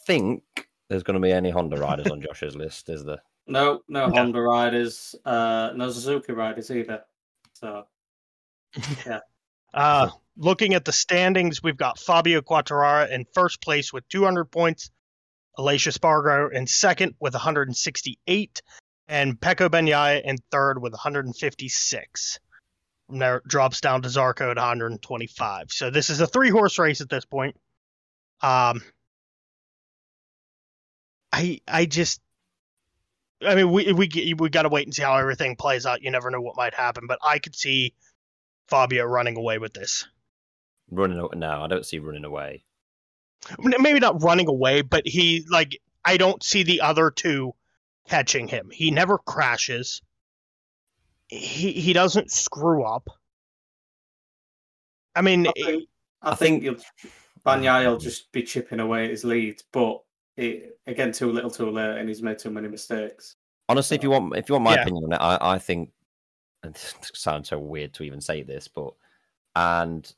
[0.07, 0.43] think
[0.89, 3.23] there's going to be any Honda riders on Josh's list, is there?
[3.47, 4.15] No, no No.
[4.15, 7.05] Honda riders, uh, no Suzuki riders either.
[7.55, 7.85] So
[9.07, 9.21] yeah.
[9.75, 10.09] Uh,
[10.39, 14.91] looking at the standings, we've got Fabio Quartararo in first place with 200 points,
[15.59, 18.63] Aleix Espargaro in second with 168,
[19.09, 22.41] and Pecco Bagnaia in third with 156.
[23.09, 25.73] From there, drops down to Zarco at 125.
[25.73, 27.57] So this is a three horse race at this point.
[28.43, 28.83] Um,
[31.33, 32.21] I I just.
[33.41, 36.03] I mean, we we we got to wait and see how everything plays out.
[36.03, 37.95] You never know what might happen, but I could see
[38.69, 40.07] Fabio running away with this.
[40.91, 41.27] Running?
[41.35, 42.65] No, I don't see running away.
[43.65, 47.55] N- Maybe not running away, but he like I don't see the other two
[48.09, 48.71] catching him.
[48.73, 50.03] He never crashes.
[51.29, 53.09] He he doesn't screw up.
[55.15, 55.89] I mean, I think,
[56.23, 56.77] I I think you'll,
[57.45, 60.03] Bagnaia will just be chipping away at his lead, but
[60.37, 63.37] it, again, too little, too late, and he's made too many mistakes.
[63.69, 64.83] Honestly, if you want, if you want my Yeah.
[64.83, 65.91] opinion on it, I, I think
[66.63, 68.95] and it sounds so weird to even say this, but
[69.57, 70.11] and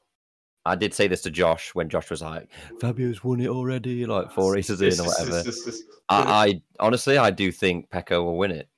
[0.65, 4.31] I did say this to Josh when Josh was like, "Fabio's won it already, like
[4.35, 5.45] four races in or whatever."
[6.09, 8.69] I, I honestly, I do think Pecco will win it.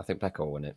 [0.00, 0.76] I think Pecco will win it.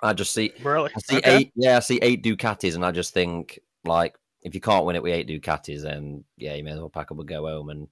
[0.00, 1.36] I just see, really, I see Okay.
[1.36, 4.96] eight, yeah, I see eight Ducatis, and I just think like if you can't win
[4.96, 7.70] it with eight Ducatis, then yeah, you may as well pack up and go home.
[7.70, 7.88] And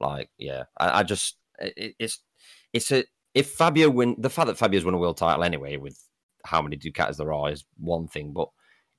[0.00, 2.20] like, yeah, I, I just it, it's
[2.72, 6.02] it's a if Fabio win the fact that Fabio's won a world title anyway with
[6.44, 8.48] how many Ducatis there are is one thing, but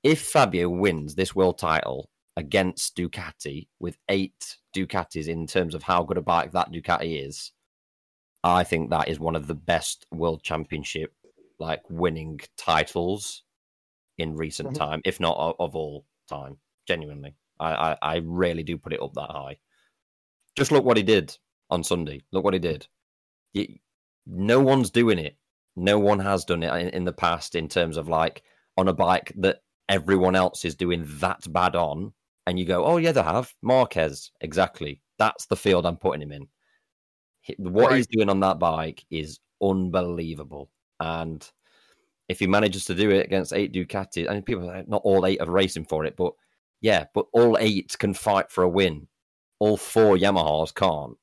[0.03, 6.03] if Fabio wins this world title against Ducati with eight Ducatis in terms of how
[6.03, 7.52] good a bike that Ducati is,
[8.44, 11.14] I think that is one of the best world championship
[11.60, 13.44] like winning titles
[14.18, 14.78] in recent Mhm.
[14.78, 16.57] time, if not of, of all time.
[16.88, 19.57] Genuinely, I, I, I really do put it up that high.
[20.56, 21.36] Just look what he did
[21.69, 22.22] on Sunday.
[22.32, 22.88] Look what he did.
[23.53, 23.82] He,
[24.26, 25.38] no one's doing it.
[25.76, 28.44] No one has done it in, in the past in terms of like
[28.78, 32.14] on a bike that everyone else is doing that bad on.
[32.45, 33.53] And you go, oh, yeah, they have.
[33.61, 34.31] Marquez.
[34.41, 35.01] Exactly.
[35.19, 36.47] That's the field I'm putting him in.
[37.57, 37.97] What Right.
[37.97, 40.69] he's doing on that bike is unbelievable.
[40.99, 41.49] And
[42.30, 45.26] if he manages to do it against eight Ducati, and people are like, not all
[45.26, 46.34] eight are racing for it, but
[46.81, 49.07] yeah, but all eight can fight for a win.
[49.59, 51.18] All four Yamahas can't.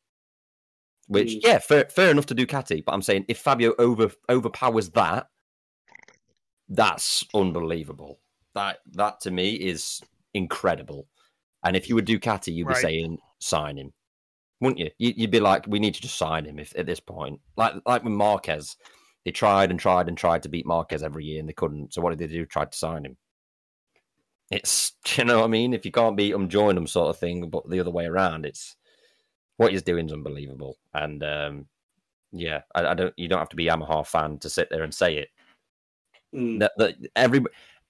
[1.06, 1.40] Which, Mm.
[1.42, 5.28] yeah, fair, fair enough to Ducati, but I'm saying if Fabio over overpowers that,
[6.68, 8.20] that's unbelievable.
[8.55, 10.01] That that to me is
[10.35, 11.06] incredible.
[11.64, 13.93] And if you were Ducati, you'd be saying sign him,
[14.60, 14.90] wouldn't you?
[14.98, 17.40] You- You'd be like, we need to just sign him if, at this point.
[17.56, 18.76] Like like with Marquez,
[19.24, 21.94] they tried and tried and tried to beat Marquez every year and they couldn't.
[21.94, 22.44] So what did they do?
[22.47, 23.16] Tried to sign him.
[24.51, 25.74] It's you know what I mean.
[25.74, 27.48] If you can't beat them, join them, sort of thing.
[27.51, 28.76] But the other way around, it's
[29.56, 30.76] what he's doing is unbelievable.
[30.93, 31.66] And um,
[32.32, 33.14] yeah, I, I don't.
[33.16, 35.28] You don't have to be a Yamaha fan to sit there and say it.
[36.35, 36.59] Mm.
[36.60, 37.43] That, that every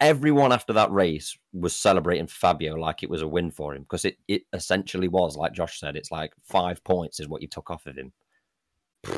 [0.05, 4.05] everyone after that race was celebrating Fabio like it was a win for him because
[4.05, 5.97] it it essentially was like Josh said.
[5.97, 8.13] It's like five points is what you took off of him.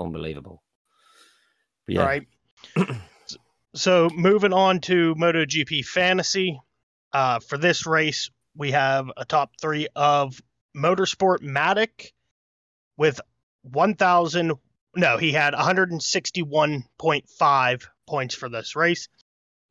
[0.00, 0.62] Unbelievable.
[1.86, 2.26] But yeah, Right.
[3.74, 6.60] so moving on to MotoGP Fantasy.
[7.12, 10.40] Uh, for this race, we have a top three of
[10.76, 12.12] Motorsport Matic
[12.98, 13.18] with
[13.62, 14.52] 1,000.
[14.94, 19.08] No, he had 161.5 points for this race.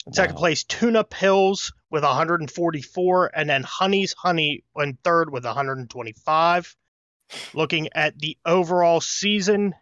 [0.08, 0.40] In second Wow.
[0.40, 6.76] place, Tuna Pills with 144, and then Honey's Honey in third with 125.
[7.54, 9.76] Looking at the overall season,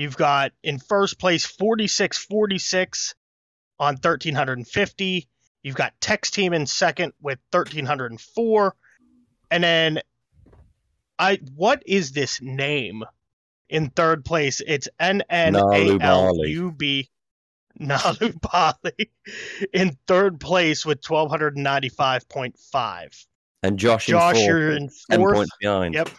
[0.00, 3.14] You've got in first place 4646
[3.78, 5.28] on 1350.
[5.62, 8.74] You've got Tex Team in second with 1304.
[9.50, 10.00] And then
[11.18, 13.04] I what is this name
[13.68, 14.62] in third place?
[14.66, 17.10] It's N N A L U B
[17.80, 19.10] Nalu Bali
[19.72, 23.24] in third place with 1295.5.
[23.62, 25.34] and Josh, Josh, in you're in ten fourth.
[25.36, 25.94] points behind.
[25.94, 26.10] Yep.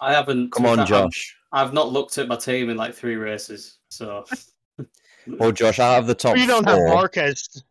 [0.00, 0.50] I haven't.
[0.52, 1.36] Come on, I've- Josh.
[1.52, 4.24] I've not looked at my team in like three races, so
[5.26, 7.64] Well, Josh, out of the top You don't four, have Marquez.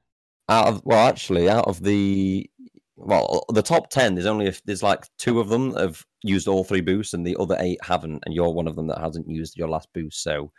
[0.50, 2.50] out of well, actually, out of the
[2.98, 6.50] well, the top ten, there's only if there's like two of them that have used
[6.50, 9.30] all three boosts, and the other eight haven't, and you're one of them that hasn't
[9.30, 10.22] used your last boost.
[10.24, 10.52] So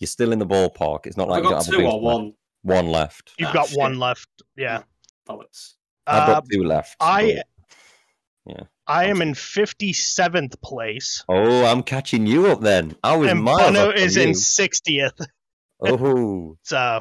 [0.00, 1.06] you're still in the ballpark.
[1.06, 2.02] It's not like I've you got don't have two or left.
[2.02, 2.32] one.
[2.62, 3.32] One left.
[3.38, 3.78] You've Ah, got shit.
[3.78, 4.28] one left.
[4.56, 4.82] Yeah.
[5.28, 5.74] Bollocks.
[6.06, 6.96] I've Uh, got two left.
[7.00, 7.46] I but-
[8.56, 8.62] Yeah.
[8.86, 11.24] I am in 57th place.
[11.28, 12.96] Oh, I'm catching you up then.
[13.04, 15.26] I was and miles Bono off from is in 60th.
[15.80, 17.00] Oh, So,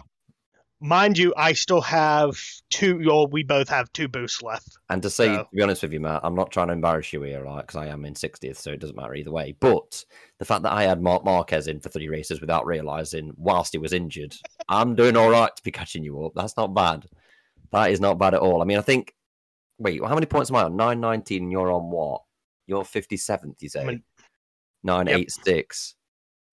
[0.81, 2.37] mind you, I still have
[2.69, 3.01] two.
[3.05, 4.77] Well, we both have two boosts left.
[4.89, 7.11] and to say, So- to be honest with you, Matt, I'm not trying to embarrass
[7.13, 7.61] you here, right?
[7.61, 9.55] Because I am in 60th, so it doesn't matter either way.
[9.59, 10.05] But
[10.37, 13.77] the fact that I had Marc Marquez in for three races without realizing whilst he
[13.77, 14.35] was injured,
[14.69, 16.33] I'm doing all right to be catching you up.
[16.35, 17.05] That's not bad.
[17.71, 18.61] That is not bad at all.
[18.61, 19.13] I mean, I think.
[19.77, 20.75] Wait, how many points am I on?
[20.75, 22.23] 919, and you're on what?
[22.67, 23.81] You're 57th, you say?
[23.81, 24.03] I'm in-
[24.83, 25.95] 986.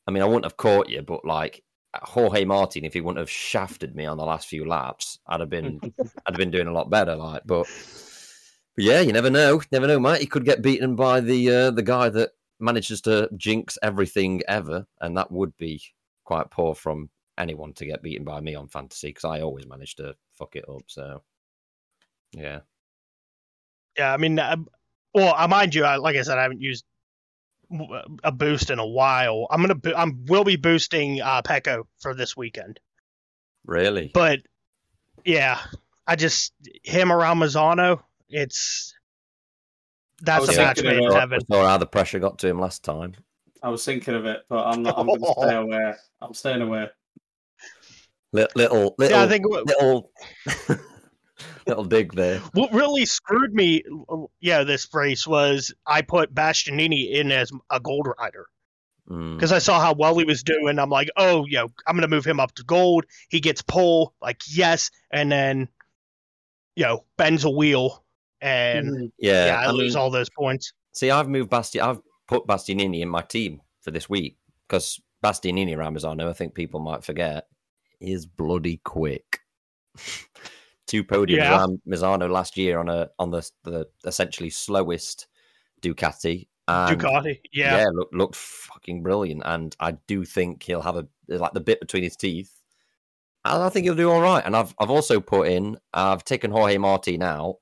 [0.06, 1.62] I mean, I wouldn't have caught you, but like
[2.02, 5.50] Jorge Martin, if he wouldn't have shafted me on the last few laps, I'd have
[5.50, 7.16] been I'd have been doing a lot better.
[7.16, 7.66] Like, but,
[8.74, 9.62] but yeah, you never know.
[9.72, 10.20] Never know, mate.
[10.20, 14.86] He could get beaten by the uh, the guy that manages to jinx everything ever,
[15.00, 15.82] and that would be
[16.24, 19.96] quite poor from anyone to get beaten by me on fantasy because I always manage
[19.96, 20.82] to fuck it up.
[20.86, 21.22] So,
[22.32, 22.60] yeah,
[23.98, 24.56] Yeah, I mean, uh,
[25.14, 26.84] well, I mind you, I, like I said, I haven't used
[28.22, 29.46] a boost in a while.
[29.50, 32.80] I'm gonna, bo- I'm will be boosting uh, Pecco for this weekend.
[33.64, 34.10] really.
[34.14, 34.40] But
[35.24, 35.60] yeah,
[36.06, 36.52] I just
[36.84, 38.02] him around Misano.
[38.28, 38.94] It's
[40.22, 41.40] that's was a match made in heaven.
[41.50, 43.14] Saw how the pressure got to him last time.
[43.62, 44.98] I was thinking of it, but I'm not.
[44.98, 45.94] I'm going to stay away.
[46.20, 46.88] I'm staying away.
[48.32, 50.10] Little, little, little, Yeah, I think little,
[51.66, 52.38] little dig there.
[52.52, 53.82] what really screwed me,
[54.40, 58.46] yeah, this race was I put Bastianini in as a gold rider.
[59.08, 59.36] Mm.
[59.36, 60.80] because I saw how well he was doing.
[60.80, 63.04] I'm like, oh, yo, I'm gonna move him up to gold.
[63.28, 65.68] He gets pole, like yes, and then,
[66.74, 68.04] you know, bends a wheel,
[68.40, 69.12] and Mhm.
[69.18, 70.72] Yeah, yeah, I, I lose mean, all those points.
[70.92, 71.80] see, I've moved Basti.
[71.80, 76.80] I've put Bastianini in my team for this week because Bastianini Ramazano, I think people
[76.80, 77.46] might forget,
[78.00, 79.38] is bloody quick.
[80.86, 81.52] Two podiums Yeah.
[81.58, 85.26] around Misano last year on a on the the essentially slowest
[85.82, 86.48] Ducati.
[86.68, 91.06] And Ducati, yeah, yeah, look, looked fucking brilliant, and I do think he'll have a
[91.28, 92.52] like the bit between his teeth.
[93.44, 94.44] And I think he'll do all right.
[94.44, 97.58] And I've I've also put in I've taken Jorge Martin out,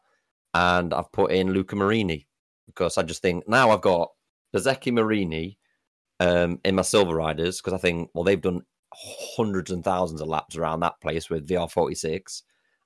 [0.54, 2.26] and I've put in Luca Marini
[2.66, 4.10] because I just think now I've got
[4.54, 5.58] Bezecchi Marini
[6.20, 8.62] um, in my Silver Riders because I think well they've done
[8.94, 12.42] hundreds and thousands of laps around that place with VR46.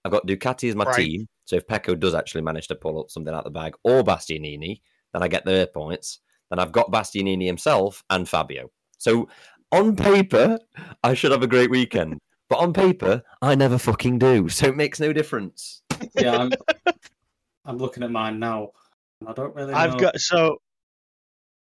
[0.08, 0.96] I've got Ducati as my Right.
[0.96, 3.74] team, so if Pecco does actually manage to pull up something out of the bag
[3.84, 4.80] or Bastianini,
[5.12, 6.20] then I get their points.
[6.48, 8.70] Then I've got Bastianini himself and Fabio.
[8.96, 9.28] So
[9.70, 10.58] on paper,
[11.04, 12.18] I should have a great weekend.
[12.48, 14.48] But on paper, I never fucking do.
[14.48, 15.82] So it makes no difference.
[16.14, 16.52] Yeah, I'm.
[17.66, 18.70] I'm looking at mine now.
[19.26, 19.74] I don't really.
[19.74, 19.78] Know.
[19.78, 20.56] I've got so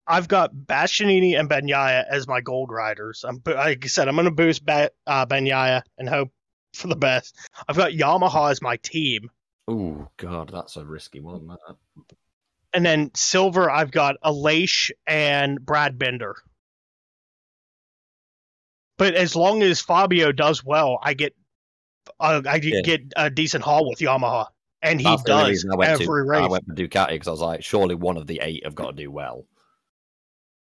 [0.07, 3.25] I've got Bastianini and Bagnaia as my gold riders.
[3.27, 6.29] I'm like I said, I'm going to boost ba- uh, Bagnaia and hope
[6.75, 7.37] for the best.
[7.69, 9.31] I've got Yamaha as my team,
[9.67, 11.47] Oh god, that's a risky one.
[11.47, 11.77] That.
[12.75, 16.37] and then silver I've got Aleix and Brad Binder.
[18.97, 21.35] But as long as Fabio does well, I get
[22.21, 22.83] uh, I Yeah.
[22.83, 24.47] get a decent haul with Yamaha,
[24.83, 26.43] and he That's the only does reason I went every to, race.
[26.45, 28.91] I went for Ducati because I was like, surely one of the eight have got
[28.91, 29.47] to do well.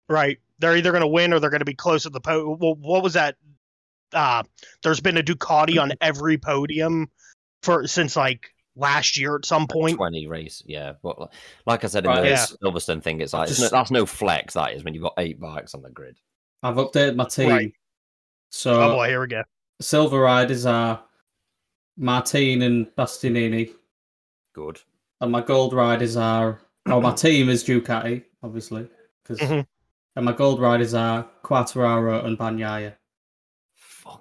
[0.08, 0.38] Right.
[0.60, 2.56] They're either going to win or they're going to be close to the po.
[2.60, 3.36] Well, what was that?
[4.12, 4.42] Uh,
[4.82, 7.10] there's been a Ducati on every podium
[7.62, 9.96] for since like last year at some point.
[9.96, 10.92] Twenty race, yeah.
[11.02, 11.30] But
[11.66, 12.46] like I said in Right, the yeah.
[12.62, 14.54] Silverstone thing, it's like it's Just- no, that's no flex.
[14.54, 16.16] That is when you've got eight bikes on the grid.
[16.62, 17.48] I've updated my team.
[17.50, 17.72] Right.
[18.50, 19.42] So Oh boy, here we go.
[19.80, 21.02] silver riders are
[21.96, 23.70] Martin and Bastianini,
[24.54, 24.80] Good.
[25.20, 26.60] and my gold riders are.
[26.86, 28.88] Oh, my team is Ducati, obviously,
[29.22, 29.66] because Mhm.
[30.16, 32.94] and my gold riders are Quartararo and Bagnaia.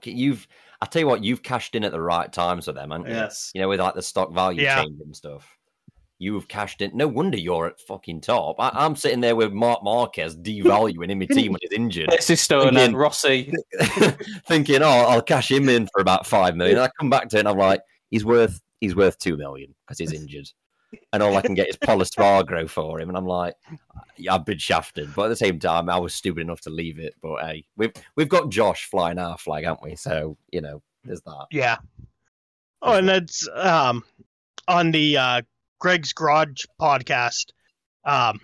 [0.01, 0.47] Fuck it, you've.
[0.81, 3.13] I tell you what, you've cashed in at the right times with them, haven't you?
[3.13, 3.51] Yes.
[3.53, 4.81] You know, with like the stock value Yeah.
[4.81, 5.47] change and stuff.
[6.17, 6.95] You've cashed in.
[6.97, 8.55] No wonder you're at fucking top.
[8.59, 12.11] I, I'm sitting there with Marc Marquez devaluing in my team when he's injured.
[12.19, 12.89] Stone Again.
[12.89, 13.53] and Rossi.
[14.47, 16.77] thinking, oh, I'll cash him in for about five million.
[16.77, 19.75] And I come back to it and I'm like, he's worth he's worth two million
[19.85, 20.49] because he's injured.
[21.13, 23.09] And all I can get is Pol Espargaro for him.
[23.09, 23.55] And I'm like,
[24.29, 25.13] I've been shafted.
[25.15, 27.15] But at the same time, I was stupid enough to leave it.
[27.21, 29.95] But hey, we've we've got Josh flying our flag, haven't we?
[29.95, 31.47] So, you know, there's that.
[31.51, 31.77] Yeah.
[32.81, 34.03] Oh, and that's um
[34.67, 35.41] on the uh
[35.79, 37.47] Greg's Garage podcast.
[38.05, 38.39] Um,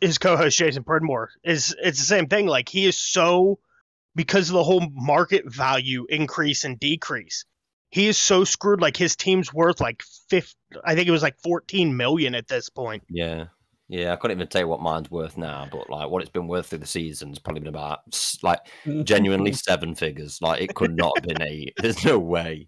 [0.00, 2.46] his co-host Jason Pridmore is it's the same thing.
[2.46, 3.58] Like he is so
[4.14, 7.44] because of the whole market value increase and decrease.
[7.94, 8.80] He is so screwed.
[8.80, 10.56] Like his team's worth like fifth.
[10.84, 13.04] I think it was like fourteen million at this point.
[13.08, 13.44] Yeah.
[13.86, 16.48] Yeah, I couldn't even tell you what mine's worth now, but like what it's been
[16.48, 18.00] worth through the season's probably been about
[18.42, 18.58] like
[19.04, 20.40] genuinely seven figures.
[20.42, 21.74] Like it could not have been eight.
[21.80, 22.66] There's no way.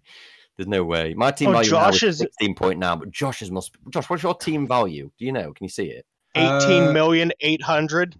[0.55, 1.13] There's no way.
[1.13, 3.75] My team Oh, value Josh now is- is sixteen point now, but Josh's must.
[3.89, 5.11] Josh, what's your team value?
[5.19, 5.51] Do you know?
[5.51, 6.05] Can you see it?
[6.35, 8.15] Eighteen Uh, million eight hundred.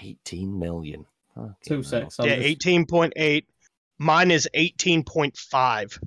[0.00, 1.06] Eighteen million.
[1.34, 1.82] Fucking Two hell.
[1.82, 2.16] six.
[2.20, 3.46] Yeah, eighteen point eight.
[3.98, 5.98] Mine is eighteen point five.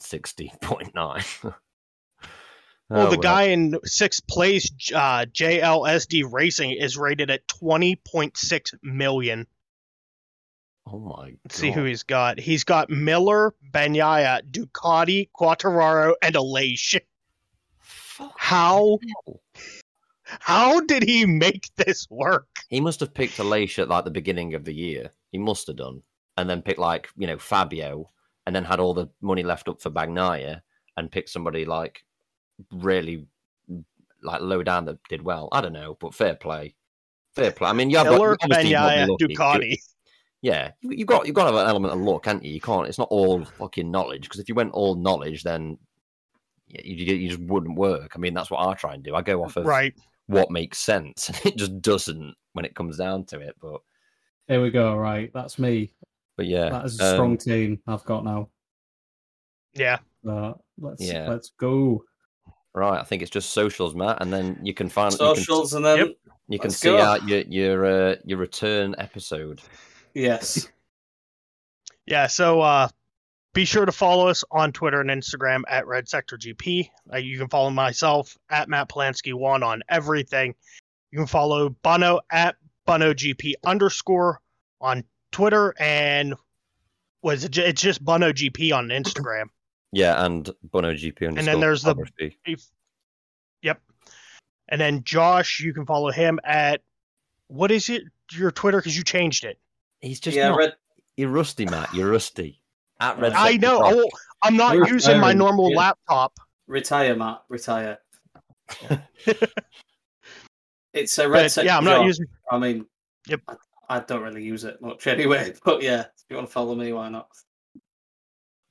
[0.00, 1.24] Sixteen point nine.
[2.90, 9.46] Well, the guy in sixth place, uh, JLSD Racing, is rated at 20.6 million.
[10.86, 11.38] Oh my god.
[11.44, 12.38] Let's see who he's got.
[12.38, 17.00] He's got Miller, Bagnaia, Ducati, Quartararo, and Aleix.
[17.78, 18.98] Fuck How
[20.24, 22.48] how did he make this work?
[22.68, 25.10] He must have picked Aleix at like the beginning of the year.
[25.30, 26.02] He must have done,
[26.36, 28.10] and then picked like you know Fabio,
[28.46, 30.60] and then had all the money left up for Bagnaia,
[30.96, 32.04] and picked somebody like
[32.72, 33.26] really
[34.22, 35.48] like low down that did well.
[35.52, 36.74] I don't know, but fair play,
[37.34, 37.68] fair play.
[37.68, 39.36] I mean, you have got, Miller, obviously got to Bagnaia, be lucky.
[39.36, 39.76] Ducati.
[40.42, 42.52] Yeah, you you got you got to have an element of luck, can't you?
[42.52, 42.88] You can't.
[42.88, 45.78] It's not all fucking knowledge because if you went all knowledge, then
[46.66, 48.12] you, you, you just wouldn't work.
[48.14, 49.14] I mean, that's what I try and do.
[49.14, 49.94] I go off of Right.
[50.26, 53.54] what makes sense, and it just doesn't when it comes down to it.
[53.60, 53.82] But
[54.48, 54.96] Here we go.
[54.96, 55.92] Right, that's me.
[56.36, 58.48] But yeah, That is a strong um, team I've got now.
[59.74, 59.98] Yeah.
[60.28, 61.28] Uh, let's Yeah.
[61.28, 62.04] let's go.
[62.74, 63.00] right.
[63.00, 65.84] I think it's just socials, Matt, and then you can find you can, Socials and
[65.84, 66.08] then Yep.
[66.48, 66.98] you can let's see go.
[67.00, 69.60] out your your uh, your return episode.
[70.14, 70.68] yes.
[72.06, 72.26] Yeah.
[72.26, 72.88] So uh,
[73.54, 76.88] be sure to follow us on Twitter and Instagram at Red Sector GP.
[77.12, 80.54] Uh, you can follow myself at Matt Polanski1 on everything.
[81.12, 82.56] You can follow Bono at
[82.86, 84.40] Bono GP underscore
[84.80, 86.34] on Twitter and
[87.22, 89.46] was it, ju- it's just Bono GP on Instagram.
[89.92, 91.38] Yeah, and Bono GP on Instagram.
[91.38, 92.38] And then there's the- photography.
[93.62, 93.80] Yep.
[94.68, 96.80] And then Josh, you can follow him at
[97.48, 98.02] what is it?
[98.32, 99.58] Your Twitter because you changed it.
[100.00, 100.58] He's just yeah, not.
[100.58, 100.74] red.
[101.16, 101.92] You're rusty, Matt.
[101.92, 102.60] You're rusty.
[102.98, 103.80] At Red I know.
[103.80, 103.94] Pod.
[103.94, 104.08] Oh,
[104.42, 105.76] I'm not We're using my normal yeah.
[105.78, 106.38] laptop.
[106.66, 107.42] Retire, Matt.
[107.48, 107.98] Retire.
[110.94, 111.52] it's a red.
[111.54, 112.06] But, yeah, I'm not job.
[112.06, 112.26] using.
[112.50, 112.86] I mean,
[113.26, 113.40] Yep.
[113.48, 113.54] I,
[113.92, 115.52] I don't really use it much anyway.
[115.64, 117.28] But yeah, if you want to follow me, why not?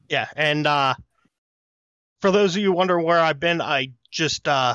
[0.10, 0.96] Yeah, and uh,
[2.22, 4.74] for those of you wondering where I've been, I just uh,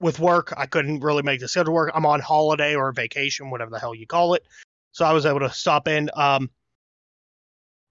[0.00, 1.90] with work, I couldn't really make the schedule work.
[1.94, 4.44] I'm on holiday or vacation, whatever the hell you call it.
[4.92, 6.10] So I was able to stop in.
[6.14, 6.48] Um,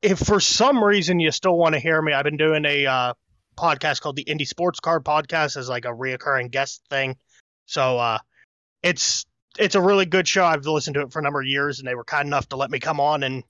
[0.01, 3.13] if for some reason you still want to hear me, I've been doing a uh,
[3.57, 7.17] podcast called the Indie Sports Card Podcast as like a reoccurring guest thing.
[7.65, 8.19] So uh,
[8.81, 9.25] it's
[9.57, 10.45] it's a really good show.
[10.45, 12.55] I've listened to it for a number of years, and they were kind enough to
[12.55, 13.43] let me come on and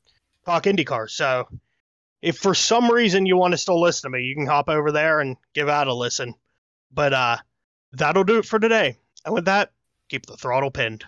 [0.45, 1.09] talk IndyCar.
[1.09, 1.47] So
[2.21, 4.91] if for some reason you want to still listen to me, you can hop over
[4.91, 6.33] there and give out a listen.
[6.93, 7.37] But uh,
[7.93, 8.97] that'll do it for today.
[9.25, 9.71] And with that,
[10.09, 11.05] keep the throttle pinned.